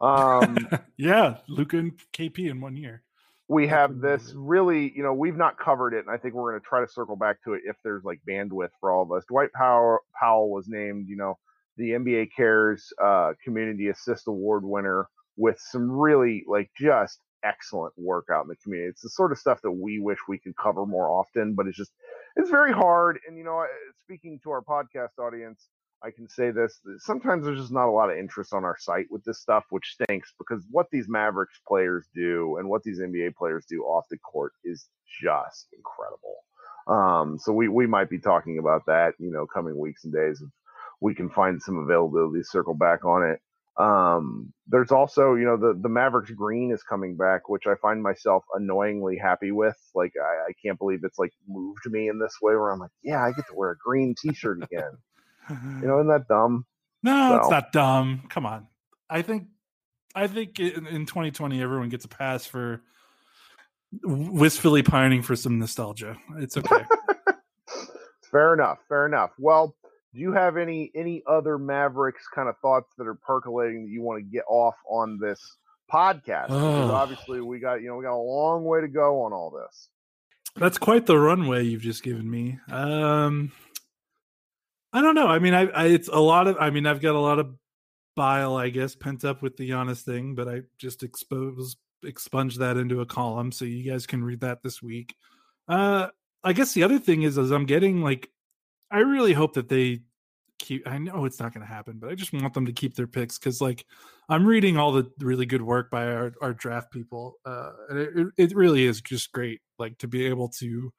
Um, 0.00 0.56
yeah, 0.96 1.38
Luka 1.48 1.78
and 1.78 1.92
KP 2.12 2.50
in 2.50 2.60
one 2.60 2.76
year. 2.76 3.02
We 3.48 3.66
have 3.66 4.00
this 4.00 4.32
really, 4.36 4.92
you 4.94 5.02
know, 5.02 5.12
we've 5.12 5.36
not 5.36 5.58
covered 5.58 5.92
it, 5.92 6.06
and 6.06 6.10
I 6.10 6.16
think 6.16 6.34
we're 6.34 6.52
going 6.52 6.60
to 6.60 6.66
try 6.66 6.80
to 6.80 6.88
circle 6.88 7.16
back 7.16 7.42
to 7.42 7.54
it 7.54 7.62
if 7.64 7.74
there's 7.82 8.04
like 8.04 8.20
bandwidth 8.28 8.70
for 8.78 8.92
all 8.92 9.02
of 9.02 9.10
us. 9.10 9.24
Dwight 9.28 9.52
Powell, 9.52 9.98
Powell 10.18 10.50
was 10.50 10.68
named, 10.68 11.08
you 11.08 11.16
know, 11.16 11.36
the 11.80 11.92
NBA 11.92 12.28
Cares 12.36 12.92
uh, 13.02 13.32
Community 13.42 13.88
Assist 13.88 14.28
Award 14.28 14.64
winner 14.64 15.08
with 15.36 15.58
some 15.58 15.90
really 15.90 16.44
like 16.46 16.70
just 16.78 17.18
excellent 17.42 17.94
work 17.96 18.26
out 18.30 18.42
in 18.42 18.48
the 18.48 18.56
community. 18.56 18.90
It's 18.90 19.00
the 19.00 19.08
sort 19.08 19.32
of 19.32 19.38
stuff 19.38 19.60
that 19.62 19.72
we 19.72 19.98
wish 19.98 20.18
we 20.28 20.38
could 20.38 20.54
cover 20.56 20.84
more 20.84 21.08
often, 21.08 21.54
but 21.54 21.66
it's 21.66 21.78
just 21.78 21.92
it's 22.36 22.50
very 22.50 22.72
hard. 22.72 23.18
And 23.26 23.38
you 23.38 23.44
know, 23.44 23.64
speaking 24.02 24.38
to 24.44 24.50
our 24.50 24.60
podcast 24.60 25.18
audience, 25.18 25.68
I 26.04 26.10
can 26.10 26.28
say 26.28 26.50
this: 26.50 26.78
sometimes 26.98 27.46
there's 27.46 27.58
just 27.58 27.72
not 27.72 27.88
a 27.88 27.90
lot 27.90 28.10
of 28.10 28.18
interest 28.18 28.52
on 28.52 28.64
our 28.64 28.76
site 28.78 29.06
with 29.10 29.24
this 29.24 29.40
stuff, 29.40 29.64
which 29.70 29.94
stinks 29.94 30.34
because 30.38 30.62
what 30.70 30.86
these 30.92 31.08
Mavericks 31.08 31.60
players 31.66 32.06
do 32.14 32.58
and 32.58 32.68
what 32.68 32.82
these 32.82 33.00
NBA 33.00 33.36
players 33.36 33.64
do 33.66 33.84
off 33.84 34.04
the 34.10 34.18
court 34.18 34.52
is 34.64 34.88
just 35.22 35.68
incredible. 35.72 36.36
Um, 36.88 37.38
so 37.38 37.54
we 37.54 37.68
we 37.68 37.86
might 37.86 38.10
be 38.10 38.18
talking 38.18 38.58
about 38.58 38.84
that, 38.86 39.14
you 39.18 39.30
know, 39.30 39.46
coming 39.46 39.78
weeks 39.78 40.04
and 40.04 40.12
days 40.12 40.42
of 40.42 40.50
we 41.00 41.14
can 41.14 41.30
find 41.30 41.60
some 41.60 41.78
availability 41.78 42.42
circle 42.42 42.74
back 42.74 43.04
on 43.04 43.22
it. 43.22 43.40
Um, 43.76 44.52
there's 44.66 44.90
also, 44.90 45.34
you 45.34 45.44
know, 45.44 45.56
the, 45.56 45.78
the 45.80 45.88
Mavericks 45.88 46.30
green 46.32 46.70
is 46.70 46.82
coming 46.82 47.16
back, 47.16 47.48
which 47.48 47.66
I 47.66 47.74
find 47.76 48.02
myself 48.02 48.44
annoyingly 48.54 49.16
happy 49.16 49.52
with. 49.52 49.76
Like, 49.94 50.12
I, 50.22 50.50
I 50.50 50.52
can't 50.62 50.78
believe 50.78 51.00
it's 51.02 51.18
like 51.18 51.32
moved 51.48 51.86
me 51.86 52.08
in 52.08 52.18
this 52.18 52.36
way 52.42 52.54
where 52.54 52.70
I'm 52.70 52.80
like, 52.80 52.90
yeah, 53.02 53.24
I 53.24 53.32
get 53.32 53.46
to 53.48 53.54
wear 53.54 53.70
a 53.70 53.76
green 53.78 54.14
t 54.20 54.34
shirt 54.34 54.62
again. 54.62 54.92
you 55.48 55.88
know, 55.88 55.96
isn't 56.00 56.08
that 56.08 56.28
dumb? 56.28 56.66
No, 57.02 57.30
so. 57.30 57.40
it's 57.40 57.50
not 57.50 57.72
dumb. 57.72 58.24
Come 58.28 58.44
on. 58.44 58.66
I 59.08 59.22
think, 59.22 59.46
I 60.14 60.26
think 60.26 60.60
in, 60.60 60.86
in 60.86 61.06
2020, 61.06 61.62
everyone 61.62 61.88
gets 61.88 62.04
a 62.04 62.08
pass 62.08 62.44
for 62.44 62.82
wistfully 64.02 64.82
pining 64.82 65.22
for 65.22 65.36
some 65.36 65.58
nostalgia. 65.58 66.18
It's 66.36 66.56
okay. 66.56 66.84
fair 68.30 68.52
enough. 68.52 68.78
Fair 68.88 69.06
enough. 69.06 69.30
Well, 69.38 69.74
do 70.14 70.20
you 70.20 70.32
have 70.32 70.56
any 70.56 70.90
any 70.94 71.22
other 71.26 71.58
Mavericks 71.58 72.26
kind 72.34 72.48
of 72.48 72.56
thoughts 72.58 72.92
that 72.98 73.06
are 73.06 73.14
percolating 73.14 73.84
that 73.84 73.90
you 73.90 74.02
want 74.02 74.18
to 74.18 74.30
get 74.30 74.44
off 74.48 74.76
on 74.88 75.18
this 75.18 75.56
podcast? 75.92 76.48
Because 76.48 76.90
obviously 76.90 77.40
we 77.40 77.58
got 77.58 77.82
you 77.82 77.88
know 77.88 77.96
we 77.96 78.04
got 78.04 78.14
a 78.14 78.16
long 78.16 78.64
way 78.64 78.80
to 78.80 78.88
go 78.88 79.22
on 79.22 79.32
all 79.32 79.50
this. 79.50 79.88
That's 80.56 80.78
quite 80.78 81.06
the 81.06 81.18
runway 81.18 81.64
you've 81.64 81.82
just 81.82 82.02
given 82.02 82.28
me. 82.28 82.58
Um, 82.70 83.52
I 84.92 85.00
don't 85.00 85.14
know. 85.14 85.28
I 85.28 85.38
mean, 85.38 85.54
I, 85.54 85.66
I 85.68 85.86
it's 85.86 86.08
a 86.08 86.18
lot 86.18 86.48
of. 86.48 86.56
I 86.58 86.70
mean, 86.70 86.86
I've 86.86 87.00
got 87.00 87.14
a 87.14 87.20
lot 87.20 87.38
of 87.38 87.54
bile, 88.16 88.56
I 88.56 88.70
guess, 88.70 88.96
pent 88.96 89.24
up 89.24 89.42
with 89.42 89.56
the 89.56 89.70
Giannis 89.70 90.02
thing, 90.02 90.34
but 90.34 90.48
I 90.48 90.62
just 90.78 91.02
expose 91.02 91.76
expunge 92.02 92.56
that 92.56 92.76
into 92.76 93.00
a 93.00 93.06
column 93.06 93.52
so 93.52 93.64
you 93.64 93.88
guys 93.88 94.06
can 94.06 94.24
read 94.24 94.40
that 94.40 94.62
this 94.62 94.82
week. 94.82 95.14
Uh, 95.68 96.08
I 96.42 96.52
guess 96.52 96.72
the 96.72 96.82
other 96.82 96.98
thing 96.98 97.22
is, 97.22 97.38
is 97.38 97.50
I'm 97.50 97.66
getting 97.66 98.02
like, 98.02 98.30
I 98.90 98.98
really 98.98 99.32
hope 99.32 99.54
that 99.54 99.68
they 99.68 100.00
keep. 100.58 100.86
I 100.86 100.98
know 100.98 101.24
it's 101.24 101.40
not 101.40 101.54
going 101.54 101.66
to 101.66 101.72
happen, 101.72 101.98
but 101.98 102.10
I 102.10 102.14
just 102.14 102.32
want 102.32 102.54
them 102.54 102.66
to 102.66 102.72
keep 102.72 102.94
their 102.94 103.06
picks 103.06 103.38
because, 103.38 103.60
like, 103.60 103.84
I'm 104.28 104.46
reading 104.46 104.76
all 104.76 104.92
the 104.92 105.10
really 105.20 105.46
good 105.46 105.62
work 105.62 105.90
by 105.90 106.06
our, 106.06 106.32
our 106.40 106.52
draft 106.52 106.92
people, 106.92 107.36
uh, 107.44 107.70
and 107.88 107.98
it, 107.98 108.26
it 108.36 108.56
really 108.56 108.86
is 108.86 109.00
just 109.00 109.32
great, 109.32 109.60
like 109.78 109.98
to 109.98 110.08
be 110.08 110.26
able 110.26 110.48
to 110.60 110.92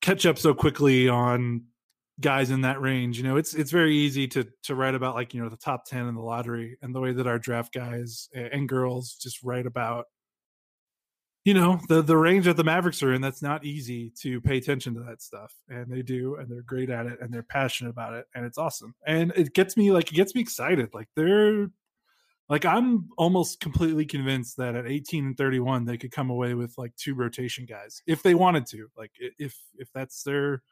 catch 0.00 0.26
up 0.26 0.38
so 0.38 0.52
quickly 0.54 1.08
on 1.08 1.62
guys 2.20 2.50
in 2.50 2.62
that 2.62 2.80
range. 2.80 3.18
You 3.18 3.24
know, 3.24 3.36
it's 3.36 3.54
it's 3.54 3.70
very 3.70 3.94
easy 3.96 4.28
to 4.28 4.46
to 4.64 4.74
write 4.74 4.94
about 4.94 5.14
like 5.14 5.34
you 5.34 5.42
know 5.42 5.48
the 5.48 5.56
top 5.56 5.84
ten 5.86 6.06
in 6.06 6.14
the 6.14 6.22
lottery 6.22 6.76
and 6.82 6.94
the 6.94 7.00
way 7.00 7.12
that 7.12 7.26
our 7.26 7.38
draft 7.38 7.72
guys 7.72 8.28
and 8.34 8.68
girls 8.68 9.14
just 9.14 9.42
write 9.42 9.66
about 9.66 10.06
you 11.44 11.54
know 11.54 11.80
the 11.88 12.02
the 12.02 12.16
range 12.16 12.44
that 12.44 12.56
the 12.56 12.64
Mavericks 12.64 13.02
are 13.02 13.12
in. 13.12 13.20
That's 13.20 13.42
not 13.42 13.64
easy 13.64 14.12
to 14.20 14.40
pay 14.40 14.58
attention 14.58 14.94
to 14.94 15.00
that 15.00 15.22
stuff, 15.22 15.52
and 15.68 15.90
they 15.90 16.02
do, 16.02 16.36
and 16.36 16.50
they're 16.50 16.62
great 16.62 16.90
at 16.90 17.06
it, 17.06 17.18
and 17.20 17.32
they're 17.32 17.42
passionate 17.42 17.90
about 17.90 18.14
it, 18.14 18.26
and 18.34 18.44
it's 18.44 18.58
awesome. 18.58 18.94
And 19.06 19.32
it 19.36 19.54
gets 19.54 19.76
me 19.76 19.90
like 19.90 20.12
it 20.12 20.14
gets 20.14 20.34
me 20.34 20.40
excited. 20.40 20.90
Like 20.94 21.08
they're 21.16 21.68
like 22.48 22.64
I'm 22.64 23.08
almost 23.16 23.60
completely 23.60 24.04
convinced 24.04 24.56
that 24.58 24.74
at 24.74 24.86
18 24.86 25.26
and 25.26 25.36
31 25.36 25.84
they 25.84 25.96
could 25.96 26.12
come 26.12 26.30
away 26.30 26.54
with 26.54 26.74
like 26.76 26.94
two 26.96 27.14
rotation 27.14 27.64
guys 27.64 28.02
if 28.06 28.22
they 28.22 28.34
wanted 28.34 28.66
to. 28.66 28.88
Like 28.96 29.12
if 29.38 29.56
if 29.78 29.88
that's 29.92 30.22
their 30.22 30.62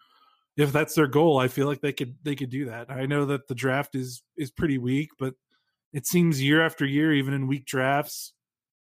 if 0.56 0.72
that's 0.72 0.94
their 0.94 1.06
goal, 1.06 1.38
I 1.38 1.48
feel 1.48 1.66
like 1.66 1.80
they 1.80 1.92
could 1.92 2.16
they 2.22 2.34
could 2.34 2.50
do 2.50 2.66
that. 2.66 2.90
I 2.90 3.06
know 3.06 3.24
that 3.26 3.48
the 3.48 3.54
draft 3.54 3.94
is 3.94 4.22
is 4.36 4.50
pretty 4.50 4.78
weak, 4.78 5.10
but 5.18 5.34
it 5.92 6.06
seems 6.06 6.42
year 6.42 6.64
after 6.64 6.84
year, 6.84 7.12
even 7.12 7.34
in 7.34 7.46
weak 7.46 7.66
drafts, 7.66 8.32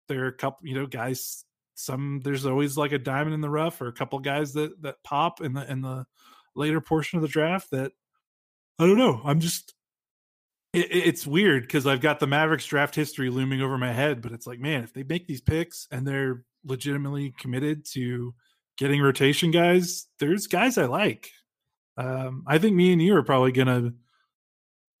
there 0.07 0.25
are 0.25 0.27
a 0.27 0.33
couple, 0.33 0.67
you 0.67 0.75
know, 0.75 0.85
guys. 0.85 1.45
Some 1.81 2.21
there's 2.23 2.45
always 2.45 2.77
like 2.77 2.91
a 2.91 2.99
diamond 2.99 3.33
in 3.33 3.41
the 3.41 3.49
rough, 3.49 3.81
or 3.81 3.87
a 3.87 3.93
couple 3.93 4.19
guys 4.19 4.53
that 4.53 4.81
that 4.81 5.03
pop 5.03 5.41
in 5.41 5.53
the 5.53 5.69
in 5.69 5.81
the 5.81 6.05
later 6.55 6.81
portion 6.81 7.17
of 7.17 7.23
the 7.23 7.27
draft. 7.27 7.71
That 7.71 7.91
I 8.79 8.85
don't 8.85 8.97
know. 8.97 9.21
I'm 9.23 9.39
just 9.39 9.73
it, 10.73 10.87
it's 10.91 11.27
weird 11.27 11.63
because 11.63 11.85
I've 11.85 12.01
got 12.01 12.19
the 12.19 12.27
Mavericks 12.27 12.65
draft 12.65 12.95
history 12.95 13.29
looming 13.29 13.61
over 13.61 13.77
my 13.77 13.91
head, 13.91 14.21
but 14.21 14.31
it's 14.31 14.47
like, 14.47 14.59
man, 14.59 14.83
if 14.83 14.93
they 14.93 15.03
make 15.03 15.27
these 15.27 15.41
picks 15.41 15.87
and 15.91 16.07
they're 16.07 16.43
legitimately 16.63 17.33
committed 17.37 17.85
to 17.93 18.33
getting 18.77 19.01
rotation 19.01 19.51
guys, 19.51 20.07
there's 20.19 20.47
guys 20.47 20.77
I 20.77 20.85
like. 20.85 21.31
Um, 21.97 22.43
I 22.47 22.57
think 22.57 22.75
me 22.75 22.93
and 22.93 23.01
you 23.01 23.15
are 23.15 23.23
probably 23.23 23.51
gonna. 23.51 23.93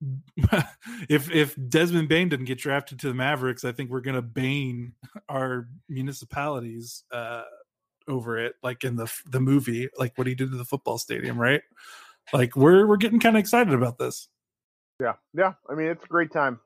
if 1.09 1.29
if 1.31 1.55
Desmond 1.69 2.09
Bane 2.09 2.29
didn't 2.29 2.45
get 2.45 2.57
drafted 2.57 2.99
to 2.99 3.07
the 3.07 3.13
Mavericks, 3.13 3.63
I 3.63 3.71
think 3.71 3.89
we're 3.89 4.01
gonna 4.01 4.21
bane 4.21 4.93
our 5.29 5.67
municipalities 5.89 7.03
uh, 7.11 7.43
over 8.07 8.37
it, 8.37 8.55
like 8.63 8.83
in 8.83 8.95
the 8.95 9.11
the 9.29 9.39
movie, 9.39 9.89
like 9.97 10.17
what 10.17 10.27
he 10.27 10.35
did 10.35 10.51
to 10.51 10.57
the 10.57 10.65
football 10.65 10.97
stadium, 10.97 11.39
right? 11.39 11.61
Like 12.33 12.55
we're 12.55 12.87
we're 12.87 12.97
getting 12.97 13.19
kind 13.19 13.35
of 13.35 13.39
excited 13.39 13.73
about 13.73 13.97
this. 13.97 14.27
Yeah, 14.99 15.13
yeah. 15.33 15.53
I 15.69 15.75
mean, 15.75 15.87
it's 15.87 16.03
a 16.03 16.07
great 16.07 16.31
time. 16.31 16.59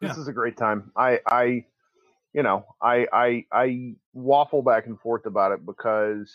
This 0.00 0.14
yeah. 0.14 0.20
is 0.20 0.28
a 0.28 0.32
great 0.32 0.56
time. 0.56 0.90
I 0.96 1.20
I 1.26 1.64
you 2.32 2.42
know 2.42 2.64
I 2.82 3.06
I 3.12 3.44
I 3.52 3.94
waffle 4.14 4.62
back 4.62 4.86
and 4.86 4.98
forth 4.98 5.26
about 5.26 5.52
it 5.52 5.64
because 5.64 6.32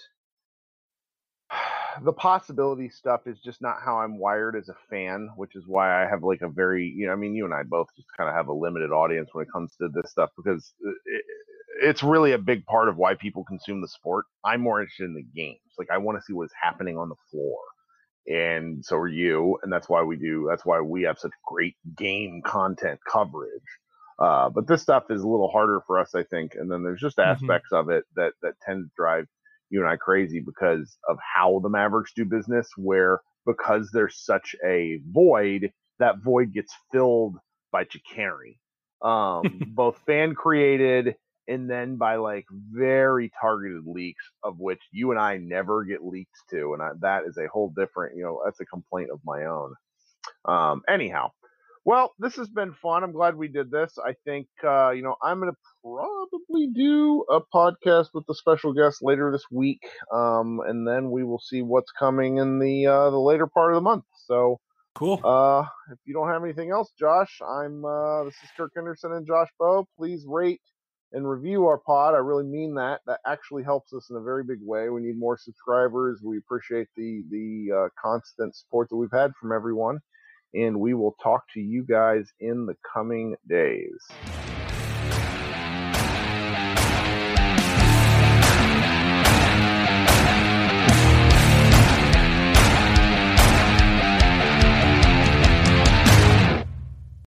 the 2.01 2.13
possibility 2.13 2.89
stuff 2.89 3.21
is 3.27 3.39
just 3.39 3.61
not 3.61 3.77
how 3.83 3.97
I'm 3.97 4.17
wired 4.17 4.55
as 4.55 4.69
a 4.69 4.75
fan, 4.89 5.29
which 5.35 5.55
is 5.55 5.63
why 5.67 6.03
I 6.03 6.07
have 6.07 6.23
like 6.23 6.41
a 6.41 6.49
very, 6.49 6.87
you 6.87 7.07
know, 7.07 7.13
I 7.13 7.15
mean, 7.15 7.35
you 7.35 7.45
and 7.45 7.53
I 7.53 7.63
both 7.63 7.87
just 7.95 8.07
kind 8.17 8.29
of 8.29 8.35
have 8.35 8.47
a 8.47 8.53
limited 8.53 8.91
audience 8.91 9.29
when 9.33 9.43
it 9.45 9.51
comes 9.51 9.75
to 9.77 9.89
this 9.89 10.11
stuff 10.11 10.29
because 10.35 10.73
it, 11.05 11.23
it's 11.81 12.03
really 12.03 12.33
a 12.33 12.37
big 12.37 12.65
part 12.65 12.89
of 12.89 12.97
why 12.97 13.15
people 13.15 13.43
consume 13.43 13.81
the 13.81 13.87
sport. 13.87 14.25
I'm 14.43 14.61
more 14.61 14.81
interested 14.81 15.05
in 15.05 15.15
the 15.15 15.25
games. 15.35 15.59
Like, 15.77 15.89
I 15.91 15.97
want 15.97 16.17
to 16.17 16.23
see 16.23 16.33
what's 16.33 16.53
happening 16.59 16.97
on 16.97 17.09
the 17.09 17.15
floor. 17.29 17.57
And 18.27 18.83
so 18.85 18.95
are 18.97 19.07
you. 19.07 19.57
And 19.63 19.71
that's 19.71 19.89
why 19.89 20.01
we 20.01 20.15
do, 20.15 20.47
that's 20.49 20.65
why 20.65 20.79
we 20.79 21.03
have 21.03 21.19
such 21.19 21.31
great 21.45 21.75
game 21.97 22.41
content 22.45 22.99
coverage. 23.09 23.61
Uh, 24.19 24.49
but 24.49 24.67
this 24.67 24.81
stuff 24.81 25.05
is 25.09 25.23
a 25.23 25.27
little 25.27 25.49
harder 25.49 25.81
for 25.85 25.99
us, 25.99 26.15
I 26.15 26.23
think. 26.23 26.55
And 26.55 26.71
then 26.71 26.83
there's 26.83 27.01
just 27.01 27.17
mm-hmm. 27.17 27.29
aspects 27.29 27.73
mm-hmm. 27.73 27.89
of 27.89 27.95
it 27.95 28.05
that, 28.15 28.33
that 28.41 28.53
tend 28.65 28.85
to 28.85 28.91
drive 28.95 29.25
you 29.74 29.82
and 29.82 29.89
I 29.89 29.95
crazy 29.95 30.39
because 30.39 30.97
of 31.09 31.17
how 31.36 31.59
the 31.63 31.69
Mavericks 31.69 32.13
do 32.15 32.26
business, 32.26 32.69
where 32.78 33.21
because 33.43 33.89
there's 33.91 34.24
such 34.24 34.55
a 34.63 34.99
void, 35.11 35.71
that 35.97 36.19
void 36.19 36.53
gets 36.53 36.76
filled 36.91 37.38
by 37.71 37.86
chicanery. 37.89 38.59
Um, 39.01 39.61
both 39.69 39.97
fan 40.05 40.36
created 40.36 41.15
and 41.47 41.67
then 41.67 41.97
by 41.97 42.17
like 42.17 42.45
very 42.71 43.32
targeted 43.41 43.86
leaks 43.88 44.24
of 44.43 44.59
which 44.59 44.80
you 44.91 45.09
and 45.09 45.19
I 45.19 45.38
never 45.38 45.84
get 45.84 46.05
leaked 46.05 46.38
to. 46.51 46.74
And 46.74 46.84
I, 46.84 46.89
that 47.01 47.24
is 47.26 47.38
a 47.38 47.47
whole 47.47 47.74
different, 47.76 48.15
you 48.15 48.24
know, 48.24 48.41
that's 48.45 48.59
a 48.59 48.65
complaint 48.65 49.09
of 49.11 49.21
my 49.26 49.45
own. 49.45 49.74
Um, 50.45 50.84
anyhow, 50.88 51.32
well, 51.86 52.13
this 52.17 52.36
has 52.36 52.49
been 52.49 52.73
fun. 52.81 53.03
I'm 53.03 53.11
glad 53.11 53.36
we 53.36 53.49
did 53.49 53.69
this. 53.69 53.97
I 54.03 54.13
think, 54.25 54.47
uh, 54.63 54.91
you 54.91 55.01
know, 55.01 55.15
I'm 55.21 55.39
going 55.39 55.51
to 55.51 55.57
probably 55.84 56.67
do 56.73 57.25
a 57.29 57.41
podcast 57.53 58.09
with 58.13 58.25
the 58.25 58.36
special 58.36 58.73
guest 58.73 58.99
later 59.01 59.31
this 59.31 59.45
week. 59.51 59.81
Um, 60.13 60.61
and 60.65 60.88
then 60.88 61.11
we 61.11 61.23
will 61.23 61.39
see 61.39 61.61
what's 61.61 61.91
coming 61.91 62.38
in 62.38 62.59
the, 62.59 62.88
uh, 62.88 63.09
the 63.09 63.19
later 63.19 63.47
part 63.47 63.73
of 63.73 63.75
the 63.75 63.81
month. 63.81 64.05
So, 64.27 64.61
cool. 64.95 65.19
Uh, 65.25 65.65
if 65.91 65.99
you 66.05 66.13
don't 66.13 66.29
have 66.29 66.43
anything 66.43 66.71
else, 66.71 66.89
Josh, 66.97 67.41
I'm, 67.45 67.84
uh, 67.84 68.23
this 68.23 68.36
is 68.36 68.49
Kirk 68.55 68.71
Henderson 68.75 69.11
and 69.11 69.27
Josh 69.27 69.49
Bowe. 69.59 69.86
Please 69.97 70.23
rate 70.25 70.61
and 71.11 71.29
review 71.29 71.65
our 71.65 71.79
pod. 71.79 72.15
I 72.15 72.19
really 72.19 72.45
mean 72.45 72.75
that. 72.75 73.01
That 73.07 73.19
actually 73.27 73.63
helps 73.63 73.91
us 73.91 74.07
in 74.09 74.15
a 74.15 74.21
very 74.21 74.45
big 74.45 74.59
way. 74.61 74.88
We 74.88 75.01
need 75.01 75.19
more 75.19 75.38
subscribers. 75.38 76.21
We 76.23 76.38
appreciate 76.38 76.88
the, 76.95 77.23
the, 77.29 77.75
uh, 77.75 77.89
constant 78.01 78.55
support 78.55 78.89
that 78.89 78.95
we've 78.95 79.11
had 79.11 79.34
from 79.39 79.51
everyone 79.51 79.99
and 80.54 80.80
we 80.80 80.93
will 80.93 81.16
talk 81.22 81.43
to 81.54 81.60
you 81.60 81.84
guys 81.84 82.32
in 82.39 82.66
the 82.66 82.76
coming 82.93 83.36
days. 83.47 84.08